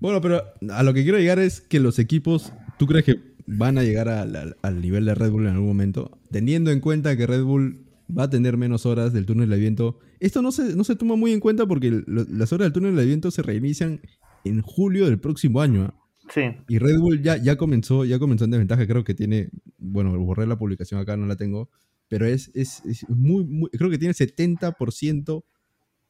[0.00, 0.42] Bueno, pero
[0.72, 4.08] a lo que quiero llegar es que los equipos, ¿tú crees que van a llegar
[4.08, 6.18] al, al- al nivel de Red Bull en algún momento?
[6.30, 7.84] Teniendo en cuenta que Red Bull
[8.16, 9.98] va a tener menos horas del túnel de viento.
[10.20, 13.04] Esto no se, no se toma muy en cuenta porque las horas del túnel de
[13.04, 14.00] viento se reinician
[14.44, 15.84] en julio del próximo año.
[15.84, 15.94] ¿ah?
[16.32, 16.42] Sí.
[16.68, 20.46] Y Red Bull ya, ya comenzó, ya comenzó en desventaja, creo que tiene, bueno, borré
[20.46, 21.70] la publicación acá, no la tengo,
[22.08, 25.44] pero es, es, es muy, muy- creo que tiene 70%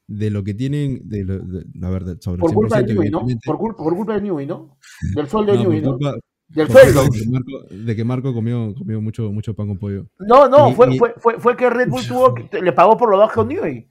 [0.07, 3.11] de lo que tienen, de, lo- de- a ver, sobre Por culpa 100%, de Newey,
[3.11, 3.27] ¿no?
[3.45, 4.79] Por culpa, por culpa de Newey, ¿no?
[5.15, 6.13] Del sol de No, Newey, por ¿no?
[6.49, 10.07] Del de que Marco, de que Marco comió, comió mucho, mucho pan con pollo.
[10.19, 12.97] No, no, Y- fue, y- fue, fue, fue que Red Bull tuvo, que- le pagó
[12.97, 13.87] por lo bajo a Newey.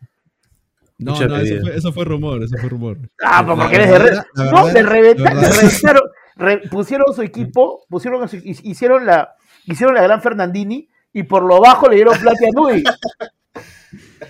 [0.98, 2.98] No, Mucha no, eso fue, eso fue rumor, eso fue rumor.
[3.24, 4.18] Ah, porque la eres de Red
[4.52, 6.02] No, reventaron,
[6.36, 9.36] re- pusieron su equipo, pusieron a su- hicieron la,
[9.66, 12.84] hicieron la gran Fernandini y por lo bajo le dieron plata a Newey.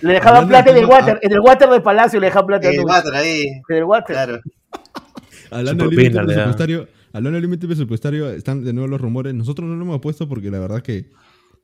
[0.02, 2.70] Le dejaban plata en el water, en el water de Palacio le dejaban plata a
[2.70, 2.94] El Newey.
[2.94, 4.14] water ahí, En el water.
[4.14, 4.40] claro.
[5.50, 9.34] Hablando del límite presupuestario, hablando límite presupuestario, están de nuevo los rumores.
[9.34, 11.10] Nosotros no lo hemos puesto porque la verdad que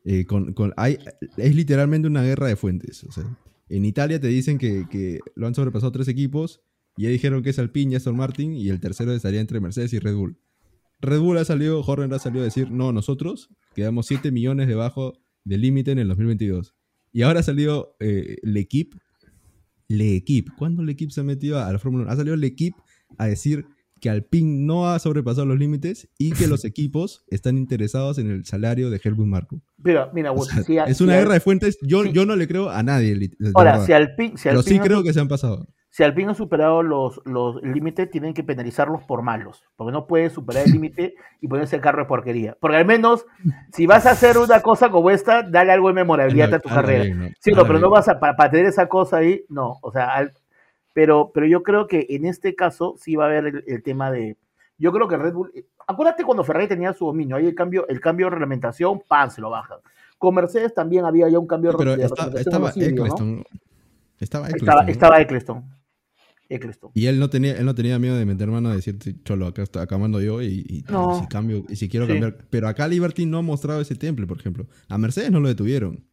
[0.05, 0.99] eh, con, con- hay,
[1.37, 3.05] es literalmente una guerra de fuentes.
[3.05, 3.24] O sea,
[3.68, 6.61] en Italia te dicen que, que lo han sobrepasado tres equipos
[6.97, 9.99] y ya dijeron que es Alpine Aston Martin y el tercero estaría entre Mercedes y
[9.99, 10.37] Red Bull.
[11.01, 15.14] Red Bull ha salido, Horner ha salido a decir, no, nosotros quedamos 7 millones debajo
[15.45, 16.74] del límite en el 2022.
[17.12, 18.97] Y ahora ha salido eh, L'Equipe,
[19.89, 22.12] L'Equipe, ¿cuándo L'Equipe se ha metido a la Fórmula 1?
[22.12, 22.76] Ha salido L'Equipe
[23.18, 23.66] a decir
[24.05, 28.45] que Alpine no ha sobrepasado los límites y que los equipos están interesados en el
[28.45, 29.63] salario de Helmut Marko.
[29.83, 31.79] Pero, mira, O sea, si a- es si una a- guerra de fuentes.
[31.81, 32.13] Yo, sí.
[32.13, 33.31] yo no le creo a nadie.
[33.55, 35.67] Ahora, si Alpine, si Pero sí Alpine creo que se han pasado.
[35.89, 39.63] si Alpine ha superado los, los límites, tienen que penalizarlos por malos.
[39.77, 42.59] Porque no puedes superar el límite y ponerse el carro de porquería.
[42.61, 43.25] Porque al menos,
[43.73, 47.05] si vas a hacer una cosa como esta, dale algo de memorabilidad a tu carrera.
[47.05, 47.29] bien, ¿no?
[47.41, 49.79] Sí, no, pero no vas a, para, para tener esa cosa ahí, no.
[49.81, 50.33] O sea, al-
[50.95, 54.11] pero, pero yo creo que en este caso sí va a haber el, el tema
[54.11, 54.39] de.
[54.79, 55.53] Yo creo que Red Bull.
[55.87, 59.43] Acuérdate cuando Ferrari tenía su dominio, ahí el cambio, el cambio de reglamentación, pan, se
[59.43, 59.79] lo bajan.
[60.17, 62.95] Con Mercedes también había ya un cambio Sí, pero de está- estaba homicidio, ¿no?
[63.05, 63.45] Eccleston.
[64.19, 64.69] Estaba Eccleston.
[64.69, 64.89] Estaba, ¿no?
[64.91, 65.65] estaba Eccleston.
[66.49, 66.91] Eccleston.
[66.95, 69.47] Y él no tenía, él no tenía miedo de meter mano a decir, "Sí, cholo,
[69.47, 71.17] acá, está, acá mando yo y, y- No.
[71.19, 72.13] y si cambio, y si quiero Sí.
[72.13, 72.37] cambiar.
[72.51, 74.67] Pero acá Liberty no ha mostrado ese temple, por ejemplo.
[74.89, 76.05] A Mercedes no lo detuvieron.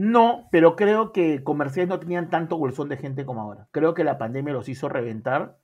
[0.00, 3.66] No, pero creo que con Mercedes no tenían tanto bolsón de gente como ahora.
[3.72, 5.56] Creo que la pandemia los hizo reventar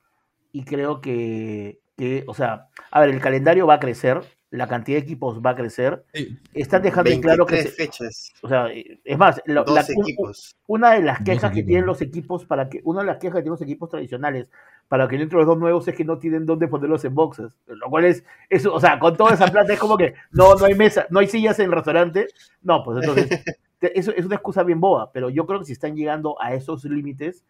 [0.51, 4.99] y creo que, que, o sea, a ver, el calendario va a crecer, la cantidad
[4.99, 6.05] de equipos va a crecer.
[6.53, 10.57] Están dejando en claro que, 23 se- fechas, o sea, es más, la- la- equipos.
[10.67, 13.43] una de las quejas que tienen los equipos para que una de las quejas que
[13.43, 14.49] tienen los equipos tradicionales
[14.89, 17.53] para que dentro de los dos nuevos es que no tienen dónde ponerlos en boxes,
[17.69, 20.65] lo cual es eso, o sea, con toda esa plata es como que no no
[20.67, 22.27] hay mesa, no hay sillas en el restaurante,
[22.63, 23.29] no, pues entonces
[23.95, 26.85] eso es una excusa bien boba, pero yo creo que si están llegando a esos
[26.85, 27.45] límites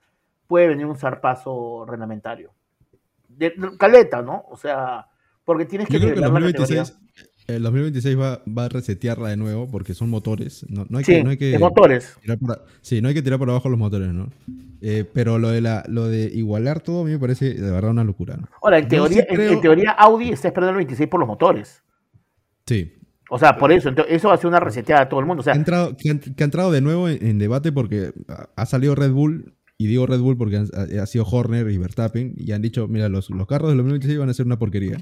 [0.46, 2.52] puede venir un zarpazo reglamentario.
[3.28, 4.44] De, caleta, ¿no?
[4.50, 5.06] O sea,
[5.44, 6.98] porque tienes que Yo creo que el nivelar la 2026,
[7.46, 10.64] el 2026 va, va a resetearla de nuevo porque son motores.
[10.70, 12.16] No, no hay Sí, que, no hay que motores.
[12.22, 14.28] tirar por, a- sí, no hay que tirar por abajo los motores, ¿no?
[14.80, 17.90] Eh, pero lo de, la, lo de igualar todo a mí me parece de verdad
[17.90, 18.46] una locura, ¿no?
[18.62, 21.26] Ahora, en teoría, sí en- creo- en teoría Audi está esperando el 26 por los
[21.26, 21.82] motores.
[22.66, 22.92] Sí.
[23.34, 25.40] O sea, por eso, entonces, eso va a ser una reseteada a todo el mundo.
[25.40, 28.12] O sea, ha entrado, que, ha, que ha entrado de nuevo en, en debate porque
[28.56, 31.78] ha- salido Red Bull, y digo Red Bull porque han- ha, ha sido Horner y
[31.78, 34.98] Verstappen, y han dicho, mira, los, los carros del 2026 van a ser una porquería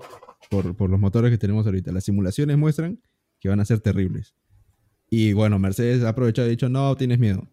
[0.50, 1.92] por, por los motores que tenemos ahorita.
[1.92, 3.00] Las simulaciones muestran
[3.38, 4.34] que van a ser terribles.
[5.10, 7.46] Y bueno, Mercedes ha aprovechado y ha dicho, no, tienes miedo.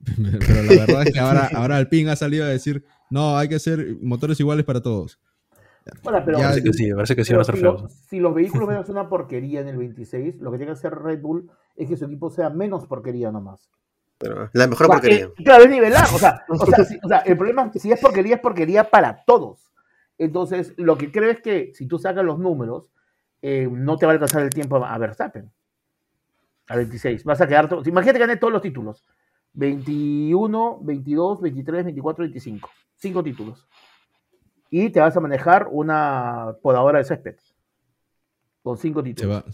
[0.04, 3.54] Pero la verdad es que ahora, ahora Alpine ha salido a decir, no, hay que
[3.54, 5.20] hacer motores iguales para todos.
[6.04, 7.72] Ahora, pero, Ya, Parece que sí, parece que sí va a estar si, feo.
[7.72, 10.72] lo- si los vehículos van a ser una porquería en el 26, lo que tiene
[10.72, 13.70] que hacer Red Bull es que su equipo sea menos porquería nomás.
[14.18, 15.24] Pero la mejor O sea, porquería.
[15.26, 16.04] eh, claro, es nivelar.
[16.14, 18.40] O sea, o sea, si- o sea, el problema es que si es porquería, es
[18.40, 19.72] porquería para todos.
[20.16, 22.90] Entonces, lo que creo es que si tú sacas los números,
[23.42, 25.50] eh, no te va a alcanzar el tiempo a, Verstappen.
[26.68, 27.24] A 26.
[27.24, 27.68] Vas a quedar.
[27.68, 29.04] to- Imagínate que gané todos los títulos:
[29.52, 32.70] 21, 22, 23, 24, 25.
[32.96, 33.66] Cinco títulos.
[34.76, 37.36] Y te vas a manejar una podadora de césped.
[38.64, 39.36] Con cinco Se títulos.
[39.36, 39.44] va.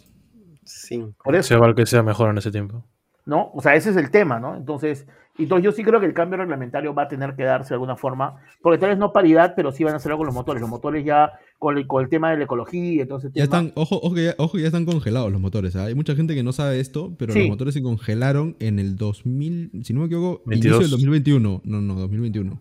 [0.65, 1.05] Sí.
[1.23, 1.49] Por eso.
[1.49, 2.83] Se va el que sea mejor en ese tiempo.
[3.27, 3.51] ¿no?
[3.53, 4.57] O sea, ese es el tema, ¿no?
[4.57, 5.07] Entonces,
[5.39, 7.97] entonces yo sí creo que el cambio reglamentario va a tener que darse de alguna
[7.97, 10.61] forma, porque tal vez no paridad, pero sí van a hacerlo con los motores.
[10.63, 13.31] Los motores ya, con el, con el tema de la ecología, entonces...
[13.35, 15.77] Ya están, ojo, ojo, que ya, ojo, ya están congelados los motores.
[15.77, 15.85] ¿ah?
[15.85, 17.41] Hay mucha gente que no sabe esto, pero Sí.
[17.41, 20.77] los motores se congelaron en el 2000, si no me equivoco, 22.
[20.79, 21.61] inicio del 2021.
[21.65, 22.59] No, no, 2021.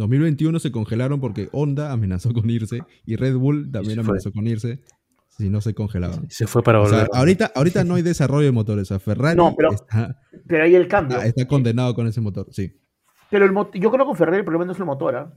[0.00, 4.80] 2021 se congelaron porque Honda amenazó con irse y Red Bull también amenazó con irse
[5.28, 6.28] si no se congelaban.
[6.28, 7.10] Se fue para O sea, volver.
[7.14, 8.82] ahorita, ahorita no hay desarrollo de motores.
[8.82, 11.16] O sea, Ferrari No, pero- está, Pero ahí el cambio.
[11.16, 12.72] está- está condenado con ese motor, sí.
[13.30, 15.32] Pero el mot- yo creo que con Ferrari el problema no es el motor, ¿ah?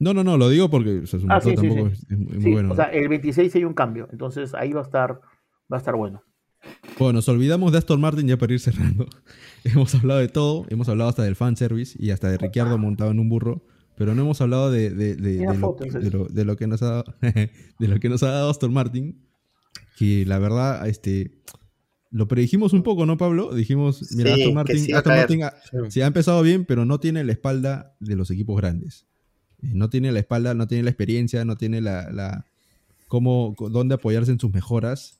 [0.00, 1.92] No, no, no, lo digo porque o sea, su Ah, motor sí, tampoco sí.
[1.92, 2.72] es, es muy Sí, bueno.
[2.72, 5.12] o sea, el 26 hay un cambio, entonces ahí va a estar,
[5.72, 6.22] va a estar bueno.
[6.98, 9.06] Bueno, nos olvidamos de Aston Martin ya para ir cerrando.
[9.64, 13.18] hemos hablado de todo, hemos hablado hasta del fanservice y hasta de Ricciardo montado en
[13.18, 13.64] un burro,
[13.96, 17.04] pero no hemos hablado de, de- de- Mira de lo, que nos ha dado,
[17.78, 19.18] de lo que nos ha dado Aston Martin,
[19.96, 21.42] que la verdad, este,
[22.10, 23.52] lo predijimos un poco, ¿no, Pablo?
[23.54, 25.16] Dijimos, mira, Sí, Aston Martin, sí Aston.
[25.16, 25.54] Martin ha,
[25.88, 26.00] Sí.
[26.00, 29.06] ha empezado bien, pero no tiene la espalda de los equipos grandes.
[29.62, 32.44] Eh, No tiene la espalda, no tiene la experiencia, no tiene la, la
[33.08, 35.18] cómo, dónde apoyarse en sus mejoras.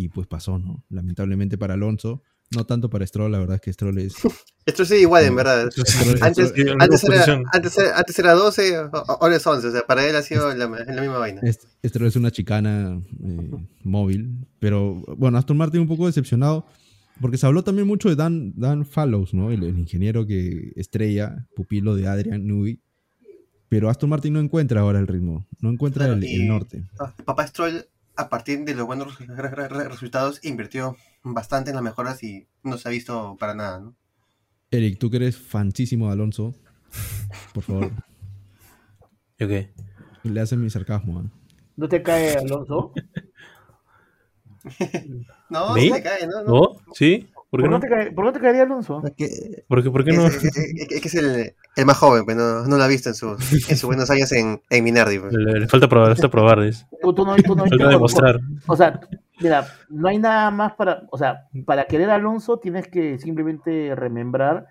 [0.00, 0.84] Y pues pasó, ¿no?
[0.90, 2.22] Lamentablemente para Alonso,
[2.54, 4.14] no tanto para Stroll, la verdad es que Stroll es...
[4.64, 5.68] Esto sí igual, en verdad.
[5.74, 9.66] Sí, Stroll- Antes, antes, era, antes, era, antes era 12, o- o- ahora es 11.
[9.66, 11.40] O sea, para él ha sido la, la misma vaina.
[11.84, 13.50] Stroll es una chicana eh,
[13.82, 14.46] móvil.
[14.60, 16.64] Pero bueno, Aston Martin un poco decepcionado.
[17.20, 19.50] Porque se habló también mucho de Dan, Dan Fallows, ¿no?
[19.50, 22.78] El, el ingeniero que estrella, pupilo de Adrian Newey.
[23.68, 26.84] Pero Aston Martin no encuentra ahora el ritmo, no encuentra Claro, el, el norte.
[27.24, 27.84] Papá Stroll,
[28.18, 32.22] a partir de los buenos re- re- re- re- resultados, invirtió bastante en las mejoras
[32.22, 33.94] y no se ha visto para nada, ¿no?
[34.70, 36.54] Eric, tú que eres fancísimo de Alonso,
[37.54, 37.90] por favor,
[39.38, 39.72] ¿Yo qué?
[40.24, 41.20] le haces mi sarcasmo.
[41.20, 41.30] ¿ah?
[41.76, 42.92] ¿No te cae Alonso?
[45.48, 45.88] No, ¿Sí?
[45.88, 46.42] se le cae, ¿no?
[46.42, 46.50] no.
[46.52, 46.94] ¿No?
[46.94, 47.28] ¿Sí?
[47.50, 47.70] ¿Por qué ¿Por, no?
[47.70, 49.02] no te cae- por qué no te caería Alonso?
[49.06, 50.26] Es que- ¿Por qué, por qué es, no?
[50.26, 53.08] es- es- es que es el, el más joven, pero no, no lo ha visto
[53.08, 55.20] en, su, en sus buenos años en, en Minardi.
[55.20, 55.32] pues.
[55.32, 56.86] Le, le falta probar, le falta probar, dice.
[57.00, 58.40] Tú, tú no, tú no Falta demostrar.
[58.66, 59.00] O sea,
[59.40, 63.94] mira, no hay nada más para, o sea, para querer a Alonso tienes que simplemente
[63.94, 64.66] remembrar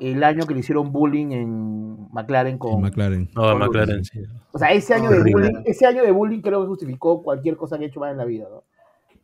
[0.00, 3.30] el año que le hicieron bullying en McLaren con, En McLaren.
[3.34, 4.20] No, Con McLaren, sí.
[4.52, 7.78] o sea, ese año de bullying, ese año de bullying creo que justificó cualquier cosa
[7.78, 8.64] que he hecho más en la vida, ¿no?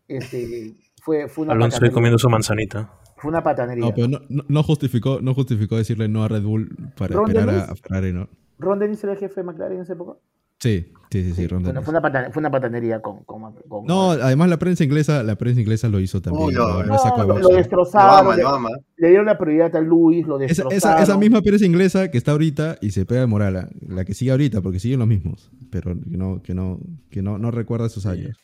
[0.07, 2.91] Este, fue, fue una Alonso comiendo su manzanita.
[3.25, 3.85] Fue una patanería.
[3.87, 7.29] No, pero no, no- no justificó, no justificó decirle no a Red Bull para Ron
[7.31, 7.69] esperar a, Dennis.
[7.71, 8.29] a Ferrari, ¿no?
[8.59, 10.19] ¿Ron Dennis era el jefe de McLaren en esa época?
[10.61, 11.85] Sí, sí, sí, sí, Ron Fue una, Dennis.
[11.85, 15.37] fue una patane- fue una patanería con, con, con- No, además la prensa inglesa, la
[15.37, 16.47] prensa inglesa lo hizo también.
[16.49, 17.43] Uy, lo- lo- lo No, sacó a lo, bolsa.
[17.43, 18.69] lo Lo destrozaron, ama, le, lo ama.
[18.97, 20.73] le dieron la prioridad a Luis, lo destrozaron.
[20.77, 24.15] esa, esa misma prensa inglesa que está ahorita y se pega de moral, la que
[24.15, 26.79] sigue ahorita, porque siguen los mismos, pero que no, que no,
[27.11, 28.37] que no, no recuerda esos años.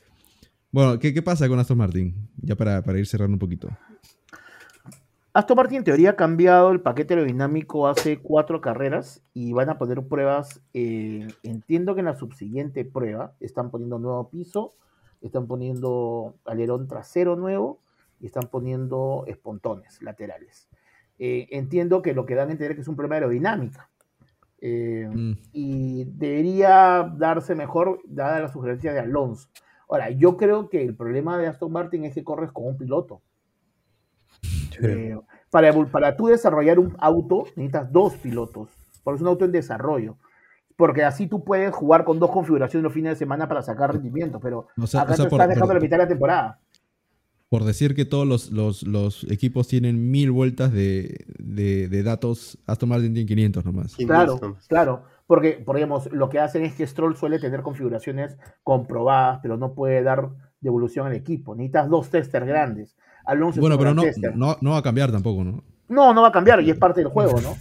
[0.72, 2.14] Bueno, ¿qué, qué pasa con Aston Martin?
[2.42, 3.68] Ya para, para ir cerrando un poquito.
[5.40, 9.78] Aston Martin en teoría ha cambiado el paquete aerodinámico hace cuatro carreras y van a
[9.78, 10.60] poner pruebas.
[10.74, 14.74] eh, entiendo que en la subsiguiente prueba están poniendo nuevo piso,
[15.22, 17.80] están poniendo alerón trasero nuevo
[18.20, 20.68] y están poniendo espontones laterales.
[21.18, 23.88] Eh, entiendo que lo que dan a entender que es un problema de aerodinámica.
[24.60, 25.32] Eh, Mm.
[25.54, 29.48] y debería darse mejor dada la sugerencia de Alonso.
[29.88, 33.22] Ahora, yo creo que el problema de Aston Martin es que corres con un piloto.
[34.82, 35.18] Eh,
[35.50, 38.68] para, para tú desarrollar un auto necesitas dos pilotos,
[39.02, 40.16] porque es un auto en desarrollo.
[40.76, 44.40] Porque así tú puedes jugar con dos configuraciones los fines de semana para sacar rendimiento,
[44.40, 46.08] pero O sea- acá o sea, te por- estás dejando por- la mitad de la
[46.08, 46.58] temporada.
[47.50, 52.56] Por decir que todos los, los, los equipos tienen mil vueltas de, de, de datos,
[52.66, 53.96] Aston Martin tiene 500 nomás.
[53.96, 55.02] Claro, claro.
[55.26, 59.74] Porque, por digamos, lo que hacen es que Stroll suele tener configuraciones comprobadas, pero no
[59.74, 60.30] puede dar
[60.60, 61.54] devolución al equipo.
[61.56, 62.96] Necesitas dos testers grandes.
[63.30, 64.02] Alonso Bueno, pero no,
[64.34, 65.62] no, no va a cambiar tampoco, ¿no?
[65.88, 67.56] No, no va a cambiar y es parte del juego, ¿no?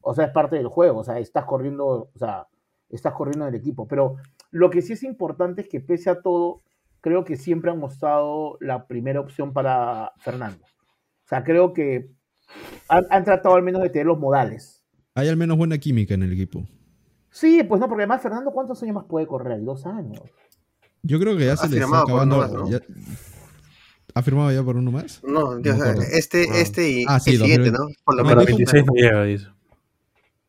[0.00, 2.48] O sea, es parte del juego, o sea, estás corriendo, o sea,
[2.90, 3.86] estás corriendo en el equipo.
[3.86, 4.16] Pero
[4.50, 6.60] lo que sí es importante es que pese a todo,
[7.00, 10.64] creo que siempre han mostrado la primera opción para Fernando.
[10.64, 12.10] O sea, creo que
[12.88, 14.84] han, han tratado al menos de tener los modales.
[15.14, 16.64] Hay al menos buena química en el equipo.
[17.30, 19.62] Sí, pues no, porque además Fernando, ¿cuántos años más puede correr?
[19.62, 20.20] Dos años.
[21.02, 22.38] Yo creo que ya se le está acabando.
[22.38, 22.68] más, ¿no?
[22.68, 22.80] ya-
[24.14, 25.22] ¿Ha firmado ya por uno más?
[25.24, 26.02] No, acuerdo.
[26.12, 26.58] este, Ah.
[26.58, 27.78] este y Ah, sí, el siguiente, 2020.
[27.78, 28.04] ¿no?
[28.04, 28.46] Por lo No, menos.
[28.46, 29.46] dijo- 26 no llega, dice.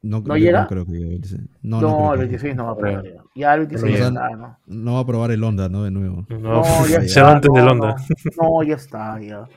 [0.01, 0.61] No, ¿No yo llega?
[0.63, 1.19] No creo que llegue.
[1.61, 3.03] No, No, no, creo el que- 26 no va a probar.
[3.05, 3.23] ya.
[3.35, 4.57] Ya el 26 O ya sea, está, ¿no?
[4.67, 5.83] No va a probar el Honda, ¿no?
[5.83, 6.25] De nuevo.
[6.29, 7.23] No, No, ya se está.
[7.23, 7.95] va antes no, del no, Honda.
[8.41, 9.47] No, ya está, ya.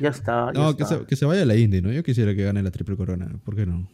[0.00, 0.50] Ya está.
[0.52, 0.98] ya No, que está.
[0.98, 1.92] se, que se vaya a la Indy, ¿no?
[1.92, 3.28] Yo quisiera que gane la triple corona.
[3.44, 3.86] ¿Por qué no?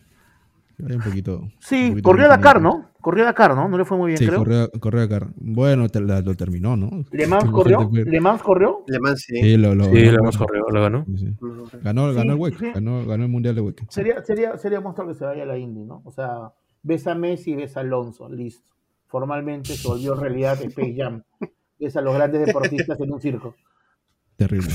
[0.81, 1.39] Que vaya un poquito.
[1.41, 2.61] un Sí, poquito corrió a Dakar.
[2.61, 2.91] ¿no?
[3.01, 3.69] Corrió a Dakar, ¿no?
[3.69, 4.39] No le fue muy bien, Sí, creo.
[4.39, 5.29] corrió, corrió Dakar.
[5.37, 7.05] Bueno, te- la- lo terminó, ¿no?
[7.11, 7.89] Le Mans corrió.
[7.93, 8.85] Le Mans corrió.
[8.87, 9.37] Le Mans, sí.
[9.41, 10.13] Sí, lo, lo Sí, ganó.
[10.13, 11.05] lo hemos corrido, lo ganó.
[11.07, 11.37] Sí, sí.
[11.41, 12.71] No, Ganó, ganó el WEC, sí.
[12.75, 13.85] ganó, ganó el Mundial de WEC.
[13.89, 16.03] Sería, sería, sería monstruo que se vaya a la Indy, ¿no?
[16.05, 16.51] O sea,
[16.83, 18.69] ves a Messi y ves a Alonso, listo.
[19.07, 21.23] Formalmente se volvió realidad Space Jam.
[21.79, 23.55] Ves a los grandes deportistas en un circo.
[24.37, 24.69] Terrible.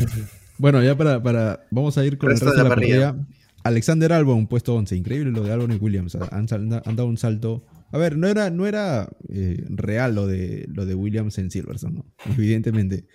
[0.58, 1.60] Bueno, ya para, para.
[1.72, 3.12] Vamos a ir con Resto el resto de de la la parrilla.
[3.14, 3.28] parrilla.
[3.66, 4.96] Alexander Albon, puesto 11.
[4.96, 6.16] Increíble lo de Albon y Williams.
[6.32, 7.66] Han, dado un salto.
[7.92, 11.96] A ver, no era, no era eh, real lo de, lo de Williams en Silverstone,
[11.96, 12.06] ¿no?
[12.38, 13.08] Evidentemente.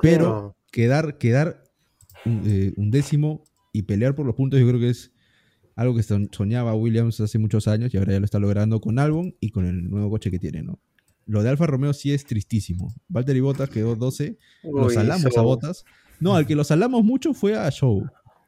[0.00, 0.56] Pero No.
[0.72, 1.62] quedar, quedar
[2.24, 3.44] un, eh, un décimo
[3.74, 5.12] y pelear por los puntos, yo creo que es
[5.76, 9.34] algo que soñaba Williams hace muchos años y ahora ya lo está logrando con Albon
[9.38, 10.80] y con el nuevo coche que tiene, ¿no?
[11.26, 12.92] Lo de Alfa Romeo sí es tristísimo.
[13.08, 14.38] Valtteri Bottas quedó 12.
[14.64, 15.84] Lo Uy, salamos eso- a Bottas.
[16.18, 18.04] No, al que lo salamos mucho fue a Show.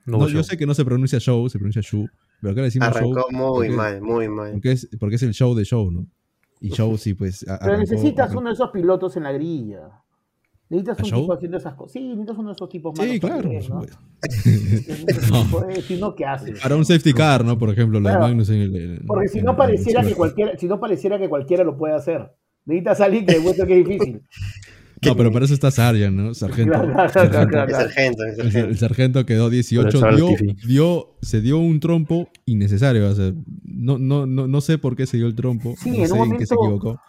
[0.07, 2.07] No, No, yo- sé que no se pronuncia Show, se pronuncia Show.
[2.41, 3.13] Pero acá le decimos Show.
[3.17, 4.53] Arrancó muy porque- mal, muy mal.
[4.53, 6.07] Porque es, porque es el show de Show, ¿no?
[6.61, 7.45] Y Show sí, pues.
[7.61, 9.81] Pero necesitas arrancó- uno de esos pilotos en la grilla.
[10.69, 11.21] Necesitas ¿A un Show?
[11.23, 11.93] tipo haciendo esas cosas.
[11.93, 13.51] Sí, necesitas uno de esos tipos malos Sí, claro.
[15.31, 15.47] ¿no?
[15.51, 15.85] pues.
[15.85, 16.61] Si no, ¿qué haces?
[16.61, 17.59] Para un safety car, ¿no?
[17.59, 18.19] Por ejemplo, lo de.
[18.19, 19.03] Magnus en el.
[19.07, 22.33] Porque si en- no pareciera que cualquiera, si no pareciera que cualquiera lo puede hacer.
[22.65, 24.23] Necesitas a alguien que demuestre que es difícil.
[25.05, 26.33] No, pero para eso está Sargent, ¿no?
[26.35, 26.75] Sargento.
[26.83, 29.27] El, el sargento.
[29.27, 29.87] quedó 18.
[29.87, 30.29] Pero estaba Dio,
[30.67, 33.09] dio- se dio un trompo innecesario.
[33.09, 33.33] O sea,
[33.65, 35.75] no, no, no, no sé por qué se dio el trompo.
[35.79, 37.01] Sí, no en sé un en qué se momento- equivocó.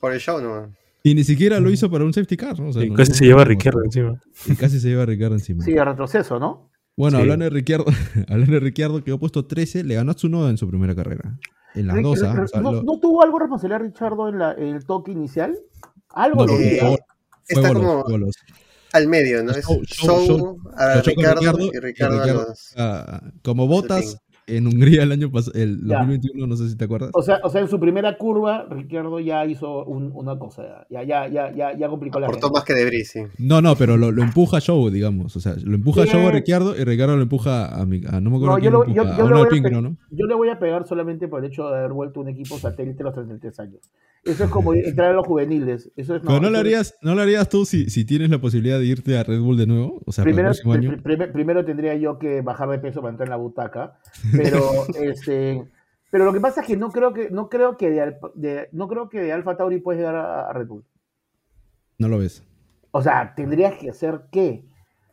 [0.00, 0.72] Por el show, ¿no?
[1.04, 2.68] Y ni siquiera lo hizo para un safety car, ¿no?
[2.68, 4.20] O sea, y no- casi no- se lleva a no- Ricciardo encima.
[4.46, 5.64] Y casi se lleva a Ricardo encima.
[5.64, 6.70] Sí, de retroceso, ¿no?
[6.96, 7.22] Bueno, Sí.
[7.22, 7.86] hablando de Ricciardo,
[8.28, 11.38] hablando de Ricciardo, quedó puesto 13, le ganó a Tsunoda en su primera carrera.
[11.74, 12.34] en las dos, ¿ah?
[12.34, 15.10] Rick- O sea, ¿no, lo- no tuvo algo responsabilidad Richardo en, la, en el toque
[15.10, 15.56] inicial?
[16.10, 16.96] Algo no, lo Eh, vi, ¿ah?
[17.52, 18.04] Está como-.
[18.92, 19.52] Al medio, ¿no?
[19.52, 22.74] Es Show- show- Show, show- a Ricardo, Ricardo y Ricardo a los...
[23.42, 25.98] como botas en Hungría el año pasado, el Ya.
[25.98, 27.10] 2021, no sé si te acuerdas.
[27.14, 31.02] O sea, o sea, en su primera curva, Ricardo ya hizo un- una cosa, ya,
[31.04, 32.58] ya, ya, ya, ya complicó la Aportó gente.
[32.58, 33.20] más que Debris, sí.
[33.38, 35.36] No, no, pero lo, lo empuja Show, digamos.
[35.36, 36.04] O sea, lo empuja.
[36.06, 38.64] Show a Ricardo y Ricardo lo empuja a, mi, a no me acuerdo No, quién
[38.64, 39.24] yo lo yo- empuja, yo
[39.62, 39.96] pe- ¿no?
[40.10, 43.02] Yo le voy a pegar solamente por el hecho de haber vuelto un equipo satélite
[43.02, 43.90] a los 33 años.
[44.24, 45.90] Eso es como entrar a los juveniles.
[45.96, 48.78] Eso es, Pero no lo harías, no lo harías tú si, si tienes la posibilidad
[48.78, 52.40] de irte a Red Bull de nuevo, o sea, primero, el primero tendría yo que
[52.40, 53.98] bajar de peso para entrar en la butaca,
[54.36, 54.60] pero
[55.00, 55.64] este
[56.10, 58.68] pero lo que pasa es que no creo que no creo que de, Al- de-
[58.72, 60.84] no creo que de Alfa Tauri puedes llegar a, a Red Bull.
[61.98, 62.42] No lo ves.
[62.90, 64.64] O sea, tendrías que hacer qué?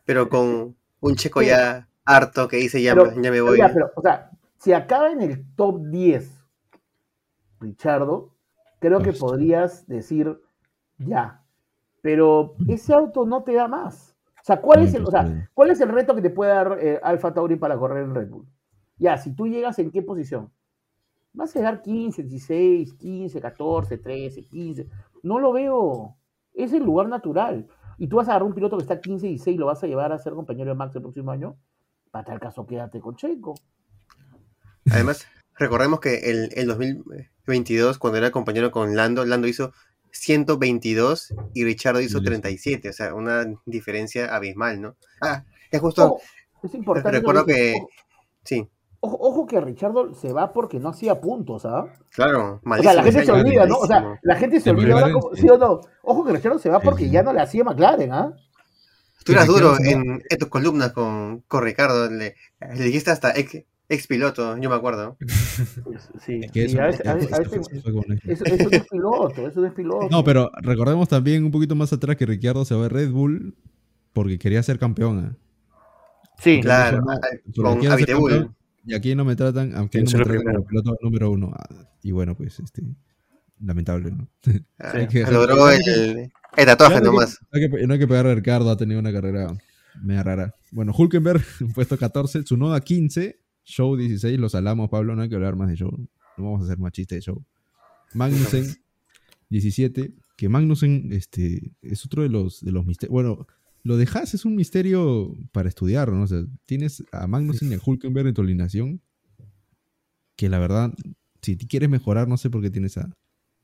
[0.04, 3.58] Pero con un checo ya harto que dice ya, Pero- ya me voy.
[3.58, 6.30] Ya, pero, o sea, si acaba en el top 10,
[7.60, 8.34] Richardo,
[8.78, 10.38] creo que podrías decir
[10.98, 11.42] ya.
[12.02, 14.14] Pero ese auto no te da más.
[14.36, 15.48] O sea, ¿cuál, es el, o sea.
[15.54, 18.28] ¿cuál es el reto que te puede dar eh, Alfa Tauri para correr en Red
[18.28, 18.46] Bull?
[19.00, 20.52] Ya, si tú llegas en qué posición?
[21.32, 24.86] Vas a llegar 15, 16, 15, 14, 13, 15.
[25.22, 26.16] No lo veo.
[26.54, 27.66] Es el lugar natural.
[27.98, 29.82] Y tú vas a agarrar un piloto que está 15 y 16 y lo vas
[29.82, 31.56] a llevar a ser compañero de Max el próximo año.
[32.10, 33.54] Para tal caso, quédate con Checo.
[34.90, 35.26] Además,
[35.58, 39.72] recordemos que el, el 2022, cuando era compañero con Lando, Lando hizo
[40.10, 42.24] 122 y Richardo hizo Sí.
[42.24, 44.96] 37, o sea, una diferencia abismal, ¿no?
[45.20, 46.20] Ah, es justo, Ojo,
[46.64, 47.18] es importante.
[47.18, 47.74] recuerdo que- que,
[48.44, 48.68] sí,
[49.00, 51.86] ojo, ojo que Richardo se va porque no hacía puntos, ¿ah?
[52.10, 52.92] claro, O malísimo.
[52.92, 53.76] sea, la gente se olvida, ¿no?
[53.78, 55.42] O sea, la gente se olvida ahora, como- sí.
[55.42, 55.80] ¿sí o no?
[56.02, 57.10] Ojo que Richardo se va porque sí.
[57.10, 58.32] ya no le hacía McLaren, ¿ah?
[59.24, 62.36] Tú eras duro Ricardo en, en tus columnas con, con Ricardo, le,
[62.74, 63.58] le dijiste hasta ex,
[63.88, 65.16] ex piloto, yo me acuerdo.
[66.24, 69.60] Sí, Es que eso- a veces, a veces- a eso- veces- no es piloto, eso
[69.60, 70.08] no es piloto.
[70.10, 73.54] No, pero recordemos también un poquito más atrás que Ricciardo se va a Red Bull
[74.14, 75.36] porque quería ser campeón.
[75.36, 75.36] ¿ah?
[76.38, 77.02] Sí, Claro,
[77.62, 78.56] con campeón
[78.86, 81.52] Y aquí no me tratan, aunque no me tratan como piloto número uno.
[81.54, 81.68] Ah,
[82.02, 82.82] Y bueno, pues, este,
[83.60, 84.28] lamentable, ¿no?
[84.78, 87.38] Ah, Hay que- logró el, el tatuaje nomás.
[87.52, 89.56] No hay, que, no hay que pegar a Ricardo, ha tenido una carrera
[90.02, 90.54] media rara.
[90.72, 91.42] Bueno, Hulkenberg,
[91.74, 95.76] puesto 14, Tsunoda 15, Show 16, los salamos, Pablo, no hay que hablar más de
[95.76, 95.90] Show.
[96.36, 97.44] No vamos a hacer más chiste de Show.
[98.14, 98.66] Magnussen
[99.50, 103.12] 17, que Magnussen este, es otro de los, de los misterios.
[103.12, 103.46] Bueno,
[103.82, 106.22] lo de Haas es un misterio para estudiar, ¿no?
[106.22, 109.02] O sea, tienes a Magnussen y a Hulkenberg en tu alineación,
[110.36, 110.92] que la verdad,
[111.42, 113.10] si te quieres mejorar, no sé por qué tienes a,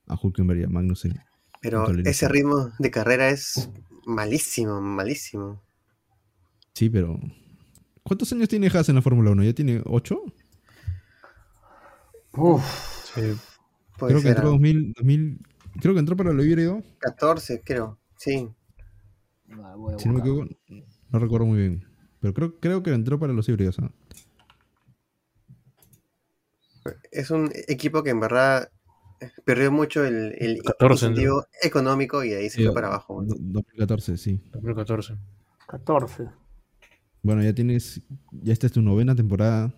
[0.07, 1.15] a Hulkenberg y a Magnussen.
[1.61, 3.71] Pero ese ritmo de carrera es
[4.07, 5.63] malísimo, malísimo.
[6.75, 7.19] Sí, pero.
[8.03, 9.43] ¿Cuántos años tiene Haas en la Fórmula 1?
[9.43, 10.23] ¿Ya tiene 8?
[12.35, 12.63] Uf,
[13.15, 13.35] Sí.
[13.99, 15.41] Puede Creo que entró ah, 2000, 2000.
[15.81, 16.83] Creo que entró para lo híbrido.
[16.99, 17.99] 14, creo.
[18.19, 18.49] Sí.
[19.49, 20.47] No, voy a Si no me equivoco.
[21.11, 21.85] No recuerdo muy bien.
[22.21, 23.77] Pero creo, creo que entró para los híbridos.
[27.11, 28.71] Es un equipo que en verdad
[29.45, 33.23] perdió mucho el, el 14, incentivo económico y ahí se Sí, fue para abajo.
[33.25, 34.41] do- 2014, sí.
[34.53, 35.15] 2014.
[35.67, 36.29] 14.
[37.23, 38.03] Bueno, ya tienes.
[38.31, 39.75] Ya esta es tu novena temporada.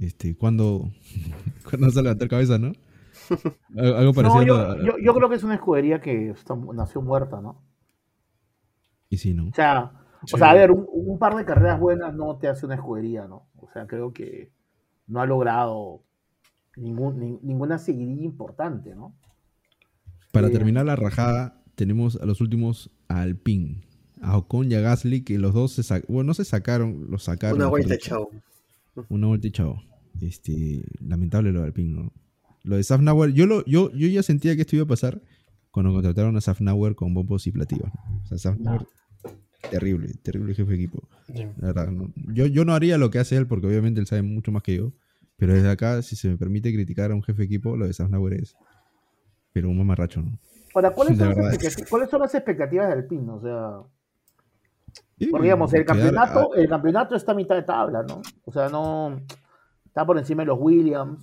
[0.00, 0.90] Este, ¿cuándo,
[1.68, 2.72] ¿cuándo vas a levantar cabeza, no?
[3.76, 4.44] Al- Algo No, parecido.
[4.44, 7.62] yo, a- yo, yo creo que es una escudería que está- nació muerta, ¿no?
[9.10, 9.48] Y sí, ¿no?
[9.48, 9.92] O sea,
[10.26, 10.34] Sí.
[10.34, 13.26] o sea, a ver, un, un par de carreras buenas no te hace una escudería,
[13.26, 13.48] ¿no?
[13.56, 14.52] O sea, creo que
[15.06, 16.02] no ha logrado
[16.76, 19.16] ningún, ninguna seguidilla importante, ¿no?
[20.32, 23.80] Para eh, terminar la rajada, tenemos a los últimos a Alpine.
[24.22, 26.14] A Ocon y a Gasly, que los dos se sacaron.
[26.14, 27.56] Bueno, no se sacaron, los sacaron.
[27.56, 28.28] Una vuelta, dicho.
[28.94, 29.04] chao.
[29.08, 29.82] Una vuelta y chao.
[30.20, 32.12] Este, lamentable lo de Alpine, ¿no?
[32.62, 35.22] Lo de Safnauer, yo, lo, yo, yo ya sentía que esto iba a pasar
[35.70, 37.88] cuando contrataron a Safnauer con bombos y platillos.
[37.94, 38.20] ¿no?
[38.22, 38.86] O sea, Safnauer,
[39.70, 41.08] terrible, terrible jefe de equipo.
[41.26, 41.46] Sí.
[41.58, 42.12] La verdad, ¿no?
[42.32, 44.76] yo, yo no haría lo que hace él porque obviamente él sabe mucho más que
[44.76, 44.92] yo.
[45.36, 47.92] Pero desde acá, si se me permite criticar a un jefe de equipo, lo de
[47.94, 48.56] Safnauer es.
[49.52, 50.38] Pero un mamarracho, ¿no?
[50.74, 51.52] Ahora, ¿cuáles son, las verdad.
[51.54, 53.28] expectati- ¿cuáles son las expectativas del PIN?
[53.30, 53.80] O sea,
[55.30, 58.20] porque digamos, el campeonato, a- el campeonato está a mitad de tabla, ¿no?
[58.44, 59.20] O sea, no
[59.86, 61.20] está por encima de los Williams,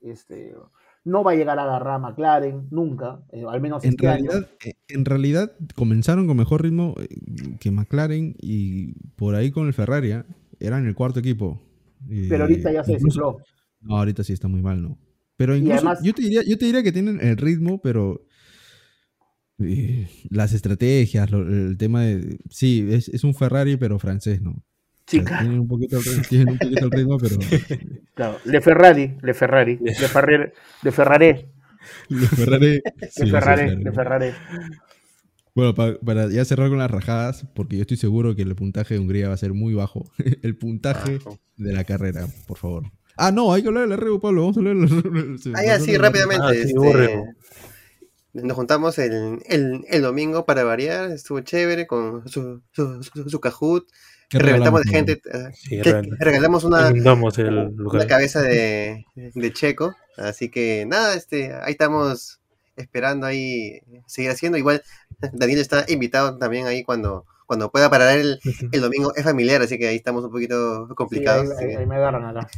[0.00, 0.54] este,
[1.04, 4.48] no va a llegar a agarrar a McLaren nunca, eh, al menos En este realidad,
[4.64, 7.08] eh, en realidad comenzaron con mejor ritmo eh,
[7.58, 10.12] que McLaren y por ahí con el Ferrari.
[10.12, 10.26] ¿ah?
[10.58, 11.62] Eran el cuarto equipo.
[12.28, 13.44] Pero ahorita ya se incluso- desinfló.
[13.82, 14.98] No, ahorita sí está muy mal, ¿no?
[15.36, 18.26] Pero incluso además- yo, te diría, yo te diría que tienen el ritmo, pero
[19.58, 22.38] eh, las estrategias, el tema de...
[22.50, 24.62] Sí, es, es un Ferrari, pero francés, ¿no?
[25.10, 25.40] Chica.
[25.40, 27.36] Tienen un poquito el, un poquito el ritmo, pero
[28.14, 31.46] Claro, Le Ferrari, Le Ferrari, Le Ferrari, Le Ferrari,
[32.08, 32.80] los Ferrari.
[33.00, 33.76] Le sí, Ferrari.
[33.76, 34.30] Le Ferrari.
[35.54, 38.94] Bueno, pa- para ya cerrar con las rajadas, porque yo estoy seguro que el puntaje
[38.94, 40.10] de Hungría va a ser muy bajo.
[40.42, 41.18] el puntaje
[41.56, 42.84] de la carrera, por favor.
[43.16, 44.42] Ah, no, hay que hablar del arreo, Pablo.
[44.42, 46.44] Vamos a hablar del Ah, ya, sí, rápidamente.
[46.46, 47.24] Ah, sí, este,
[48.32, 53.40] nos juntamos el, el, el domingo para variar, estuvo chévere con su, su, su, su
[53.40, 53.88] Kahoot.
[54.30, 55.22] ¿Qué Reventamos de regalamos, gente.
[55.36, 56.92] eh, Sí, que- regalamos una,
[58.06, 59.94] cabeza de, de Checo.
[60.16, 62.40] Así que nada, este, ahí estamos
[62.76, 64.56] esperando ahí seguir haciendo.
[64.56, 64.82] Igual
[65.32, 68.38] Daniel está invitado también ahí cuando, cuando pueda parar el,
[68.70, 69.12] el domingo.
[69.16, 71.48] Es familiar, así que ahí estamos un poquito Sí, complicados.
[71.58, 72.48] ahí, me agarran acá.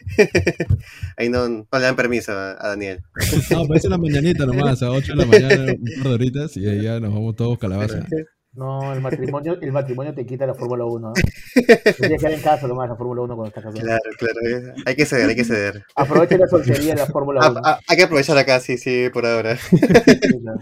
[1.16, 3.02] ahí no, no le dan permiso a, a Daniel.
[3.50, 6.66] No, parece la mañanita nomás, a 8 de la mañana, un par de horitas, y
[6.68, 8.04] ahí ya nos vamos todos calabaza.
[8.52, 11.12] No, el matrimonio, el matrimonio te quita la Fórmula 1.
[11.12, 11.22] ¿eh?
[11.64, 13.80] Tienes que quedar en casa nomás la Fórmula 1 cuando estás casado.
[13.84, 14.40] Claro, claro.
[14.44, 15.84] eh, Hay que ceder, hay que ceder.
[15.94, 17.60] Aprovecha la soltería de la Fórmula Ah, 1.
[17.64, 19.56] ah, hay que aprovechar acá, sí, sí, por ahora.
[19.56, 20.60] Sí, claro.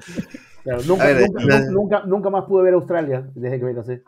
[0.65, 3.75] Claro, nunca, ver, nunca, la- nunca, nunca, nunca más pude ver Australia desde que me
[3.75, 4.03] casé.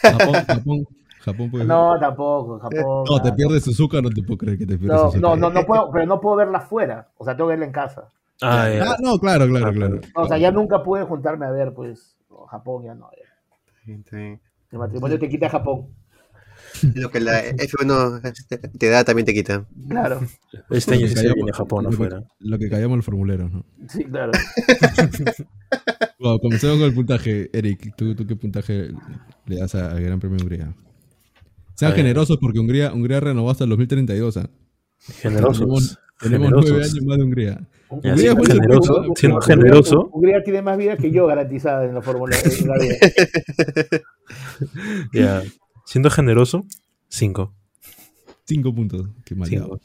[0.00, 0.86] Japón, Japón,
[1.20, 3.04] Japón puede No, tampoco, Japón.
[3.10, 5.20] No, te pierdes Suzuka, no te puedo creer que te pierdes No, Suzuka.
[5.20, 7.08] no, no, no puedo, pero no puedo verla afuera.
[7.18, 8.08] O sea, tengo que verla en casa.
[8.40, 8.84] Ah, ya.
[8.92, 10.00] Ah, no, claro, claro, claro.
[10.14, 12.16] O sea, ya nunca pude juntarme a ver, pues,
[12.50, 13.10] Japón ya no.
[13.12, 13.94] ya.
[14.10, 14.38] Sí.
[14.70, 15.86] El matrimonio te quita Japón.
[16.94, 19.64] Lo que la F1 te da también te quita.
[19.88, 20.20] Claro,
[20.70, 22.22] Este año se viene Japón lo que- afuera.
[22.40, 23.64] Lo que callamos los formuleros, ¿no?
[23.88, 24.32] sí, claro.
[26.18, 27.50] Bueno, comencemos con el puntaje.
[27.52, 28.90] Eric, ¿tú, tú qué puntaje
[29.46, 30.74] le das al Gran Premio de Hungría?
[31.74, 34.36] Sean generosos porque Hungría, Hungría renovó hasta el 2032.
[34.38, 34.50] ¿ah?
[35.20, 35.58] Generosos.
[35.58, 36.70] Tenemos, tenemos generosos.
[36.70, 37.68] nueve años más de Hungría.
[37.90, 41.94] Ya, Hungría siendo generoso, siendo Hungría- generoso, Hungría tiene más vida que yo garantizada en
[41.94, 42.36] la Fórmula
[42.66, 42.76] la
[45.12, 45.42] ya.
[45.84, 46.66] Siendo generoso,
[47.08, 47.54] 5.
[48.44, 49.08] Cinco puntos.
[49.24, 49.80] Qué maleado.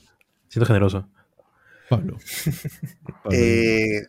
[0.50, 1.08] Siendo generoso.
[1.90, 2.18] Pablo.
[2.18, 3.30] Pablo.
[3.32, 4.02] Eh,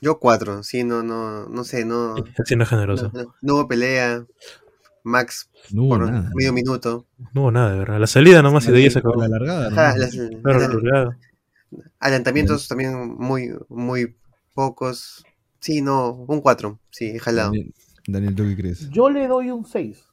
[0.00, 3.10] yo cuatro, sí, no, no, no sé, no, Siendo no, generoso.
[3.14, 4.24] no, no hubo pelea.
[5.04, 6.30] Max no hubo por nada.
[6.34, 7.06] medio minuto.
[7.34, 7.98] No hubo nada, de verdad.
[8.00, 9.20] La salida nomás y de ahí se acabó.
[9.20, 9.70] La largada.
[9.70, 9.76] ¿no?
[9.76, 11.18] Las- Claro, las- la largada.
[11.98, 14.16] Adelantamientos también muy, muy
[14.54, 15.24] pocos.
[15.60, 17.50] Sí, no, un cuatro, sí, jalado.
[17.50, 17.74] Daniel,
[18.06, 18.90] Daniel, ¿tú qué crees?
[18.90, 20.04] Yo le doy un 6.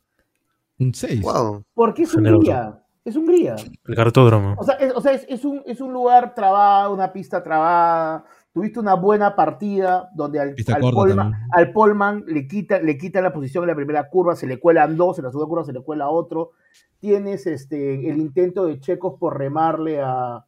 [0.79, 1.21] Un 6.
[1.21, 1.63] Wow.
[1.73, 2.37] Porque es Generoso.
[2.37, 2.83] Hungría.
[3.03, 3.55] Es Hungría.
[3.85, 4.55] El cartódromo.
[4.57, 8.25] O sea, es, o sea, es, es un, es un lugar trabado, una pista trabada.
[8.53, 10.55] Tuviste una buena partida donde al,
[10.91, 14.59] Polman, al Polman le quita, le quita la posición en la primera curva, se le
[14.59, 16.51] cuelan dos, en la segunda curva se le cuela otro.
[16.99, 20.45] Tienes este, el intento de Checos por remarle a,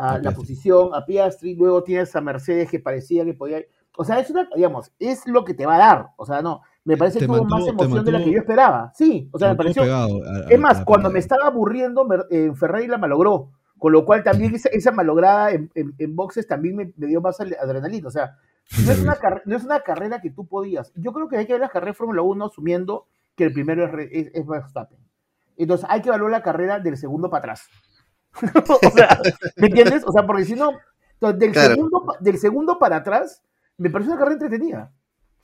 [0.00, 1.54] a A la posición, a Piastri.
[1.54, 3.60] Luego tienes a Mercedes que parecía que podía.
[3.96, 6.06] O sea, es una, digamos, es lo que te va a dar.
[6.16, 6.62] O sea, no.
[6.84, 8.92] Me parece Te que tuvo mantuvo- más emoción de la que mantuvo- yo esperaba.
[8.94, 9.82] Sí, o sea, me pareció.
[9.82, 13.50] Pegado a- Es más, cuando me estaba aburriendo, eh, Ferrari la malogró.
[13.78, 17.20] Con lo cual también esa, esa malograda en, en- en boxes también me, me dio
[17.20, 18.08] más adrenalina.
[18.08, 18.36] O sea,
[18.84, 20.92] no es, una no es una carrera que tú podías.
[20.94, 23.06] Yo creo que hay que ver las carreras de Fórmula 1 asumiendo
[23.36, 24.98] que el primero es, es- es Verstappen.
[25.56, 27.68] Entonces hay que evaluar la carrera del segundo para atrás.
[28.68, 29.20] o sea,
[29.56, 30.04] ¿me entiendes?
[30.06, 30.72] O sea, porque si no,
[31.20, 31.74] del, Claro.
[31.74, 33.42] segundo, del segundo para atrás,
[33.76, 34.92] me parece una carrera entretenida.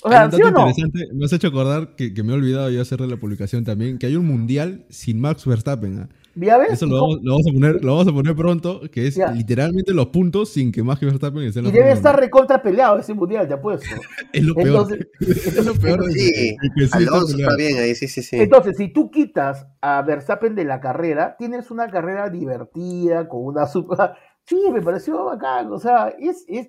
[0.06, 0.68] O Hay sea, ¿sí o no?
[0.68, 3.98] interesante, me has hecho acordar que, que me he olvidado ya hacerle la publicación también,
[3.98, 5.98] que hay un mundial sin Max Verstappen.
[5.98, 6.08] ¿ah?
[6.36, 6.72] ¿Ya ves?
[6.74, 9.32] Eso lo vamos, lo vamos a poner, lo vamos a poner pronto, que es Ya.
[9.32, 12.98] literalmente los puntos sin que Max Verstappen esté en la y debe estar recontra peleado
[12.98, 13.86] ese mundial, te apuesto.
[14.32, 14.86] Es lo peor.
[14.92, 15.06] Entonces,
[15.58, 16.04] es lo peor.
[16.12, 18.36] Sí, que Alonso está bien ahí, sí, sí, sí.
[18.36, 23.66] Entonces, si tú quitas a Verstappen de la carrera, tienes una carrera divertida, con una
[23.66, 23.98] super...
[24.44, 26.68] Sí, me pareció bacán, o sea, es, es,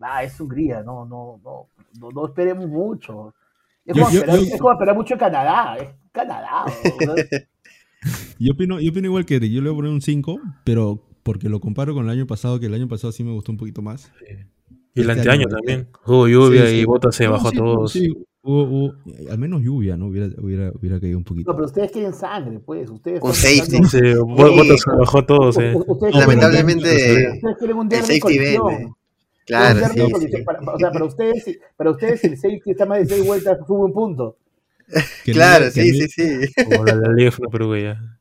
[0.00, 1.68] ah, es Hungría, no, no, no,
[1.98, 3.34] no, no esperemos mucho.
[3.84, 6.64] Es Yo- como, yo- esperar, yo- es como esperar mucho en Canadá, es Canadá.
[8.38, 11.04] Yo opino, yo opino igual que Eric, yo le voy a poner un 5, pero
[11.22, 13.58] porque lo comparo con el año pasado, que el año pasado sí me gustó un
[13.58, 14.10] poquito más.
[14.94, 15.88] Y el Este anteaño año, también.
[16.04, 16.76] Hubo lluvia Sí, sí.
[16.80, 17.92] y Bota se No, bajó sí, a todos.
[17.92, 18.08] sí,
[18.42, 18.94] hubo- hubo-
[19.30, 20.06] al menos lluvia, ¿no?
[20.08, 21.48] Hubiera, hubiera, hubiera caído un poquito.
[21.52, 23.78] no, pero ustedes quieren sangre, pues, ustedes Un safety.
[23.78, 25.58] buscando- Sí, Bo- Bota se bajó a todos.
[25.58, 25.74] eh.
[26.12, 26.88] Lamentablemente,
[27.34, 28.92] ustedes quieren un el safety vende.
[29.46, 30.00] Claro, sí,
[30.30, 30.42] sí.
[30.44, 33.84] Para- o sea, para ustedes, para ustedes el safety está más de seis vueltas, sube
[33.84, 34.36] un punto.
[35.24, 36.64] Que no- Claro, que sí, no- sí, sí.
[36.64, 38.18] Como la, la Liga F1 Perú ya.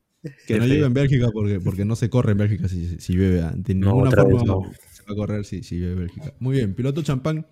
[0.48, 3.42] Que no llueve en Bélgica porque, porque no se corre en Bélgica si, si llueve.
[3.42, 3.52] ah.
[3.56, 4.62] De No, ninguna otra forma vez no.
[4.92, 6.34] se va a correr si, si llueve en Bélgica.
[6.40, 7.46] Muy bien, piloto champán.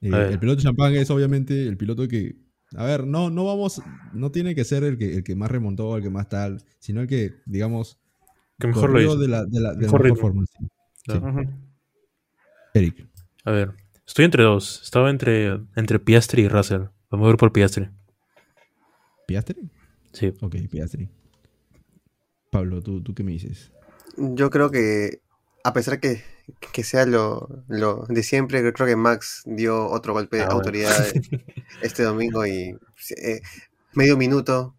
[0.00, 2.36] Eh, el piloto champán es obviamente el piloto que.
[2.74, 3.80] A ver, no, no vamos.
[4.12, 7.00] No tiene que ser el que, el que más remontó, el que más tal, sino
[7.02, 7.98] el que, digamos.
[8.58, 9.16] Que mejor lo hizo.
[9.18, 10.16] de la, de la, de la Mejor mejor ritmo.
[10.20, 10.44] forma.
[10.46, 10.66] sí.
[11.04, 11.48] Claro.
[12.74, 13.06] Eric.
[13.44, 13.72] A ver,
[14.06, 14.80] estoy entre dos.
[14.82, 16.82] Estaba entre, entre Piastri y Russell.
[17.10, 17.88] Vamos a ver por Piastri.
[19.26, 19.70] ¿Piastri?
[20.12, 20.32] Sí.
[20.40, 21.08] Ok, Piastri.
[22.50, 23.72] Pablo, ¿tú, tú qué me dices?
[24.16, 25.22] Yo creo que,
[25.64, 26.22] a pesar que,
[26.72, 30.46] que sea lo, lo de siempre, yo creo que Max dio otro golpe de Ah,
[30.46, 30.58] bueno.
[30.58, 31.06] autoridad
[31.82, 32.76] este domingo y
[33.16, 33.40] eh,
[33.94, 34.76] medio minuto,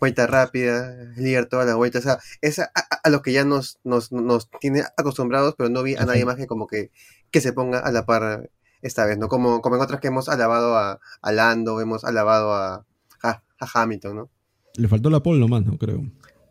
[0.00, 1.98] vuelta rápida, líder toda la vuelta.
[1.98, 5.68] O sea, es a, a- a lo que ya nos, nos, nos tiene acostumbrados, pero
[5.68, 6.90] no vi a nadie más que como que,
[7.30, 8.50] que se ponga a la par
[8.82, 9.28] esta vez, ¿no?
[9.28, 12.84] Como, como en otras que hemos alabado a, a Lando, hemos alabado a,
[13.22, 14.30] a, a Hamilton, ¿no?
[14.76, 15.76] Le faltó la pole nomás, ¿no?
[15.76, 16.02] Creo.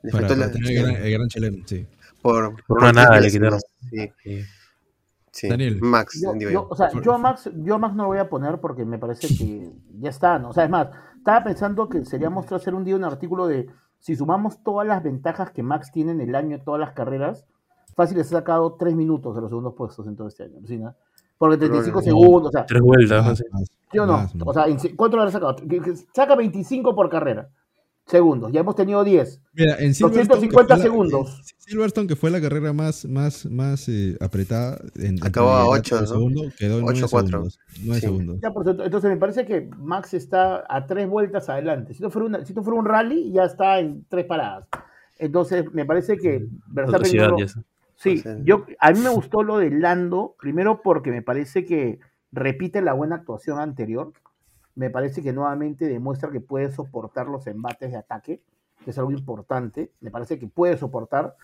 [0.03, 1.88] Le Para, faltó para la- tener el gran, el gran chileno, sí.
[2.21, 3.59] por, Por una nada le quitaron.
[3.89, 4.43] Sí, Sí.
[5.31, 5.47] sí.
[5.49, 5.80] Daniel.
[5.81, 6.67] Max, yo.
[6.69, 8.97] o sea, yo a Max, yo a Max no lo voy a poner porque me
[8.99, 9.69] parece que
[9.99, 10.49] ya está, ¿no?
[10.49, 10.88] O sea, es más,
[11.20, 13.70] estaba pensando que sería mostrar hacer un día un artículo de
[14.00, 17.46] si sumamos todas las ventajas que Max tiene en el año en todas las carreras,
[17.96, 20.78] fácil les ha sacado tres minutos de los segundos puestos en todo este año, ¿sí,
[20.78, 20.96] no?
[21.38, 22.10] Porque 35 Probablemente.
[22.10, 23.44] segundos, o sea, Tres vueltas.
[23.91, 24.14] ¿sí o no?
[24.14, 24.48] más, más.
[24.48, 24.66] O sea,
[24.96, 25.56] ¿cuánto le ha sacado?
[26.14, 27.50] Saca 25 por carrera,
[28.10, 29.41] segundos, ya hemos tenido 10.
[29.53, 31.40] Mira, en Silverstone, 250 que fue la- segundos.
[31.40, 34.80] en Silverstone, que fue la carrera más, más, más eh, apretada.
[34.95, 36.07] En, Acabó a entre ocho, el ¿no?
[36.07, 37.30] segundo, quedó en 9 Ocho, cuatro.
[37.31, 37.60] segundos.
[37.84, 38.07] 9 Sí.
[38.07, 38.40] segundos.
[38.41, 41.94] Ya, por entonces me parece que Max está a tres vueltas adelante.
[41.94, 44.68] Si no fuera, una- si no fuera un rally, ya está en tres paradas.
[45.18, 47.64] Entonces, me parece que Verstappen no eso.
[47.95, 51.65] Sí, O sea, yo, a mí me gustó lo de Lando, primero porque me parece
[51.65, 51.99] que
[52.31, 54.14] repite la buena actuación anterior.
[54.76, 58.41] Me parece que nuevamente demuestra que puede soportar los embates de ataque,
[58.84, 59.91] que es algo importante.
[60.00, 61.36] Me parece que puede soportar.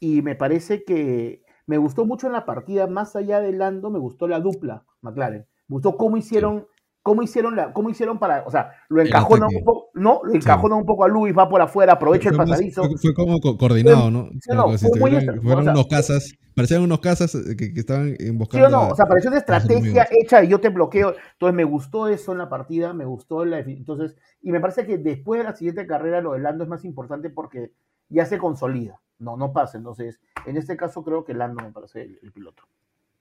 [0.00, 3.98] Y me parece que me gustó mucho en la partida, más allá de Lando, me
[4.00, 5.46] gustó la dupla, McLaren.
[5.68, 6.66] Me gustó cómo hicieron,
[7.02, 10.78] cómo hicieron la, cómo hicieron para, o sea, lo encajonan un poco, no, lo encajonan
[10.78, 12.84] un poco a Luis, va por afuera, aprovecha el Fue pasadizo.
[12.84, 14.28] Fue, fue como co- coordinado, ¿no?
[14.40, 15.10] Sí, si fue muy
[15.40, 18.66] fueron o sea- unos casas, parecían unos casas eh, que, que estaban ¿Sí emboscando.
[18.66, 18.76] o no?
[18.82, 21.14] a- O sea, pareció una estrategia hecha y yo te bloqueo.
[21.32, 24.98] Entonces me gustó eso en la partida, me gustó la entonces y me parece que
[24.98, 27.72] después de la siguiente carrera lo de Lando es más importante porque
[28.08, 29.00] ya se consolida.
[29.18, 29.78] No, no pasa.
[29.78, 32.62] Entonces, en este caso creo que Lando me parece el, el piloto.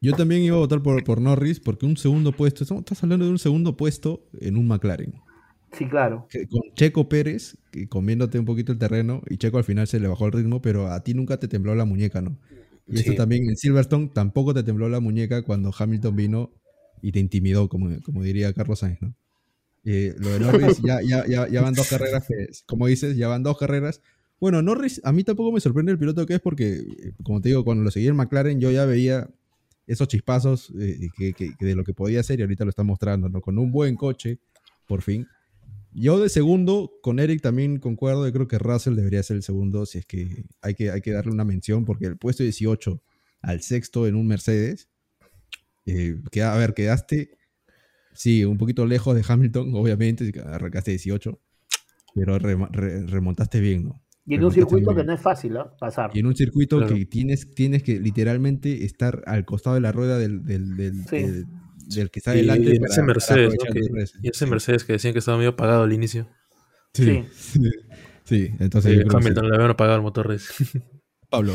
[0.01, 3.31] Yo también iba a votar por, por Norris porque un segundo puesto, estás hablando de
[3.31, 5.13] un segundo puesto en un McLaren.
[5.73, 6.27] Sí, claro.
[6.49, 7.55] con Checo Pérez,
[7.87, 10.87] comiéndote un poquito el terreno, y Checo al final se le bajó el ritmo, pero
[10.91, 12.37] a ti nunca te tembló la muñeca, ¿no?
[12.87, 13.17] Y esto Sí.
[13.17, 16.51] también en Silverstone tampoco te tembló la muñeca cuando Hamilton vino
[17.01, 19.13] y te intimidó, como, como diría Carlos Sainz, ¿no?
[19.85, 23.27] Eh, lo de Norris, ya, ya, ya, ya van dos carreras, que, como dices, ya
[23.29, 24.01] van dos carreras.
[24.39, 27.49] Bueno, Norris, a mí tampoco me sorprende el piloto que es porque, eh, como te
[27.49, 29.29] digo, cuando lo seguí en McLaren, yo ya veía
[29.91, 33.41] esos chispazos eh, que, de lo que podía hacer y ahorita lo está mostrando, ¿no?
[33.41, 34.39] Con un buen coche,
[34.87, 35.27] por fin.
[35.91, 39.85] Yo de segundo, con Eric también concuerdo, yo creo que Russell debería ser el segundo,
[39.85, 43.03] si es que hay que, hay que darle una mención, porque el puesto 18
[43.41, 44.87] al sexto en un Mercedes,
[45.85, 47.37] eh, a ver, quedaste,
[48.13, 51.37] sí, un poquito lejos de Hamilton, obviamente, arrancaste 18,
[52.15, 54.00] pero remontaste bien, ¿no?
[54.25, 55.73] Y en un circuito que no es fácil ¿ah?
[55.79, 56.11] pasar.
[56.13, 56.95] Y en un circuito Claro.
[56.95, 61.17] que tienes, tienes que literalmente estar al costado de la rueda del, del, del, Sí.
[61.23, 61.45] del-
[61.87, 62.75] del que está delante.
[62.75, 63.53] y para- ese Mercedes,
[64.21, 64.45] y ese.
[64.45, 66.27] Mercedes que decían que estaba medio apagado al inicio.
[66.93, 67.59] Sí, sí,
[68.23, 69.03] sí, entonces Sí.
[69.13, 70.37] Hamilton le habían apagado el motor.
[71.29, 71.53] Pablo.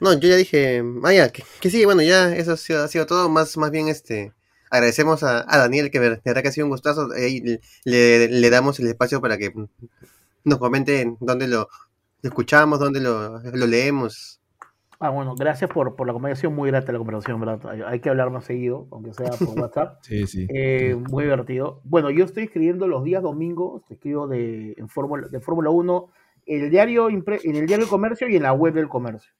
[0.00, 2.88] No, yo ya dije, ah, ya, que, que sí, bueno, ya eso ha sido, ha
[2.88, 3.28] sido todo.
[3.30, 4.32] Más, más bien, este,
[4.70, 7.08] agradecemos a, a Daniel, que de verdad que ha sido un gustazo.
[7.16, 9.52] Ahí le, le- le damos el espacio para que
[10.46, 11.68] nos comente dónde lo,
[12.22, 14.40] lo escuchamos, dónde lo, lo leemos.
[14.98, 17.60] Ah, bueno, gracias por, por la conversación, muy grata la conversación, ¿verdad?
[17.70, 19.98] Hay, hay que hablar más seguido, aunque sea por WhatsApp.
[20.02, 20.46] sí, sí.
[20.48, 21.82] Eh, muy divertido.
[21.84, 26.08] Bueno, yo estoy escribiendo los días domingos, escribo de, en Fórmula, de Fórmula 1
[26.46, 29.32] en el, diario, impre- en el diario del comercio y en la web del comercio.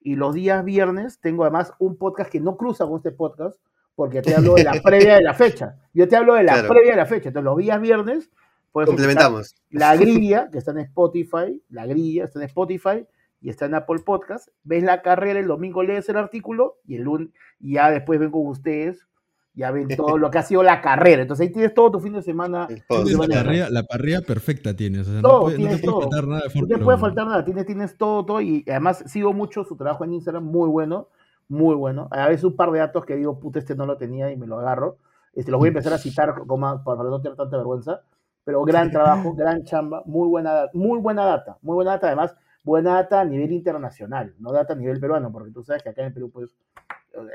[0.00, 3.60] Y los días viernes tengo además un podcast que no cruza con este podcast,
[3.94, 5.76] porque te hablo de la previa de la fecha.
[5.94, 6.68] Yo te hablo de la Claro.
[6.70, 7.28] previa de la fecha.
[7.28, 8.30] Entonces, los días viernes
[8.72, 9.54] puedes Complementamos.
[9.70, 13.06] la grilla, que está en Spotify, la grilla está en Spotify
[13.40, 14.48] y está en Apple Podcast.
[14.64, 17.28] Ves la carrera, el domingo lees el artículo y el lunes,
[17.60, 19.06] y ya después ven con ustedes,
[19.54, 21.22] ya ven todo lo que ha sido la carrera.
[21.22, 22.66] Entonces ahí tienes todo tu fin de semana.
[22.66, 25.08] Tienes la, parrilla, la parrilla perfecta tienes.
[25.08, 26.00] O sea, Todo, no, puede- no tienes te puede todo.
[26.10, 26.98] faltar nada de No te puede 1.
[26.98, 30.68] faltar nada, tienes, tienes todo, todo, y además sigo mucho su trabajo en Instagram, muy
[30.68, 31.08] bueno,
[31.48, 32.08] muy bueno.
[32.10, 34.46] A veces un par de datos que digo, puta, este no lo tenía y me
[34.46, 34.98] lo agarro.
[35.34, 38.02] Este, los voy a empezar a citar como, para no tener tanta vergüenza,
[38.48, 42.34] pero gran trabajo, gran chamba, muy buena, muy buena data, muy buena data, además,
[42.64, 46.00] buena data a nivel internacional, no data a nivel peruano, porque tú sabes que acá
[46.00, 46.56] en el Perú, pues,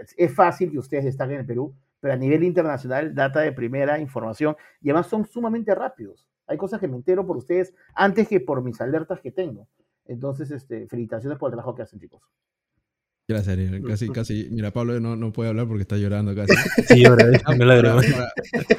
[0.01, 3.51] es- es fácil que ustedes destaquen en el Perú, pero a nivel internacional, data de
[3.51, 6.27] primera, información, y además son sumamente rápidos.
[6.47, 9.67] Hay cosas que me entero por ustedes antes que por mis alertas que tengo.
[10.05, 12.23] Entonces, este, felicitaciones por el trabajo que hacen, chicos.
[13.27, 13.81] Gracias, Ariel.
[13.83, 14.47] Casi, casi.
[14.51, 16.53] Mira, Pablo no, no puede hablar porque está llorando casi.
[16.87, 18.01] Sí, ahora eh, me la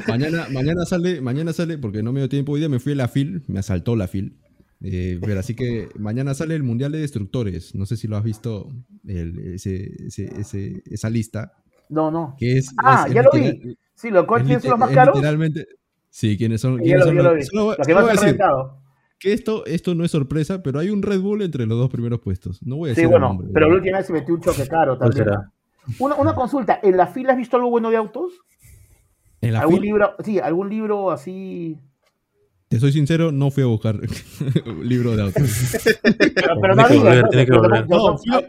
[0.07, 2.53] mañana, mañana sale, mañana sale, porque no me dio tiempo.
[2.53, 4.37] Hoy día me fui a la FIL, me asaltó la FIL.
[4.83, 7.75] Eh, pero así que mañana sale el Mundial de Destructores.
[7.75, 8.69] No sé si lo has visto,
[9.07, 11.53] el- ese- ese- ese- esa lista.
[11.89, 12.37] No, no.
[12.39, 13.79] Que es, Ah, es- ya es lo literal- vi.
[13.95, 15.15] Sí, los es coches son los más caros.
[15.17, 15.67] Literalmente.
[16.11, 16.79] Sí, ¿quiénes son?
[16.79, 18.84] Quiénes lo son los- Los que más han reventado.
[19.19, 22.21] Que esto, esto no es sorpresa, pero hay un Red Bull entre los dos primeros
[22.21, 22.63] puestos.
[22.63, 24.41] No voy a Sí, decir el bueno, nombre, pero la última vez se metió un
[24.41, 25.37] choque caro ¿Cuál también.
[25.99, 28.33] Una, una consulta, ¿en la fila has visto algo bueno de autos?
[29.41, 30.15] En la ¿Algún fila- libro?
[30.25, 31.79] Sí, algún libro así.
[32.69, 33.97] Te soy sincero, no fui a buscar
[34.83, 35.43] libro de autos.
[36.19, 38.41] Pero, pero no ¿no?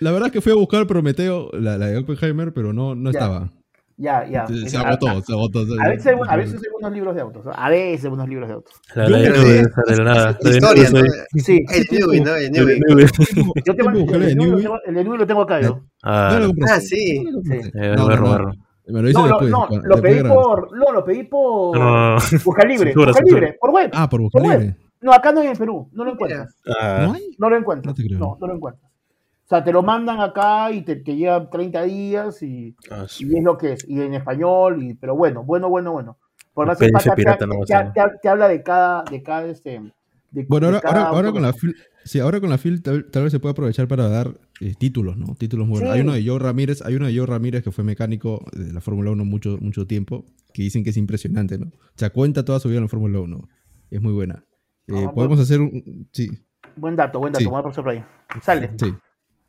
[0.00, 3.10] la verdad es que fui a buscar Prometeo, la, la de Oppenheimer, pero no, no
[3.10, 3.18] Ya.
[3.18, 3.52] estaba.
[4.00, 4.46] Ya, ya.
[4.46, 5.58] Se, se agotó, se agotó.
[5.84, 7.44] A veces, hay, a veces hay buenos libros de autos.
[7.52, 8.72] A veces hay buenos libros de autos.
[8.94, 11.00] La, Historia, ¿no?
[11.34, 11.64] Sí.
[11.68, 12.34] El Newey, ¿no?
[12.36, 12.80] El Newey.
[13.64, 14.62] Yo tengo el, Newey lo Newey.
[14.62, 15.80] tengo- el Newey lo tengo acá yo.
[16.04, 16.40] Ah,
[16.80, 17.24] sí.
[17.24, 18.16] No No, voy a no, no.
[18.16, 18.52] robarlo.
[18.86, 19.50] Me lo hice No, después.
[19.50, 20.76] no, lo pedí por.
[20.78, 21.76] No, lo pedí por.
[21.78, 22.20] No, no, no.
[22.44, 22.84] Busca libre.
[22.86, 23.40] Censura, Busca censura.
[23.40, 23.90] libre, por web.
[23.92, 24.30] Ah, por web.
[24.42, 24.76] libre.
[25.00, 25.88] No, acá no hay en Perú.
[25.92, 26.54] No lo encuentras.
[26.64, 27.34] ¿No hay?
[27.38, 27.86] No lo encuentras.
[27.90, 28.18] No te creo.
[28.18, 28.90] No, no lo encuentras.
[29.48, 33.26] O sea, te lo mandan acá y te, te llevan 30 días y, ah, sí.
[33.26, 33.88] y es lo que es.
[33.88, 36.18] Y en español, y, pero bueno, bueno, bueno, bueno.
[36.52, 39.80] Por más empata, te, a te- te- te habla de cada, de cada este.
[40.32, 42.82] de- Bueno, de ahora, cada ahora, ahora con la fil, sí, ahora con la fil
[42.82, 45.34] tal, tal vez se puede aprovechar para dar eh, títulos, ¿no?
[45.34, 45.88] Títulos buenos.
[45.88, 45.94] Sí.
[45.94, 48.82] Hay uno de Joe Ramírez, hay uno de Joe Ramírez que fue mecánico de la
[48.82, 51.68] Fórmula 1 mucho, mucho tiempo, que dicen que es impresionante, ¿no?
[51.68, 53.48] O sea, cuenta toda su vida en la Fórmula 1.
[53.92, 54.44] Es muy buena.
[54.88, 56.06] Eh, Ah, podemos hacer un...
[56.12, 56.28] Sí,
[56.76, 57.40] Buen dato, buen dato.
[57.40, 57.46] Sí.
[57.46, 58.04] Vamos a pasar por ahí.
[58.42, 58.70] Sale.
[58.78, 58.92] sí.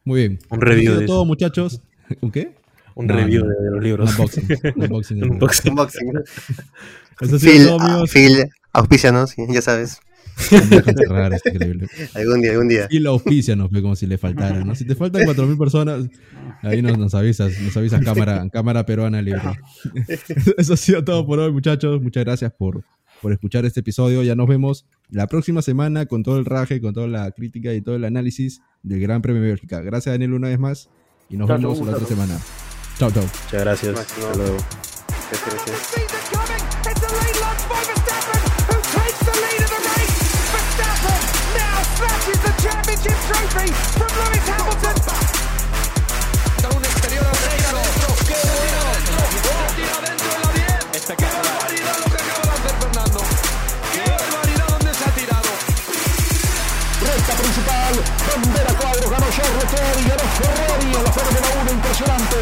[0.03, 0.39] Muy bien.
[0.49, 1.81] Un review Eso ha de sido todo, muchos.
[2.21, 2.55] ¿Un qué?
[2.95, 3.49] Un No, review no.
[3.49, 4.11] de, de los libros.
[4.11, 4.47] unboxing.
[4.75, 5.23] Un unboxing.
[5.23, 5.71] Un unboxing.
[5.71, 6.11] Unboxing.
[7.21, 8.11] Eso Phil, todo, ah, amigos.
[8.11, 9.99] Phil, auspícianos, ya sabes.
[10.37, 11.87] Cerrar, es increíble.
[12.13, 12.87] Algún día, algún día.
[12.89, 14.73] Y la auspicia nos ve como si le faltara, ¿no?
[14.73, 16.05] Si te faltan 4.000 personas,
[16.61, 19.41] ahí nos, nos avisas, nos avisas cámara, cámara peruana libre.
[20.57, 22.01] Eso ha sido todo por hoy, muchachos.
[22.01, 22.85] Muchas gracias por,
[23.21, 24.23] por escuchar este episodio.
[24.23, 27.81] Ya nos vemos la próxima semana con todo el raje, con toda la crítica y
[27.81, 29.81] todo el análisis del Gran Premio de Bélgica.
[29.81, 30.89] Gracias, Daniel, una vez más.
[31.29, 32.39] Y nos vemos la otra semana.
[32.97, 33.23] Chao, chao.
[33.23, 33.95] Muchas gracias.
[33.95, 34.27] Máximo.
[34.27, 34.57] Hasta luego.
[35.29, 35.99] Gracias, gracias.
[58.39, 58.73] Bandera
[59.09, 62.37] ganó Charles Leclerc ganó Ferrari en la Fórmula 1, impresionante.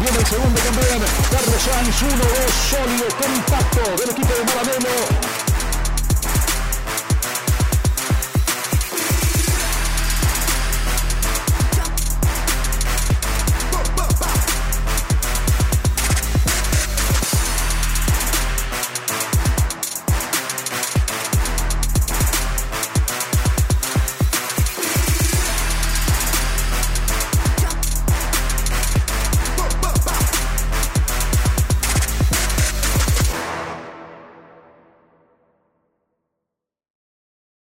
[0.00, 1.00] Viene el segundo también,
[1.30, 5.31] Carlos Sainz, 1-2, sólido, compacto del equipo de Maranello.